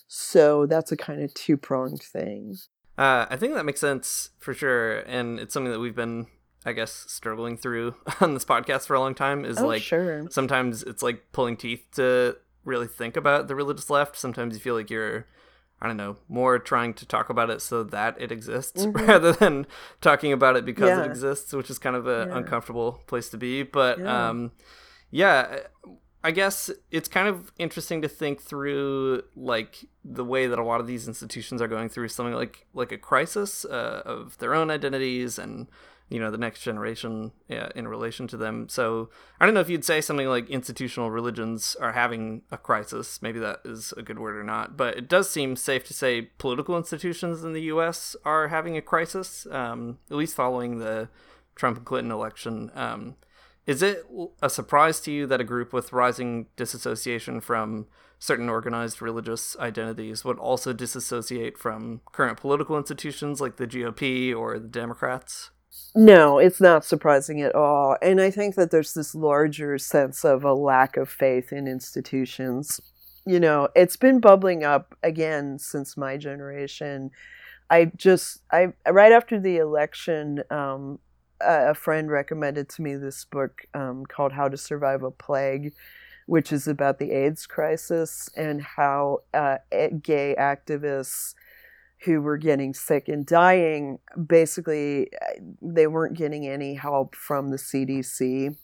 So 0.09 0.67
that's 0.67 0.93
a 0.93 0.97
kind 0.97 1.23
of 1.23 1.33
two 1.33 1.57
pronged 1.57 2.03
thing. 2.03 2.57
Uh, 3.03 3.27
I 3.29 3.37
think 3.37 3.55
that 3.55 3.65
makes 3.65 3.81
sense 3.81 4.31
for 4.39 4.55
sure, 4.55 5.01
and 5.01 5.41
it's 5.41 5.53
something 5.53 5.73
that 5.73 5.81
we've 5.81 5.97
been, 5.97 6.29
I 6.65 6.71
guess, 6.71 6.93
struggling 7.09 7.57
through 7.57 7.97
on 8.21 8.35
this 8.35 8.45
podcast 8.45 8.87
for 8.87 8.95
a 8.95 9.01
long 9.01 9.17
time. 9.17 9.45
Is 9.45 9.59
oh, 9.59 9.67
like 9.67 9.83
sure. 9.83 10.31
sometimes 10.31 10.85
it's 10.85 11.03
like 11.03 11.33
pulling 11.33 11.57
teeth 11.57 11.85
to 11.97 12.37
really 12.65 12.87
think 12.87 13.17
about 13.17 13.49
the 13.49 13.57
religious 13.57 13.91
left. 13.91 14.17
Sometimes 14.17 14.55
you 14.55 14.61
feel 14.61 14.77
like 14.77 14.89
you're, 14.89 15.27
I 15.81 15.89
don't 15.89 15.97
know, 15.97 16.19
more 16.29 16.61
trying 16.61 16.95
to 16.95 17.05
talk 17.05 17.29
about 17.29 17.51
it 17.51 17.61
so 17.61 17.83
that 17.83 18.15
it 18.21 18.31
exists 18.31 18.81
mm-hmm. 18.87 19.05
rather 19.05 19.33
than 19.33 19.67
talking 20.01 20.33
about 20.33 20.55
it 20.55 20.65
because 20.65 20.91
yeah. 20.91 21.03
it 21.03 21.07
exists, 21.07 21.53
which 21.53 21.71
is 21.71 21.81
kind 21.81 21.97
of 21.97 22.07
an 22.07 22.29
yeah. 22.29 22.37
uncomfortable 22.37 23.03
place 23.09 23.29
to 23.31 23.37
be. 23.37 23.65
But 23.65 23.99
yeah. 23.99 24.29
um, 24.29 24.53
yeah, 25.11 25.59
I 26.25 26.31
guess 26.31 26.71
it's 26.91 27.09
kind 27.09 27.27
of 27.27 27.53
interesting 27.59 28.03
to 28.03 28.09
think 28.09 28.41
through 28.41 29.23
like 29.35 29.85
the 30.05 30.25
way 30.25 30.47
that 30.47 30.59
a 30.59 30.65
lot 30.65 30.81
of 30.81 30.87
these 30.87 31.09
institutions 31.09 31.61
are 31.61 31.69
going 31.69 31.89
through 31.89 32.09
something 32.09 32.35
like 32.35 32.67
like 32.75 32.93
a 32.93 32.99
crisis 32.99 33.65
uh, 33.65 34.03
of 34.05 34.39
their 34.39 34.55
own 34.55 34.71
identities 34.71 35.39
and 35.39 35.67
you 36.09 36.21
know 36.21 36.31
the 36.31 36.39
next 36.39 36.61
generation 36.61 37.33
yeah, 37.49 37.71
in 37.75 37.89
relation 37.89 38.29
to 38.29 38.37
them. 38.37 38.69
So 38.69 39.09
I 39.41 39.47
don't 39.47 39.55
know 39.55 39.61
if 39.61 39.71
you'd 39.71 39.85
say 39.85 40.01
something 40.01 40.29
like 40.29 40.49
institutional 40.49 41.11
religions 41.11 41.75
are 41.81 41.93
having 41.93 42.43
a 42.51 42.59
crisis. 42.59 43.21
Maybe 43.23 43.39
that 43.41 43.61
is 43.65 43.93
a 43.97 44.03
good 44.03 44.19
word 44.19 44.37
or 44.37 44.45
not, 44.45 44.77
but 44.77 44.97
it 44.97 45.09
does 45.09 45.29
seem 45.31 45.57
safe 45.57 45.85
to 45.85 45.95
say 45.95 46.23
political 46.39 46.77
institutions 46.77 47.43
in 47.43 47.53
the 47.53 47.63
U.S. 47.63 48.15
are 48.25 48.49
having 48.49 48.77
a 48.77 48.83
crisis, 48.83 49.47
um, 49.51 49.99
at 50.11 50.17
least 50.17 50.37
following 50.37 50.79
the 50.79 51.09
Trump 51.57 51.79
and 51.79 51.87
Clinton 51.87 52.13
election. 52.13 52.71
Um, 52.75 53.17
is 53.67 53.83
it 53.83 54.05
a 54.43 54.51
surprise 54.51 55.01
to 55.01 55.13
you 55.13 55.27
that 55.27 55.41
a 55.41 55.45
group 55.45 55.73
with 55.73 55.93
rising 55.93 56.47
disassociation 56.57 57.41
from 57.41 57.87
certain 58.19 58.49
organized 58.49 59.03
religious 59.03 59.57
identities 59.59 60.25
would 60.25 60.39
also 60.39 60.73
disassociate 60.73 61.59
from 61.59 62.01
current 62.13 62.39
political 62.39 62.77
institutions 62.77 63.41
like 63.41 63.57
the 63.57 63.67
GOP 63.67 64.35
or 64.35 64.59
the 64.59 64.69
Democrats? 64.69 65.51
No, 65.95 66.39
it's 66.39 66.61
not 66.61 66.85
surprising 66.85 67.41
at 67.41 67.55
all. 67.55 67.97
And 68.03 68.21
I 68.21 68.31
think 68.31 68.55
that 68.55 68.71
there's 68.71 68.95
this 68.95 69.15
larger 69.15 69.79
sense 69.79 70.25
of 70.25 70.45
a 70.45 70.55
lack 70.55 70.97
of 70.97 71.09
faith 71.09 71.53
in 71.53 71.67
institutions. 71.67 72.81
You 73.27 73.41
know, 73.41 73.69
it's 73.75 73.97
been 73.97 74.21
bubbling 74.21 74.65
up 74.65 74.97
again 75.03 75.59
since 75.59 75.97
my 75.97 76.17
generation. 76.17 77.11
I 77.71 77.87
just, 77.97 78.43
I 78.51 78.73
right 78.89 79.13
after 79.13 79.41
the 79.41 79.59
election, 79.59 80.43
um, 80.51 80.99
a 81.43 81.75
friend 81.75 82.11
recommended 82.11 82.69
to 82.71 82.83
me 82.83 82.95
this 82.95 83.25
book 83.25 83.67
um, 83.75 84.07
called 84.07 84.33
How 84.33 84.49
to 84.49 84.57
Survive 84.57 85.03
a 85.03 85.11
Plague, 85.11 85.75
which 86.27 86.53
is 86.53 86.69
about 86.69 86.99
the 86.99 87.11
AIDS 87.11 87.47
crisis 87.47 88.29
and 88.37 88.63
how 88.63 89.21
uh, 89.35 89.59
gay 90.03 90.35
activists 90.39 91.35
who 92.05 92.21
were 92.21 92.37
getting 92.37 92.75
sick 92.75 93.09
and 93.09 93.25
dying, 93.25 93.99
basically, 94.27 95.09
uh, 95.15 95.41
they 95.61 95.87
weren't 95.87 96.17
getting 96.17 96.47
any 96.47 96.75
help 96.75 97.15
from 97.15 97.51
the 97.51 97.57
CDC 97.57 98.57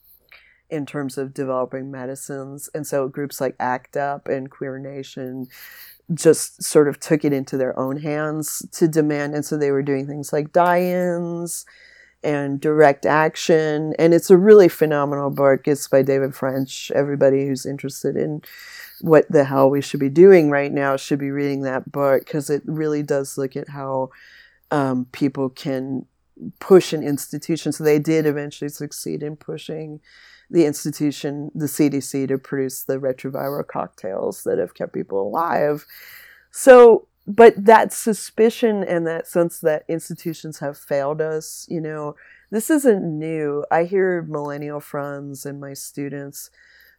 in 0.70 0.86
terms 0.86 1.16
of 1.16 1.32
developing 1.32 1.90
medicines. 1.90 2.68
And 2.74 2.86
so 2.86 3.08
groups 3.08 3.40
like 3.40 3.54
ACT 3.60 3.96
UP 3.96 4.28
and 4.28 4.50
Queer 4.50 4.78
Nation 4.78 5.46
just 6.12 6.62
sort 6.62 6.88
of 6.88 6.98
took 6.98 7.24
it 7.24 7.32
into 7.32 7.56
their 7.56 7.78
own 7.78 7.98
hands 7.98 8.66
to 8.72 8.88
demand. 8.88 9.34
And 9.34 9.44
so 9.44 9.56
they 9.56 9.70
were 9.70 9.82
doing 9.82 10.06
things 10.06 10.32
like 10.32 10.52
die 10.52 10.82
ins 10.82 11.64
and 12.22 12.60
direct 12.60 13.06
action. 13.06 13.94
And 13.98 14.12
it's 14.12 14.30
a 14.30 14.36
really 14.36 14.68
phenomenal 14.68 15.30
book. 15.30 15.68
It's 15.68 15.88
by 15.88 16.02
David 16.02 16.34
France. 16.34 16.90
Everybody 16.94 17.46
who's 17.46 17.66
interested 17.66 18.16
in 18.16 18.42
what 19.00 19.30
the 19.30 19.44
hell 19.44 19.70
we 19.70 19.80
should 19.80 20.00
be 20.00 20.08
doing 20.08 20.50
right 20.50 20.72
now 20.72 20.96
should 20.96 21.20
be 21.20 21.30
reading 21.30 21.62
that 21.62 21.90
book 21.90 22.24
because 22.24 22.50
it 22.50 22.62
really 22.64 23.02
does 23.02 23.38
look 23.38 23.56
at 23.56 23.68
how 23.68 24.10
um, 24.70 25.06
people 25.12 25.48
can 25.48 26.06
push 26.60 26.92
an 26.92 27.02
institution. 27.02 27.72
So 27.72 27.84
they 27.84 27.98
did 27.98 28.26
eventually 28.26 28.68
succeed 28.68 29.22
in 29.22 29.36
pushing 29.36 30.00
the 30.50 30.64
institution, 30.64 31.50
the 31.54 31.66
CDC, 31.66 32.28
to 32.28 32.38
produce 32.38 32.82
the 32.84 32.98
retroviral 32.98 33.66
cocktails 33.66 34.44
that 34.44 34.58
have 34.58 34.74
kept 34.74 34.94
people 34.94 35.20
alive. 35.20 35.84
So, 36.50 37.07
but 37.28 37.62
that 37.62 37.92
suspicion 37.92 38.82
and 38.82 39.06
that 39.06 39.26
sense 39.26 39.60
that 39.60 39.84
institutions 39.86 40.60
have 40.60 40.78
failed 40.78 41.20
us, 41.20 41.66
you 41.68 41.80
know, 41.80 42.16
this 42.50 42.70
isn't 42.70 43.04
new. 43.04 43.66
I 43.70 43.84
hear 43.84 44.22
millennial 44.22 44.80
friends 44.80 45.44
and 45.44 45.60
my 45.60 45.74
students 45.74 46.50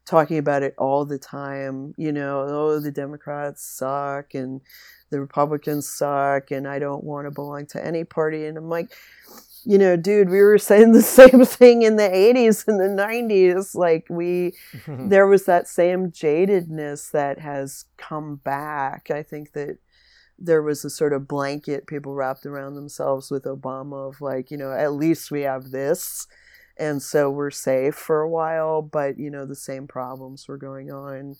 talking 0.05 0.37
about 0.37 0.61
it 0.61 0.75
all 0.77 1.03
the 1.03 1.17
time. 1.17 1.95
You 1.97 2.11
know, 2.11 2.45
oh, 2.47 2.79
the 2.79 2.91
Democrats 2.91 3.63
suck 3.63 4.35
and 4.35 4.61
the 5.09 5.19
Republicans 5.19 5.89
suck, 5.89 6.51
and 6.51 6.67
I 6.67 6.77
don't 6.77 7.03
want 7.03 7.25
to 7.25 7.31
belong 7.31 7.65
to 7.67 7.83
any 7.83 8.03
party. 8.03 8.45
And 8.45 8.55
I'm 8.55 8.69
like, 8.69 8.91
you 9.65 9.79
know, 9.79 9.95
dude, 9.95 10.29
we 10.29 10.41
were 10.41 10.57
saying 10.59 10.91
the 10.91 11.01
same 11.01 11.43
thing 11.43 11.81
in 11.81 11.95
the 11.95 12.03
80s 12.03 12.67
and 12.67 12.79
the 12.79 13.01
90s. 13.01 13.73
Like, 13.73 14.05
we, 14.11 14.53
there 14.87 15.25
was 15.25 15.45
that 15.45 15.67
same 15.67 16.11
jadedness 16.11 17.09
that 17.09 17.39
has 17.39 17.85
come 17.97 18.35
back. 18.35 19.09
I 19.09 19.23
think 19.23 19.53
that 19.53 19.79
there 20.41 20.61
was 20.61 20.85
a 20.85 20.89
sort 20.89 21.13
of 21.13 21.27
blanket 21.27 21.85
people 21.85 22.13
wrapped 22.13 22.45
around 22.45 22.75
themselves 22.75 23.29
with 23.29 23.43
Obama 23.43 24.09
of 24.09 24.21
like, 24.21 24.49
you 24.51 24.57
know, 24.57 24.71
at 24.71 24.93
least 24.93 25.31
we 25.31 25.41
have 25.41 25.71
this 25.71 26.27
and 26.79 27.03
so 27.03 27.29
we're 27.29 27.51
safe 27.51 27.93
for 27.93 28.21
a 28.21 28.29
while. 28.29 28.81
But 28.81 29.19
you 29.19 29.29
know 29.29 29.45
the 29.45 29.55
same 29.55 29.85
problems 29.85 30.47
were 30.47 30.57
going 30.57 30.91
on 30.91 31.35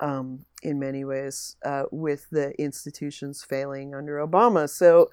um, 0.00 0.46
in 0.62 0.80
many 0.80 1.04
ways 1.04 1.56
uh, 1.64 1.84
with 1.92 2.26
the 2.30 2.58
institutions 2.60 3.44
failing 3.44 3.94
under 3.94 4.16
obama. 4.16 4.68
So 4.68 5.10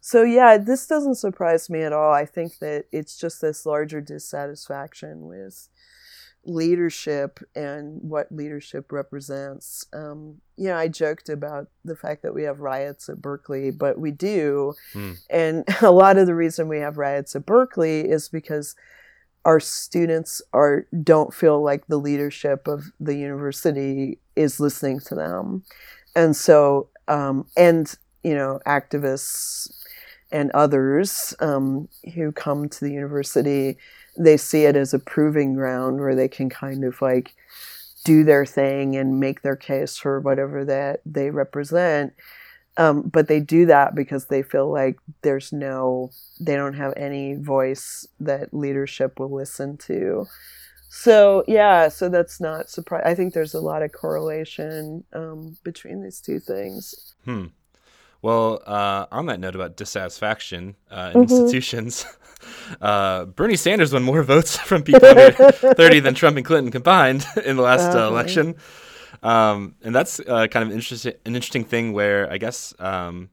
so 0.00 0.22
yeah 0.22 0.58
this 0.58 0.86
doesn't 0.86 1.16
surprise 1.16 1.70
me 1.70 1.82
at 1.82 1.92
all. 1.92 2.12
I 2.12 2.24
think 2.24 2.58
that 2.58 2.86
it's 2.90 3.16
just 3.16 3.40
this 3.40 3.66
larger 3.66 4.00
dissatisfaction 4.00 5.26
with 5.26 5.68
leadership 6.44 7.40
and 7.54 8.00
what 8.02 8.32
leadership 8.32 8.90
represents. 8.90 9.86
Um, 9.92 10.40
you 10.56 10.68
know, 10.68 10.76
I 10.76 10.88
joked 10.88 11.28
about 11.28 11.68
the 11.84 11.96
fact 11.96 12.22
that 12.22 12.34
we 12.34 12.42
have 12.44 12.60
riots 12.60 13.08
at 13.08 13.22
Berkeley, 13.22 13.70
but 13.70 13.98
we 13.98 14.10
do. 14.10 14.74
Hmm. 14.92 15.12
And 15.30 15.64
a 15.82 15.90
lot 15.90 16.18
of 16.18 16.26
the 16.26 16.34
reason 16.34 16.68
we 16.68 16.78
have 16.78 16.98
riots 16.98 17.36
at 17.36 17.46
Berkeley 17.46 18.00
is 18.00 18.28
because 18.28 18.74
our 19.44 19.60
students 19.60 20.40
are 20.52 20.86
don't 21.02 21.34
feel 21.34 21.62
like 21.62 21.86
the 21.86 21.96
leadership 21.96 22.68
of 22.68 22.92
the 23.00 23.16
university 23.16 24.18
is 24.36 24.60
listening 24.60 25.00
to 25.00 25.14
them 25.14 25.64
and 26.14 26.36
so 26.36 26.88
um, 27.08 27.46
and 27.56 27.94
you 28.22 28.34
know 28.34 28.60
activists 28.66 29.70
and 30.30 30.50
others 30.52 31.34
um, 31.40 31.88
who 32.14 32.32
come 32.32 32.68
to 32.68 32.84
the 32.84 32.92
university 32.92 33.76
they 34.16 34.36
see 34.36 34.64
it 34.64 34.76
as 34.76 34.92
a 34.92 34.98
proving 34.98 35.54
ground 35.54 36.00
where 36.00 36.14
they 36.14 36.28
can 36.28 36.48
kind 36.48 36.84
of 36.84 37.00
like 37.00 37.34
do 38.04 38.24
their 38.24 38.44
thing 38.44 38.96
and 38.96 39.20
make 39.20 39.42
their 39.42 39.56
case 39.56 39.96
for 39.96 40.20
whatever 40.20 40.64
that 40.64 41.00
they 41.06 41.30
represent 41.30 42.12
um, 42.76 43.02
but 43.02 43.28
they 43.28 43.40
do 43.40 43.66
that 43.66 43.94
because 43.94 44.26
they 44.26 44.42
feel 44.42 44.70
like 44.70 44.98
there's 45.22 45.52
no, 45.52 46.10
they 46.40 46.56
don't 46.56 46.74
have 46.74 46.94
any 46.96 47.34
voice 47.34 48.06
that 48.20 48.54
leadership 48.54 49.18
will 49.18 49.32
listen 49.32 49.76
to. 49.78 50.26
So 50.88 51.44
yeah, 51.46 51.88
so 51.88 52.08
that's 52.08 52.40
not 52.40 52.70
surprising. 52.70 53.06
I 53.06 53.14
think 53.14 53.34
there's 53.34 53.54
a 53.54 53.60
lot 53.60 53.82
of 53.82 53.92
correlation 53.92 55.04
um, 55.12 55.56
between 55.64 56.02
these 56.02 56.20
two 56.20 56.38
things. 56.38 57.14
Hmm. 57.24 57.46
Well, 58.22 58.62
uh, 58.64 59.06
on 59.10 59.26
that 59.26 59.40
note 59.40 59.56
about 59.56 59.76
dissatisfaction 59.76 60.76
uh, 60.90 61.10
in 61.12 61.22
mm-hmm. 61.22 61.34
institutions, 61.34 62.06
uh, 62.80 63.24
Bernie 63.24 63.56
Sanders 63.56 63.92
won 63.92 64.04
more 64.04 64.22
votes 64.34 64.56
from 64.56 64.84
people 64.84 65.04
under 65.04 65.32
30 65.32 66.00
than 66.00 66.14
Trump 66.14 66.36
and 66.36 66.46
Clinton 66.46 66.70
combined 66.70 67.26
in 67.44 67.56
the 67.56 67.62
last 67.62 67.96
uh, 67.96 68.06
election. 68.06 68.54
Um, 69.24 69.74
and 69.82 69.92
that's 69.94 70.20
uh, 70.20 70.46
kind 70.46 70.62
of 70.62 70.68
an 70.68 70.74
interesting, 70.74 71.14
an 71.26 71.34
interesting 71.34 71.64
thing 71.64 71.92
where 71.92 72.30
I 72.32 72.38
guess 72.38 72.74
um, 72.78 73.28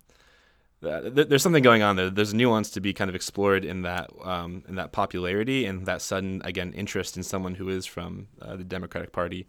th- 0.82 1.28
there's 1.28 1.44
something 1.44 1.64
going 1.64 1.84
on 1.84 1.96
there. 1.96 2.10
There's 2.10 2.34
a 2.34 2.36
nuance 2.36 2.72
to 2.72 2.82
be 2.82 2.92
kind 2.94 3.10
of 3.10 3.16
explored 3.16 3.64
in 3.64 3.84
that 3.84 4.10
um, 4.24 4.64
in 4.68 4.76
that 4.76 4.92
popularity 4.92 5.66
and 5.66 5.86
that 5.86 6.02
sudden 6.02 6.42
again 6.46 6.74
interest 6.74 7.18
in 7.18 7.24
someone 7.24 7.56
who 7.56 7.70
is 7.70 7.86
from 7.86 8.28
uh, 8.42 8.56
the 8.56 8.64
Democratic 8.64 9.12
Party. 9.12 9.48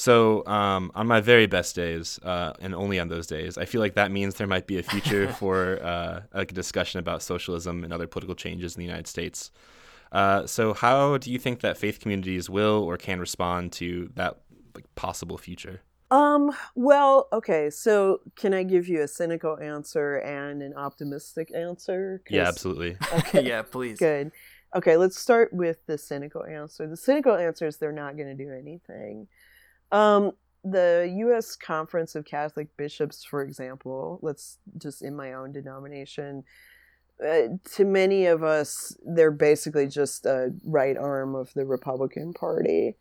So 0.00 0.46
um, 0.46 0.90
on 0.94 1.06
my 1.06 1.20
very 1.20 1.46
best 1.46 1.76
days, 1.76 2.18
uh, 2.22 2.54
and 2.58 2.74
only 2.74 2.98
on 2.98 3.08
those 3.08 3.26
days, 3.26 3.58
I 3.58 3.66
feel 3.66 3.82
like 3.82 3.96
that 3.96 4.10
means 4.10 4.36
there 4.36 4.46
might 4.46 4.66
be 4.66 4.78
a 4.78 4.82
future 4.82 5.30
for 5.40 5.78
uh, 5.82 6.22
a 6.32 6.46
discussion 6.46 7.00
about 7.00 7.22
socialism 7.22 7.84
and 7.84 7.92
other 7.92 8.06
political 8.06 8.34
changes 8.34 8.74
in 8.74 8.78
the 8.78 8.86
United 8.86 9.06
States. 9.06 9.50
Uh, 10.10 10.46
so 10.46 10.72
how 10.72 11.18
do 11.18 11.30
you 11.30 11.38
think 11.38 11.60
that 11.60 11.76
faith 11.76 12.00
communities 12.00 12.48
will 12.48 12.82
or 12.82 12.96
can 12.96 13.20
respond 13.20 13.72
to 13.72 14.10
that 14.14 14.38
like, 14.74 14.86
possible 14.94 15.36
future? 15.36 15.82
Um, 16.10 16.50
well, 16.74 17.28
okay, 17.30 17.68
so 17.68 18.22
can 18.36 18.54
I 18.54 18.62
give 18.62 18.88
you 18.88 19.02
a 19.02 19.08
cynical 19.08 19.58
answer 19.60 20.16
and 20.16 20.62
an 20.62 20.72
optimistic 20.78 21.52
answer? 21.54 22.22
Yeah, 22.30 22.48
absolutely. 22.48 22.96
Okay, 23.18 23.46
yeah, 23.46 23.60
please. 23.60 23.98
Good. 23.98 24.32
Okay, 24.74 24.96
let's 24.96 25.18
start 25.18 25.52
with 25.52 25.84
the 25.86 25.98
cynical 25.98 26.42
answer. 26.46 26.86
The 26.88 26.96
cynical 26.96 27.34
answer 27.34 27.66
is 27.66 27.76
they're 27.76 27.92
not 27.92 28.16
going 28.16 28.34
to 28.34 28.44
do 28.44 28.50
anything. 28.50 29.28
Um, 29.92 30.32
the 30.62 31.12
U.S. 31.18 31.56
Conference 31.56 32.14
of 32.14 32.24
Catholic 32.24 32.76
Bishops, 32.76 33.24
for 33.24 33.42
example, 33.42 34.18
let's 34.22 34.58
just 34.78 35.02
in 35.02 35.16
my 35.16 35.32
own 35.32 35.52
denomination, 35.52 36.44
uh, 37.26 37.48
to 37.72 37.84
many 37.84 38.26
of 38.26 38.42
us, 38.42 38.96
they're 39.04 39.30
basically 39.30 39.86
just 39.86 40.26
a 40.26 40.52
right 40.64 40.96
arm 40.96 41.34
of 41.34 41.52
the 41.54 41.64
Republican 41.64 42.32
Party. 42.32 42.96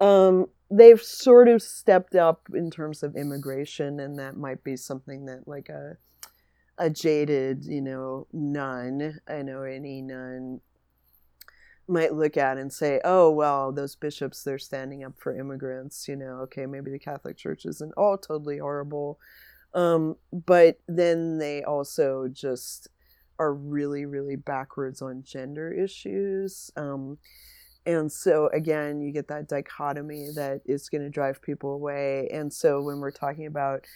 Um, 0.00 0.46
they've 0.70 1.02
sort 1.02 1.48
of 1.48 1.62
stepped 1.62 2.14
up 2.14 2.48
in 2.54 2.70
terms 2.70 3.02
of 3.02 3.16
immigration, 3.16 4.00
and 4.00 4.18
that 4.18 4.36
might 4.36 4.64
be 4.64 4.76
something 4.76 5.26
that, 5.26 5.46
like 5.46 5.68
a 5.68 5.96
a 6.78 6.88
jaded, 6.88 7.66
you 7.66 7.82
know, 7.82 8.26
none, 8.32 9.20
I 9.28 9.42
know 9.42 9.62
any 9.62 10.00
none 10.00 10.62
might 11.90 12.14
look 12.14 12.36
at 12.36 12.58
and 12.58 12.72
say, 12.72 13.00
oh, 13.04 13.30
well, 13.30 13.72
those 13.72 13.96
bishops, 13.96 14.42
they're 14.42 14.58
standing 14.58 15.04
up 15.04 15.14
for 15.18 15.36
immigrants. 15.36 16.08
You 16.08 16.16
know, 16.16 16.40
okay, 16.42 16.66
maybe 16.66 16.90
the 16.90 16.98
Catholic 16.98 17.36
Church 17.36 17.66
isn't 17.66 17.92
all 17.96 18.16
totally 18.16 18.58
horrible. 18.58 19.18
Um, 19.74 20.16
but 20.32 20.78
then 20.88 21.38
they 21.38 21.62
also 21.62 22.28
just 22.28 22.88
are 23.38 23.54
really, 23.54 24.04
really 24.04 24.36
backwards 24.36 25.00
on 25.02 25.22
gender 25.22 25.72
issues. 25.72 26.70
Um, 26.76 27.18
and 27.86 28.12
so, 28.12 28.48
again, 28.52 29.00
you 29.00 29.10
get 29.10 29.28
that 29.28 29.48
dichotomy 29.48 30.28
that 30.34 30.60
is 30.66 30.88
going 30.88 31.02
to 31.02 31.10
drive 31.10 31.40
people 31.40 31.72
away. 31.72 32.28
And 32.30 32.52
so, 32.52 32.82
when 32.82 32.98
we're 32.98 33.10
talking 33.10 33.46
about 33.46 33.86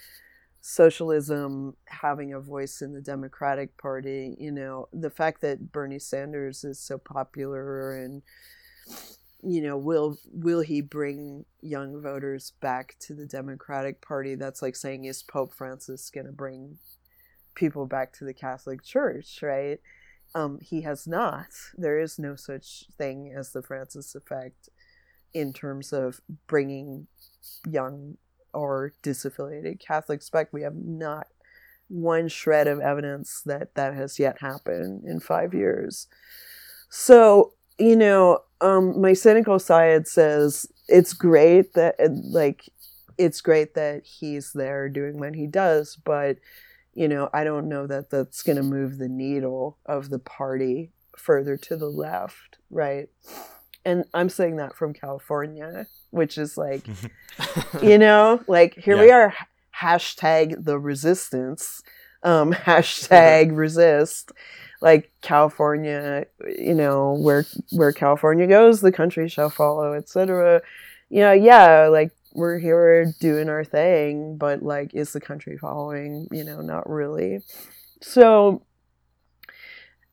socialism 0.67 1.77
having 1.85 2.33
a 2.33 2.41
voice 2.41 2.81
in 2.81 2.95
the 2.95 3.01
Democratic 3.03 3.77
Party. 3.77 4.35
You 4.41 4.51
know, 4.51 4.89
the 4.95 5.11
fact 5.11 5.43
that 5.43 5.73
Bernie 5.73 5.99
Sanders 5.99 6.65
is 6.65 6.81
so 6.81 6.97
popular 6.97 7.97
and 8.03 8.23
you 9.43 9.61
know, 9.61 9.77
will 9.77 10.17
will 10.33 10.62
he 10.62 10.81
bring 10.81 11.45
young 11.61 12.01
voters 12.01 12.55
back 12.62 12.97
to 13.01 13.12
the 13.12 13.27
Democratic 13.27 14.01
Party? 14.01 14.37
That's 14.37 14.62
like 14.62 14.75
saying 14.75 15.05
is 15.05 15.23
Pope 15.23 15.53
Francis 15.53 16.09
going 16.09 16.25
to 16.25 16.33
bring 16.33 16.79
people 17.55 17.85
back 17.85 18.15
to 18.15 18.25
the 18.25 18.33
Catholic 18.33 18.83
Church, 18.83 19.41
right? 19.43 19.81
Um, 20.35 20.61
he 20.62 20.81
has 20.81 21.07
not. 21.07 21.49
There 21.77 22.01
is 22.01 22.19
no 22.19 22.37
such 22.37 22.87
thing 22.97 23.35
as 23.37 23.53
the 23.53 23.61
Francis 23.62 24.15
effect 24.15 24.71
in 25.35 25.53
terms 25.53 25.93
of 25.93 26.23
bringing 26.47 27.07
young 27.69 28.17
or 28.55 28.95
disaffiliated 29.03 29.81
Catholics 29.81 30.31
back. 30.31 30.53
We 30.53 30.63
have 30.63 30.77
not 30.77 31.27
one 31.89 32.29
shred 32.29 32.67
of 32.67 32.81
evidence 32.81 33.43
that 33.45 33.75
that 33.75 33.95
has 33.95 34.19
yet 34.19 34.41
happened 34.41 35.05
in 35.05 35.21
five 35.21 35.53
years. 35.53 36.07
So, 36.89 37.53
you 37.79 37.97
know, 37.97 38.39
um, 38.61 39.01
my 39.01 39.13
cynical 39.13 39.59
side 39.59 40.07
says 40.07 40.67
it's 40.89 41.13
great 41.13 41.75
that, 41.75 41.97
like, 42.25 42.71
it's 43.19 43.41
great 43.41 43.75
that 43.75 44.05
he's 44.05 44.53
there 44.53 44.89
doing 44.89 45.19
what 45.19 45.35
he 45.35 45.47
does, 45.47 45.97
but, 45.97 46.39
you 46.95 47.09
know, 47.09 47.29
I 47.33 47.45
don't 47.45 47.69
know 47.69 47.87
that 47.87 48.11
that's 48.11 48.43
going 48.43 48.57
to 48.57 48.63
move 48.63 48.99
the 48.99 49.09
needle 49.09 49.79
of 49.87 50.11
the 50.11 50.19
party 50.19 50.91
further 51.17 51.57
to 51.57 51.77
the 51.77 51.91
left, 51.91 52.59
right? 52.71 53.09
And 53.85 54.05
I'm 54.14 54.28
saying 54.28 54.57
that 54.57 54.74
from 54.74 54.95
California, 54.95 55.87
which 56.11 56.39
is 56.39 56.57
like, 56.57 56.87
you 57.82 57.99
know, 57.99 58.43
like 58.47 58.74
here 58.74 58.97
yeah. 58.97 59.03
we 59.03 59.11
are, 59.11 59.35
hashtag 59.78 60.64
the 60.64 60.78
resistance, 60.78 61.82
um, 62.22 62.53
hashtag 62.53 63.57
resist. 63.57 64.32
Like 64.80 65.11
California, 65.22 66.26
you 66.59 66.74
know, 66.74 67.14
where 67.14 67.47
where 67.70 67.93
California 67.93 68.47
goes, 68.47 68.82
the 68.82 68.93
country 68.93 69.30
shall 69.30 69.49
follow, 69.49 69.95
etc. 69.95 70.61
You 71.09 71.20
know, 71.20 71.32
yeah, 71.32 71.87
like 71.87 72.11
we're 72.35 72.59
here 72.59 73.14
doing 73.18 73.49
our 73.49 73.64
thing, 73.64 74.37
but 74.37 74.62
like, 74.62 74.93
is 74.93 75.14
the 75.14 75.20
country 75.20 75.57
following? 75.57 76.28
You 76.30 76.45
know, 76.45 76.61
not 76.61 76.91
really. 76.91 77.41
So 78.03 78.62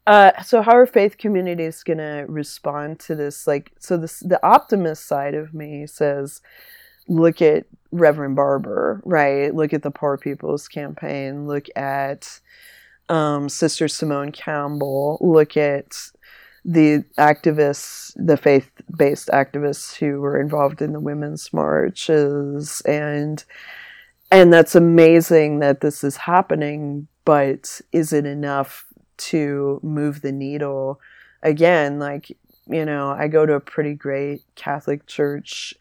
uh, 0.07 0.41
so 0.41 0.61
how 0.61 0.75
are 0.75 0.85
faith 0.85 1.17
communities 1.17 1.83
going 1.83 1.99
to 1.99 2.25
respond 2.27 2.99
to 3.01 3.15
this? 3.15 3.45
Like, 3.47 3.71
so 3.79 3.97
this 3.97 4.19
the 4.19 4.43
optimist 4.45 5.05
side 5.05 5.35
of 5.35 5.53
me 5.53 5.85
says, 5.87 6.41
look 7.07 7.41
at 7.41 7.65
Reverend 7.91 8.35
Barber, 8.35 9.01
right? 9.05 9.53
Look 9.53 9.73
at 9.73 9.83
the 9.83 9.91
Poor 9.91 10.17
People's 10.17 10.67
Campaign. 10.67 11.45
Look 11.45 11.67
at 11.75 12.39
um, 13.09 13.49
Sister 13.49 13.87
Simone 13.87 14.31
Campbell. 14.31 15.17
Look 15.21 15.57
at 15.57 15.95
the 16.63 17.03
activists, 17.17 18.13
the 18.15 18.37
faith-based 18.37 19.29
activists 19.29 19.95
who 19.95 20.21
were 20.21 20.39
involved 20.39 20.81
in 20.81 20.93
the 20.93 20.99
women's 20.99 21.51
marches, 21.51 22.81
and 22.81 23.43
and 24.31 24.53
that's 24.53 24.75
amazing 24.75 25.59
that 25.59 25.81
this 25.81 26.03
is 26.03 26.17
happening. 26.17 27.07
But 27.25 27.81
is 27.91 28.13
it 28.13 28.25
enough? 28.25 28.85
To 29.29 29.79
move 29.83 30.21
the 30.21 30.31
needle. 30.31 30.99
Again 31.43 31.97
like 31.99 32.37
you 32.67 32.85
know 32.85 33.09
i 33.09 33.27
go 33.27 33.45
to 33.45 33.53
a 33.53 33.59
pretty 33.59 33.93
great 33.93 34.43
catholic 34.55 35.05
church 35.07 35.73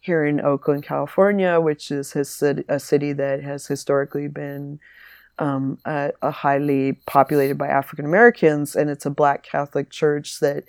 here 0.00 0.24
in 0.24 0.40
oakland 0.40 0.82
california 0.82 1.60
which 1.60 1.90
is 1.90 2.14
a 2.16 2.78
city 2.78 3.12
that 3.12 3.42
has 3.42 3.66
historically 3.66 4.28
been 4.28 4.78
um, 5.38 5.78
a, 5.86 6.12
a 6.20 6.30
highly 6.30 6.92
populated 7.06 7.56
by 7.56 7.68
african 7.68 8.04
americans 8.04 8.76
and 8.76 8.90
it's 8.90 9.06
a 9.06 9.10
black 9.10 9.42
catholic 9.42 9.90
church 9.90 10.40
that 10.40 10.64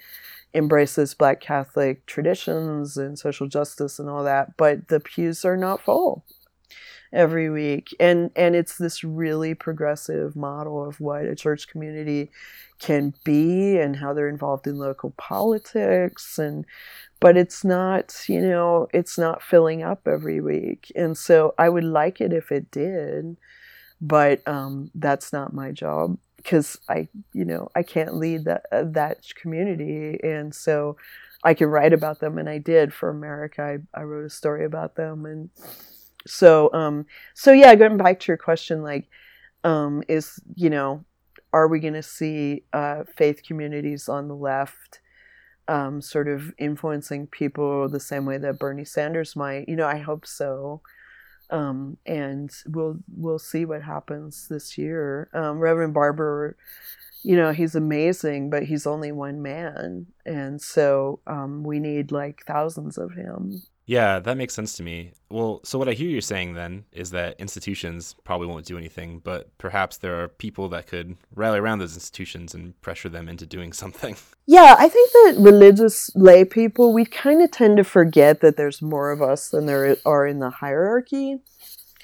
embraces 0.54 1.14
black 1.14 1.42
catholic 1.42 2.06
traditions 2.06 2.98
and 2.98 3.20
social 3.20 3.48
justice 3.48 4.00
and 4.00 4.10
all 4.10 4.24
that 4.24 4.56
but 4.58 4.88
the 4.88 5.00
pews 5.00 5.44
are 5.44 5.58
not 5.58 5.82
full 5.82 6.24
every 7.14 7.50
week. 7.50 7.96
And 8.00 8.32
and 8.36 8.56
it's 8.56 8.78
this 8.78 9.04
really 9.04 9.54
progressive 9.54 10.36
model 10.36 10.86
of 10.88 11.00
what 11.00 11.26
a 11.26 11.36
church 11.36 11.68
community 11.68 12.32
can 12.80 13.14
be 13.24 13.78
and 13.78 13.98
how 13.98 14.14
they're 14.14 14.30
involved 14.30 14.68
in 14.68 14.78
local 14.78 15.12
politics. 15.18 16.40
And 16.40 16.66
but 17.20 17.38
it's 17.38 17.64
not 17.64 18.16
you 18.28 18.42
know 18.42 18.88
it's 18.94 19.18
not 19.18 19.44
filling 19.44 19.84
up 19.84 20.08
every 20.08 20.42
week. 20.42 20.92
And 20.96 21.18
so 21.18 21.54
i 21.58 21.70
would 21.70 21.84
like 21.84 22.22
it 22.22 22.34
if 22.34 22.52
it 22.52 22.72
did 22.72 23.38
but 24.02 24.46
um, 24.48 24.90
that's 24.96 25.32
not 25.32 25.54
my 25.54 25.72
job 25.72 26.18
because 26.38 26.78
i 26.90 27.08
you 27.34 27.46
know 27.46 27.70
i 27.76 27.84
can't 27.84 28.16
lead 28.16 28.46
that 28.46 28.66
uh, 28.72 28.84
that 28.86 29.24
community. 29.36 30.20
And 30.24 30.54
so 30.56 30.98
i 31.44 31.54
can 31.54 31.68
write 31.68 31.94
about 31.94 32.20
them 32.20 32.38
and 32.38 32.50
i 32.50 32.58
did. 32.58 32.94
For 32.94 33.10
america 33.10 33.62
i, 33.96 34.00
I 34.00 34.04
wrote 34.04 34.26
a 34.26 34.30
story 34.30 34.66
about 34.66 34.96
them 34.96 35.26
and 35.26 35.50
so 36.28 36.72
um 36.74 37.06
so 37.34 37.52
yeah 37.52 37.74
going 37.76 37.98
back 37.98 38.20
to 38.20 38.28
your 38.28 38.38
question 38.38 38.84
like 38.84 39.10
um 39.64 40.04
is 40.08 40.40
you 40.56 40.70
know 40.70 41.04
are 41.54 41.68
we 41.68 41.80
going 41.80 41.94
to 41.94 42.04
see 42.04 42.64
uh, 42.74 43.04
faith 43.16 43.42
communities 43.46 44.08
on 44.08 44.28
the 44.28 44.36
left 44.36 45.02
um, 45.68 46.02
sort 46.02 46.28
of 46.28 46.54
influencing 46.58 47.28
people 47.28 47.88
the 47.90 48.00
same 48.00 48.26
way 48.26 48.38
that 48.38 48.60
Bernie 48.60 48.86
Sanders 48.86 49.36
might? 49.36 49.68
You 49.68 49.76
know, 49.76 49.88
I 49.88 49.98
hope 49.98 50.26
so. 50.26 50.82
Um, 51.50 51.98
and 52.06 52.50
we'll 52.68 53.00
we'll 53.14 53.40
see 53.40 53.66
what 53.66 53.82
happens 53.82 54.48
this 54.48 54.78
year. 54.78 55.30
Um, 55.34 55.60
Reverend 55.60 55.94
Barber, 55.94 56.56
you 57.24 57.36
know, 57.36 57.52
he's 57.52 57.76
amazing, 57.76 58.50
but 58.50 58.64
he's 58.64 58.88
only 58.88 59.12
one 59.12 59.42
man, 59.42 60.06
and 60.26 60.62
so 60.62 61.20
um, 61.28 61.64
we 61.64 61.80
need 61.80 62.14
like 62.14 62.44
thousands 62.48 62.98
of 62.98 63.12
him. 63.12 63.62
Yeah, 63.86 64.20
that 64.20 64.38
makes 64.38 64.54
sense 64.54 64.74
to 64.78 64.84
me. 64.84 65.12
Well, 65.30 65.60
so 65.64 65.80
what 65.80 65.90
I 65.90 65.94
hear 65.94 66.10
you're 66.10 66.22
saying 66.22 66.54
then 66.54 66.86
is 66.92 67.12
that 67.12 67.40
institutions 67.40 68.16
probably 68.24 68.48
won't 68.48 68.66
do 68.66 68.78
anything, 68.78 69.20
but 69.20 69.58
perhaps 69.58 69.98
there 69.98 70.22
are 70.22 70.28
people 70.28 70.70
that 70.70 70.88
could 70.88 71.18
rally 71.36 71.60
around 71.60 71.80
those 71.80 71.96
institutions 71.96 72.54
and 72.54 72.80
pressure 72.82 73.10
them 73.10 73.28
into 73.28 73.46
doing 73.46 73.74
something. 73.82 74.16
Yeah, 74.46 74.76
I 74.78 74.88
think 74.88 75.12
that 75.12 75.36
religious 75.40 76.12
lay 76.16 76.46
people, 76.46 76.94
we 76.94 77.06
kind 77.06 77.42
of 77.42 77.52
tend 77.52 77.78
to 77.78 77.84
forget 77.84 78.42
that 78.42 78.56
there's 78.56 78.82
more 78.82 79.12
of 79.12 79.22
us 79.22 79.50
than 79.50 79.66
there 79.66 79.98
are 80.06 80.28
in 80.28 80.40
the 80.40 80.50
hierarchy. 80.50 81.40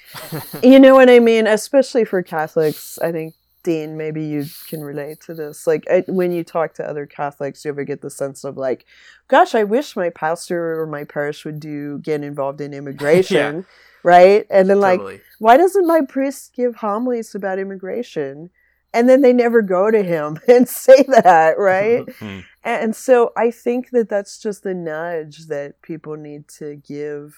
you 0.62 0.80
know 0.80 0.94
what 0.94 1.10
I 1.10 1.20
mean? 1.20 1.46
Especially 1.46 2.04
for 2.04 2.22
Catholics, 2.22 2.98
I 2.98 3.12
think 3.12 3.34
Dean, 3.68 3.98
maybe 3.98 4.24
you 4.24 4.46
can 4.66 4.80
relate 4.80 5.20
to 5.20 5.34
this. 5.34 5.66
Like 5.66 5.86
I, 5.90 6.02
when 6.06 6.32
you 6.32 6.42
talk 6.42 6.72
to 6.74 6.88
other 6.88 7.04
Catholics, 7.04 7.66
you 7.66 7.68
ever 7.68 7.84
get 7.84 8.00
the 8.00 8.08
sense 8.08 8.42
of 8.42 8.56
like, 8.56 8.86
"Gosh, 9.28 9.54
I 9.54 9.62
wish 9.64 9.94
my 9.94 10.08
pastor 10.08 10.80
or 10.80 10.86
my 10.86 11.04
parish 11.04 11.44
would 11.44 11.60
do 11.60 11.98
get 11.98 12.22
involved 12.22 12.62
in 12.62 12.72
immigration." 12.80 13.56
yeah. 13.56 13.62
Right? 14.02 14.46
And 14.48 14.70
then 14.70 14.80
like, 14.80 15.00
totally. 15.00 15.20
why 15.38 15.58
doesn't 15.58 15.86
my 15.86 16.00
priest 16.00 16.54
give 16.54 16.76
homilies 16.76 17.34
about 17.34 17.58
immigration? 17.58 18.48
And 18.94 19.06
then 19.06 19.20
they 19.20 19.34
never 19.34 19.60
go 19.60 19.90
to 19.90 20.02
him 20.02 20.38
and 20.48 20.66
say 20.66 21.02
that, 21.02 21.58
right? 21.58 22.08
Hmm. 22.18 22.38
and 22.64 22.96
so 22.96 23.32
I 23.36 23.50
think 23.50 23.90
that 23.90 24.08
that's 24.08 24.40
just 24.40 24.64
a 24.64 24.72
nudge 24.72 25.48
that 25.48 25.82
people 25.82 26.16
need 26.16 26.48
to 26.56 26.76
give 26.76 27.36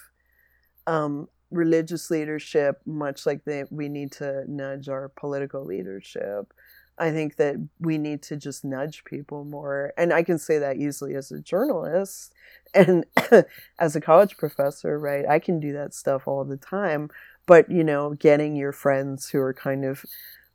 um, 0.86 1.28
religious 1.50 2.10
leadership, 2.10 2.80
much 2.86 3.26
like 3.26 3.44
they, 3.44 3.64
we 3.70 3.88
need 3.88 4.12
to 4.12 4.44
nudge 4.48 4.88
our 4.88 5.08
political 5.08 5.64
leadership. 5.64 6.52
I 6.98 7.10
think 7.10 7.36
that 7.36 7.56
we 7.80 7.96
need 7.96 8.22
to 8.24 8.36
just 8.36 8.64
nudge 8.64 9.04
people 9.04 9.44
more. 9.44 9.92
And 9.96 10.12
I 10.12 10.22
can 10.22 10.38
say 10.38 10.58
that 10.58 10.76
easily 10.76 11.14
as 11.14 11.32
a 11.32 11.40
journalist 11.40 12.34
and 12.74 13.06
as 13.78 13.96
a 13.96 14.00
college 14.00 14.36
professor, 14.36 14.98
right? 14.98 15.26
I 15.26 15.38
can 15.38 15.60
do 15.60 15.72
that 15.72 15.94
stuff 15.94 16.28
all 16.28 16.44
the 16.44 16.58
time. 16.58 17.08
But, 17.46 17.70
you 17.70 17.82
know, 17.82 18.10
getting 18.10 18.54
your 18.54 18.72
friends 18.72 19.30
who 19.30 19.40
are 19.40 19.54
kind 19.54 19.84
of 19.84 20.04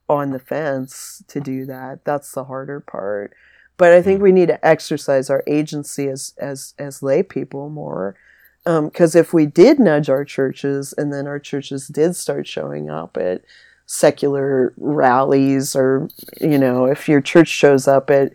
on 0.07 0.29
the 0.29 0.39
fence 0.39 1.23
to 1.27 1.41
do 1.41 1.65
that, 1.65 2.05
that's 2.05 2.31
the 2.31 2.43
harder 2.43 2.79
part. 2.79 3.33
But 3.77 3.91
I 3.91 4.01
think 4.01 4.19
mm. 4.19 4.23
we 4.23 4.31
need 4.31 4.47
to 4.49 4.65
exercise 4.65 5.29
our 5.29 5.43
agency 5.47 6.07
as, 6.07 6.33
as, 6.37 6.75
as 6.77 7.03
lay 7.03 7.23
people 7.23 7.69
more 7.69 8.15
because 8.65 9.15
um, 9.15 9.19
if 9.19 9.31
we 9.33 9.45
did 9.45 9.79
nudge 9.79 10.09
our 10.09 10.25
churches 10.25 10.93
and 10.97 11.13
then 11.13 11.27
our 11.27 11.39
churches 11.39 11.87
did 11.87 12.15
start 12.15 12.47
showing 12.47 12.89
up 12.89 13.15
at 13.15 13.43
secular 13.85 14.73
rallies 14.77 15.75
or 15.75 16.09
you 16.41 16.57
know 16.57 16.85
if 16.85 17.07
your 17.07 17.21
church 17.21 17.47
shows 17.47 17.87
up 17.87 18.09
at 18.09 18.33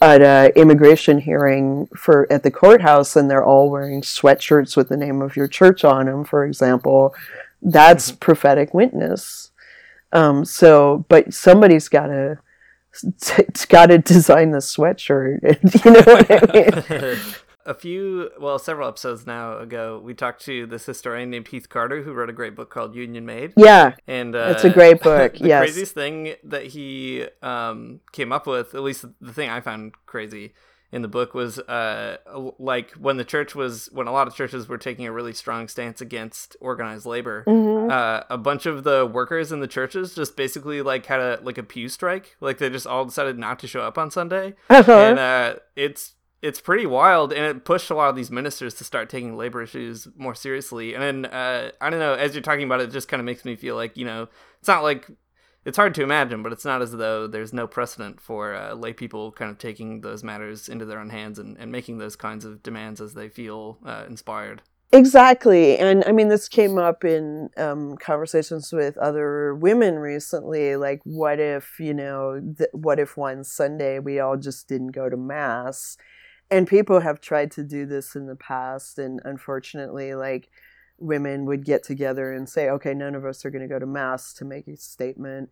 at 0.00 0.22
a 0.22 0.52
immigration 0.56 1.18
hearing 1.18 1.88
for 1.96 2.30
at 2.30 2.44
the 2.44 2.50
courthouse 2.50 3.16
and 3.16 3.28
they're 3.28 3.44
all 3.44 3.68
wearing 3.68 4.00
sweatshirts 4.00 4.76
with 4.76 4.88
the 4.88 4.96
name 4.96 5.20
of 5.20 5.34
your 5.34 5.48
church 5.48 5.84
on 5.84 6.06
them 6.06 6.24
for 6.24 6.44
example 6.44 7.14
that's 7.60 8.10
mm-hmm. 8.12 8.18
prophetic 8.18 8.72
witness 8.72 9.50
um, 10.12 10.44
so 10.44 11.04
but 11.08 11.34
somebody's 11.34 11.88
got 11.88 12.06
to 12.06 12.38
it's 13.38 13.64
got 13.66 13.86
to 13.86 13.98
design 13.98 14.52
the 14.52 14.58
sweatshirt 14.58 15.40
you 15.84 15.90
know 15.90 16.02
what 16.02 16.94
i 16.94 17.14
mean 17.16 17.18
a 17.66 17.74
few, 17.74 18.30
well, 18.40 18.58
several 18.58 18.88
episodes 18.88 19.26
now 19.26 19.58
ago, 19.58 20.00
we 20.02 20.14
talked 20.14 20.44
to 20.44 20.66
this 20.66 20.86
historian 20.86 21.30
named 21.30 21.48
Heath 21.48 21.68
Carter, 21.68 22.02
who 22.02 22.12
wrote 22.12 22.30
a 22.30 22.32
great 22.32 22.54
book 22.54 22.70
called 22.70 22.94
Union 22.94 23.26
Made. 23.26 23.52
Yeah, 23.56 23.94
and 24.06 24.34
uh, 24.34 24.52
it's 24.54 24.64
a 24.64 24.70
great 24.70 25.02
book. 25.02 25.34
the 25.38 25.48
yes. 25.48 25.60
craziest 25.60 25.92
thing 25.92 26.34
that 26.44 26.66
he 26.66 27.26
um, 27.42 28.00
came 28.12 28.32
up 28.32 28.46
with, 28.46 28.74
at 28.74 28.82
least 28.82 29.04
the 29.20 29.32
thing 29.32 29.50
I 29.50 29.60
found 29.60 29.94
crazy 30.06 30.54
in 30.92 31.02
the 31.02 31.08
book, 31.08 31.34
was 31.34 31.58
uh, 31.58 32.18
like 32.60 32.92
when 32.92 33.16
the 33.16 33.24
church 33.24 33.56
was, 33.56 33.88
when 33.92 34.06
a 34.06 34.12
lot 34.12 34.28
of 34.28 34.34
churches 34.34 34.68
were 34.68 34.78
taking 34.78 35.04
a 35.04 35.12
really 35.12 35.32
strong 35.32 35.66
stance 35.66 36.00
against 36.00 36.56
organized 36.60 37.04
labor. 37.04 37.42
Mm-hmm. 37.48 37.90
Uh, 37.90 38.20
a 38.30 38.38
bunch 38.38 38.66
of 38.66 38.84
the 38.84 39.04
workers 39.04 39.50
in 39.50 39.58
the 39.58 39.66
churches 39.66 40.14
just 40.14 40.36
basically 40.36 40.82
like 40.82 41.06
had 41.06 41.20
a 41.20 41.40
like 41.42 41.58
a 41.58 41.64
pew 41.64 41.88
strike, 41.88 42.36
like 42.40 42.58
they 42.58 42.70
just 42.70 42.86
all 42.86 43.04
decided 43.04 43.38
not 43.38 43.58
to 43.58 43.66
show 43.66 43.80
up 43.80 43.98
on 43.98 44.12
Sunday, 44.12 44.54
uh-huh. 44.70 44.92
and 44.92 45.18
uh, 45.18 45.54
it's 45.74 46.15
it's 46.46 46.60
pretty 46.60 46.86
wild, 46.86 47.32
and 47.32 47.44
it 47.44 47.64
pushed 47.64 47.90
a 47.90 47.94
lot 47.94 48.08
of 48.08 48.16
these 48.16 48.30
ministers 48.30 48.74
to 48.74 48.84
start 48.84 49.10
taking 49.10 49.36
labor 49.36 49.62
issues 49.62 50.08
more 50.16 50.34
seriously. 50.34 50.94
And 50.94 51.02
then 51.02 51.32
uh, 51.32 51.72
I 51.80 51.90
don't 51.90 52.00
know, 52.00 52.14
as 52.14 52.34
you're 52.34 52.42
talking 52.42 52.64
about 52.64 52.80
it, 52.80 52.88
it 52.88 52.92
just 52.92 53.08
kind 53.08 53.20
of 53.20 53.24
makes 53.24 53.44
me 53.44 53.56
feel 53.56 53.76
like 53.76 53.96
you 53.96 54.04
know, 54.04 54.28
it's 54.58 54.68
not 54.68 54.82
like 54.82 55.08
it's 55.64 55.76
hard 55.76 55.94
to 55.96 56.02
imagine, 56.02 56.42
but 56.42 56.52
it's 56.52 56.64
not 56.64 56.80
as 56.80 56.92
though 56.92 57.26
there's 57.26 57.52
no 57.52 57.66
precedent 57.66 58.20
for 58.20 58.54
uh, 58.54 58.74
lay 58.74 58.92
people 58.92 59.32
kind 59.32 59.50
of 59.50 59.58
taking 59.58 60.00
those 60.00 60.22
matters 60.22 60.68
into 60.68 60.84
their 60.84 61.00
own 61.00 61.10
hands 61.10 61.40
and, 61.40 61.56
and 61.58 61.72
making 61.72 61.98
those 61.98 62.14
kinds 62.14 62.44
of 62.44 62.62
demands 62.62 63.00
as 63.00 63.14
they 63.14 63.28
feel 63.28 63.78
uh, 63.84 64.04
inspired. 64.08 64.62
Exactly. 64.92 65.76
And 65.76 66.04
I 66.06 66.12
mean, 66.12 66.28
this 66.28 66.48
came 66.48 66.78
up 66.78 67.04
in 67.04 67.50
um, 67.56 67.96
conversations 67.96 68.72
with 68.72 68.96
other 68.98 69.54
women 69.54 69.98
recently. 69.98 70.76
Like, 70.76 71.00
what 71.02 71.40
if, 71.40 71.80
you 71.80 71.92
know, 71.92 72.40
th- 72.56 72.70
what 72.72 73.00
if 73.00 73.16
one 73.16 73.42
Sunday 73.42 73.98
we 73.98 74.20
all 74.20 74.36
just 74.36 74.68
didn't 74.68 74.92
go 74.92 75.08
to 75.10 75.16
Mass? 75.16 75.96
And 76.50 76.66
people 76.66 77.00
have 77.00 77.20
tried 77.20 77.50
to 77.52 77.62
do 77.62 77.86
this 77.86 78.14
in 78.14 78.26
the 78.26 78.36
past 78.36 78.98
and 78.98 79.20
unfortunately 79.24 80.14
like 80.14 80.50
women 80.98 81.44
would 81.44 81.64
get 81.64 81.82
together 81.82 82.32
and 82.32 82.48
say 82.48 82.68
okay 82.70 82.94
none 82.94 83.14
of 83.14 83.24
us 83.24 83.44
are 83.44 83.50
going 83.50 83.62
to 83.62 83.68
go 83.68 83.78
to 83.78 83.86
mass 83.86 84.32
to 84.34 84.44
make 84.44 84.66
a 84.68 84.76
statement. 84.76 85.50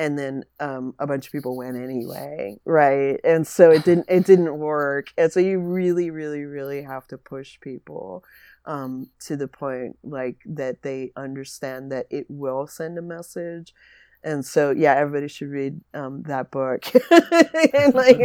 And 0.00 0.16
then 0.16 0.44
um, 0.60 0.94
a 1.00 1.08
bunch 1.08 1.26
of 1.26 1.32
people 1.32 1.56
went 1.56 1.76
anyway 1.76 2.56
right? 2.64 3.18
And 3.24 3.46
so 3.46 3.70
it 3.70 3.84
didn't 3.84 4.06
it 4.08 4.24
didn't 4.24 4.56
work. 4.58 5.12
And 5.18 5.32
so 5.32 5.40
you 5.40 5.58
really 5.58 6.10
really 6.10 6.44
really 6.44 6.82
have 6.82 7.06
to 7.08 7.18
push 7.18 7.58
people 7.60 8.24
um, 8.64 9.10
to 9.20 9.36
the 9.36 9.48
point 9.48 9.98
like 10.04 10.36
that 10.46 10.82
they 10.82 11.12
understand 11.16 11.90
that 11.90 12.06
it 12.10 12.26
will 12.28 12.66
send 12.66 12.98
a 12.98 13.02
message 13.02 13.74
and 14.24 14.44
so 14.44 14.70
yeah 14.70 14.94
everybody 14.94 15.28
should 15.28 15.48
read 15.48 15.80
um, 15.94 16.22
that 16.24 16.50
book 16.50 16.84
like, 17.94 18.18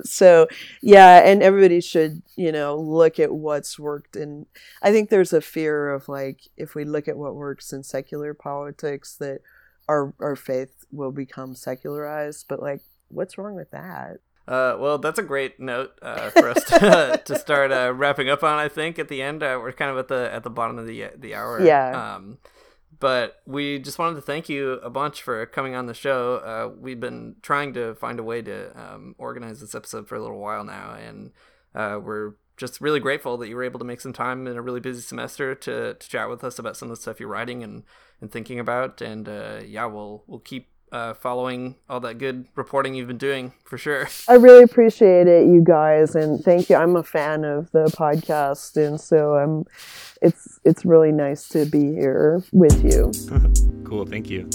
so 0.04 0.46
yeah 0.82 1.18
and 1.28 1.42
everybody 1.42 1.80
should 1.80 2.22
you 2.36 2.50
know 2.50 2.76
look 2.76 3.18
at 3.18 3.32
what's 3.32 3.78
worked 3.78 4.16
and 4.16 4.46
i 4.82 4.90
think 4.90 5.10
there's 5.10 5.32
a 5.32 5.40
fear 5.40 5.90
of 5.90 6.08
like 6.08 6.48
if 6.56 6.74
we 6.74 6.84
look 6.84 7.08
at 7.08 7.16
what 7.16 7.34
works 7.34 7.72
in 7.72 7.82
secular 7.82 8.32
politics 8.34 9.16
that 9.16 9.40
our 9.88 10.14
our 10.20 10.36
faith 10.36 10.84
will 10.90 11.12
become 11.12 11.54
secularized 11.54 12.46
but 12.48 12.62
like 12.62 12.80
what's 13.08 13.36
wrong 13.36 13.54
with 13.54 13.70
that 13.70 14.18
uh, 14.46 14.76
well, 14.78 14.98
that's 14.98 15.18
a 15.18 15.22
great 15.22 15.58
note 15.58 15.98
uh, 16.02 16.28
for 16.28 16.50
us 16.50 16.62
to, 16.64 17.18
to 17.24 17.38
start 17.38 17.72
uh, 17.72 17.94
wrapping 17.94 18.28
up 18.28 18.42
on. 18.42 18.58
I 18.58 18.68
think 18.68 18.98
at 18.98 19.08
the 19.08 19.22
end, 19.22 19.42
uh, 19.42 19.58
we're 19.58 19.72
kind 19.72 19.90
of 19.90 19.96
at 19.96 20.08
the 20.08 20.30
at 20.30 20.42
the 20.42 20.50
bottom 20.50 20.78
of 20.78 20.86
the 20.86 21.08
the 21.16 21.34
hour. 21.34 21.64
Yeah. 21.64 22.16
Um, 22.16 22.36
but 23.04 23.42
we 23.44 23.78
just 23.78 23.98
wanted 23.98 24.14
to 24.14 24.22
thank 24.22 24.48
you 24.48 24.80
a 24.82 24.88
bunch 24.88 25.20
for 25.20 25.44
coming 25.44 25.74
on 25.74 25.84
the 25.84 25.92
show. 25.92 26.36
Uh, 26.36 26.74
we've 26.74 27.00
been 27.00 27.36
trying 27.42 27.74
to 27.74 27.94
find 27.96 28.18
a 28.18 28.22
way 28.22 28.40
to 28.40 28.72
um, 28.80 29.14
organize 29.18 29.60
this 29.60 29.74
episode 29.74 30.08
for 30.08 30.14
a 30.14 30.22
little 30.22 30.38
while 30.38 30.64
now, 30.64 30.94
and 30.94 31.30
uh, 31.74 32.00
we're 32.02 32.32
just 32.56 32.80
really 32.80 33.00
grateful 33.00 33.36
that 33.36 33.46
you 33.46 33.56
were 33.56 33.62
able 33.62 33.78
to 33.78 33.84
make 33.84 34.00
some 34.00 34.14
time 34.14 34.46
in 34.46 34.56
a 34.56 34.62
really 34.62 34.80
busy 34.80 35.02
semester 35.02 35.54
to, 35.54 35.92
to 35.92 36.08
chat 36.08 36.30
with 36.30 36.42
us 36.42 36.58
about 36.58 36.78
some 36.78 36.90
of 36.90 36.96
the 36.96 37.02
stuff 37.02 37.20
you're 37.20 37.28
writing 37.28 37.62
and, 37.62 37.82
and 38.22 38.32
thinking 38.32 38.58
about. 38.58 39.02
And 39.02 39.28
uh, 39.28 39.60
yeah, 39.66 39.84
we'll 39.84 40.24
we'll 40.26 40.38
keep 40.38 40.70
uh, 40.94 41.12
following 41.12 41.74
all 41.90 41.98
that 41.98 42.18
good 42.18 42.46
reporting 42.54 42.94
you've 42.94 43.08
been 43.08 43.18
doing 43.18 43.52
for 43.64 43.76
sure. 43.76 44.08
I 44.28 44.34
really 44.34 44.62
appreciate 44.62 45.26
it, 45.26 45.48
you 45.48 45.60
guys, 45.60 46.14
and 46.14 46.42
thank 46.42 46.70
you. 46.70 46.76
I'm 46.76 46.94
a 46.94 47.02
fan 47.02 47.44
of 47.44 47.70
the 47.72 47.86
podcast, 47.86 48.76
and 48.76 49.00
so 49.00 49.34
I'm. 49.34 49.66
It's 50.22 50.60
it's 50.64 50.86
really 50.86 51.12
nice 51.12 51.48
to 51.48 51.66
be 51.66 51.92
here 51.92 52.42
with 52.52 52.82
you. 52.84 53.12
cool. 53.84 54.06
Thank 54.06 54.30
you. 54.30 54.48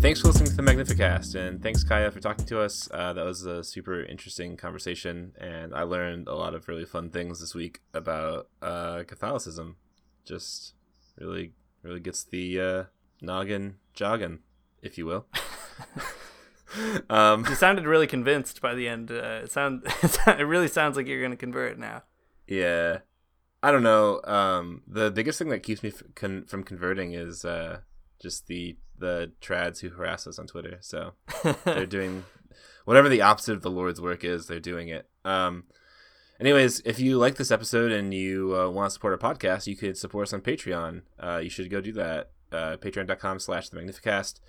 Thanks 0.00 0.22
for 0.22 0.28
listening 0.28 0.48
to 0.48 0.56
the 0.56 0.62
Magnificast, 0.62 1.34
and 1.34 1.62
thanks 1.62 1.84
Kaya 1.84 2.10
for 2.10 2.20
talking 2.20 2.46
to 2.46 2.58
us. 2.58 2.88
Uh, 2.90 3.12
that 3.12 3.22
was 3.22 3.44
a 3.44 3.62
super 3.62 4.02
interesting 4.02 4.56
conversation, 4.56 5.32
and 5.38 5.74
I 5.74 5.82
learned 5.82 6.26
a 6.26 6.34
lot 6.34 6.54
of 6.54 6.68
really 6.68 6.86
fun 6.86 7.10
things 7.10 7.38
this 7.38 7.54
week 7.54 7.82
about 7.92 8.48
uh, 8.62 9.02
Catholicism. 9.06 9.76
Just 10.24 10.72
really, 11.18 11.52
really 11.82 12.00
gets 12.00 12.24
the 12.24 12.60
uh, 12.60 12.84
noggin 13.20 13.76
jogging, 13.92 14.38
if 14.80 14.96
you 14.96 15.04
will. 15.04 15.26
um, 17.10 17.44
you 17.46 17.54
sounded 17.54 17.84
really 17.84 18.06
convinced 18.06 18.62
by 18.62 18.74
the 18.74 18.88
end. 18.88 19.10
Uh, 19.10 19.42
it 19.44 19.52
sound 19.52 19.82
it 20.02 20.46
really 20.46 20.68
sounds 20.68 20.96
like 20.96 21.08
you're 21.08 21.20
going 21.20 21.30
to 21.30 21.36
convert 21.36 21.78
now. 21.78 22.04
Yeah, 22.46 23.00
I 23.62 23.70
don't 23.70 23.82
know. 23.82 24.22
Um, 24.24 24.80
the 24.88 25.10
biggest 25.10 25.38
thing 25.38 25.50
that 25.50 25.62
keeps 25.62 25.82
me 25.82 25.90
f- 25.90 26.02
con- 26.14 26.46
from 26.46 26.64
converting 26.64 27.12
is 27.12 27.44
uh, 27.44 27.80
just 28.18 28.46
the 28.46 28.78
the 29.00 29.32
trads 29.40 29.80
who 29.80 29.90
harass 29.90 30.26
us 30.26 30.38
on 30.38 30.46
Twitter. 30.46 30.78
So 30.80 31.12
they're 31.64 31.86
doing 31.86 32.24
whatever 32.84 33.08
the 33.08 33.22
opposite 33.22 33.54
of 33.54 33.62
the 33.62 33.70
Lord's 33.70 34.00
work 34.00 34.24
is. 34.24 34.46
They're 34.46 34.60
doing 34.60 34.88
it. 34.88 35.08
Um, 35.24 35.64
anyways, 36.38 36.80
if 36.84 37.00
you 37.00 37.18
like 37.18 37.36
this 37.36 37.50
episode 37.50 37.90
and 37.90 38.14
you 38.14 38.56
uh, 38.56 38.70
want 38.70 38.90
to 38.90 38.94
support 38.94 39.20
our 39.20 39.34
podcast, 39.34 39.66
you 39.66 39.76
could 39.76 39.98
support 39.98 40.28
us 40.28 40.32
on 40.32 40.40
Patreon. 40.40 41.02
Uh, 41.18 41.40
you 41.42 41.50
should 41.50 41.70
go 41.70 41.80
do 41.80 41.92
that. 41.92 42.30
Uh, 42.52 42.76
Patreon.com 42.76 43.38
slash 43.38 43.68
the 43.68 43.80
Magnificast. 43.80 44.40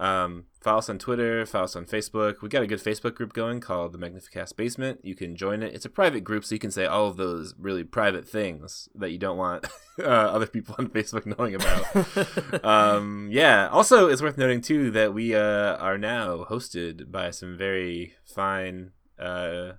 Um, 0.00 0.46
follow 0.62 0.78
us 0.78 0.88
on 0.88 0.98
Twitter, 0.98 1.44
follow 1.44 1.64
us 1.64 1.76
on 1.76 1.84
Facebook. 1.84 2.40
We 2.40 2.48
got 2.48 2.62
a 2.62 2.66
good 2.66 2.82
Facebook 2.82 3.14
group 3.14 3.34
going 3.34 3.60
called 3.60 3.92
the 3.92 3.98
Magnificast 3.98 4.56
Basement. 4.56 5.00
You 5.02 5.14
can 5.14 5.36
join 5.36 5.62
it. 5.62 5.74
It's 5.74 5.84
a 5.84 5.90
private 5.90 6.24
group, 6.24 6.42
so 6.46 6.54
you 6.54 6.58
can 6.58 6.70
say 6.70 6.86
all 6.86 7.06
of 7.08 7.18
those 7.18 7.54
really 7.58 7.84
private 7.84 8.26
things 8.26 8.88
that 8.94 9.10
you 9.10 9.18
don't 9.18 9.36
want 9.36 9.66
uh, 9.98 10.02
other 10.04 10.46
people 10.46 10.74
on 10.78 10.88
Facebook 10.94 11.26
knowing 11.26 11.54
about. 11.54 12.64
um, 12.64 13.28
yeah. 13.30 13.68
Also, 13.68 14.08
it's 14.08 14.22
worth 14.22 14.38
noting 14.38 14.62
too 14.62 14.90
that 14.90 15.12
we 15.12 15.34
uh, 15.34 15.76
are 15.76 15.98
now 15.98 16.46
hosted 16.48 17.12
by 17.12 17.30
some 17.30 17.58
very 17.58 18.14
fine 18.24 18.92
uh, 19.18 19.72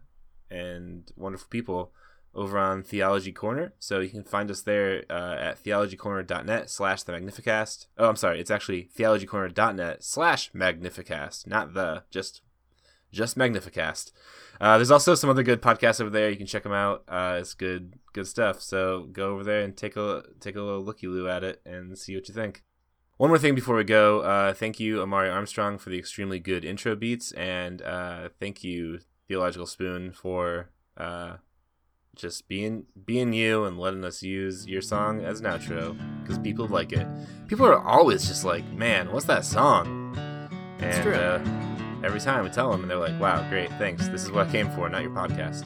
and 0.52 1.12
wonderful 1.16 1.48
people 1.50 1.92
over 2.34 2.58
on 2.58 2.84
Theology 2.84 3.32
Corner. 3.32 3.74
So 3.80 4.00
you 4.00 4.10
can 4.10 4.24
find 4.24 4.50
us 4.50 4.62
there 4.62 5.04
uh, 5.10 5.36
at 5.40 5.64
theologycorner.net 5.64 6.70
slash 6.70 7.04
the 7.04 7.12
Magnificast. 7.14 7.88
Oh, 7.98 8.10
I'm 8.10 8.16
sorry. 8.16 8.40
It's 8.40 8.52
actually 8.52 8.90
theologycorner.net 8.98 10.04
slash 10.04 10.52
Magnificast, 10.52 11.48
not 11.48 11.74
the, 11.74 12.04
just, 12.10 12.42
just 13.12 13.38
Magnificast. 13.38 14.12
Uh, 14.62 14.78
there's 14.78 14.92
also 14.92 15.16
some 15.16 15.30
other 15.30 15.44
good 15.44 15.62
podcasts 15.62 16.00
over 16.00 16.12
there. 16.12 16.30
You 16.30 16.38
can 16.38 16.46
check 16.46 16.64
them 16.64 16.72
out. 16.72 17.04
Uh, 17.08 17.38
it's 17.40 17.56
good, 17.56 17.96
good 18.14 18.28
stuff. 18.28 18.62
So 18.62 19.08
go 19.12 19.34
over 19.34 19.44
there 19.44 19.62
and 19.62 19.76
take 19.76 19.98
a 19.98 20.24
take 20.40 20.56
a 20.56 20.62
little 20.62 20.84
looky 20.84 21.08
loo 21.08 21.28
at 21.28 21.44
it 21.44 21.62
and 21.66 21.98
see 21.98 22.16
what 22.16 22.28
you 22.28 22.36
think. 22.36 22.64
One 23.18 23.30
more 23.30 23.40
thing 23.40 23.56
before 23.56 23.76
we 23.76 23.84
go. 23.84 24.22
Uh, 24.22 24.54
thank 24.54 24.80
you, 24.80 24.98
Amaryah 24.98 25.34
Armstrong, 25.34 25.78
for 25.78 25.90
the 25.90 25.98
extremely 25.98 26.40
good 26.40 26.64
intro 26.64 26.96
beats, 26.96 27.32
and 27.34 27.82
uh, 27.82 28.30
thank 28.40 28.64
you, 28.64 29.00
theillogicalspoon, 29.30 30.16
for 30.16 30.70
uh, 30.98 31.38
just 32.16 32.48
being 32.48 32.86
being 33.06 33.34
you 33.34 33.66
and 33.66 33.80
letting 33.80 34.04
us 34.04 34.22
use 34.22 34.68
your 34.68 34.82
song 34.82 35.22
as 35.22 35.40
an 35.40 35.46
outro 35.46 35.98
because 36.22 36.38
people 36.38 36.68
like 36.68 36.92
it. 36.92 37.08
People 37.48 37.66
are 37.66 37.80
always 37.80 38.28
just 38.28 38.44
like, 38.44 38.66
"Man, 38.74 39.12
what's 39.12 39.26
that 39.26 39.46
song?" 39.46 40.18
And 40.80 41.04
true. 41.04 41.14
uh, 41.14 41.42
every 42.04 42.20
time 42.20 42.44
we 42.44 42.50
tell 42.50 42.72
them, 42.72 42.82
and 42.82 42.92
they're 42.92 42.98
like, 42.98 43.20
"Wow, 43.20 43.48
great, 43.50 43.70
thanks. 43.74 44.08
This 44.08 44.24
is 44.24 44.32
what 44.32 44.48
I 44.48 44.52
came 44.52 44.70
for, 44.72 44.90
not 44.90 45.02
your 45.02 45.12
podcast." 45.12 45.66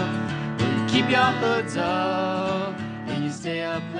Keep 0.91 1.09
your 1.09 1.31
hoods 1.39 1.77
up 1.77 2.77
and 3.07 3.23
you 3.23 3.31
stay 3.31 3.63
up. 3.63 3.90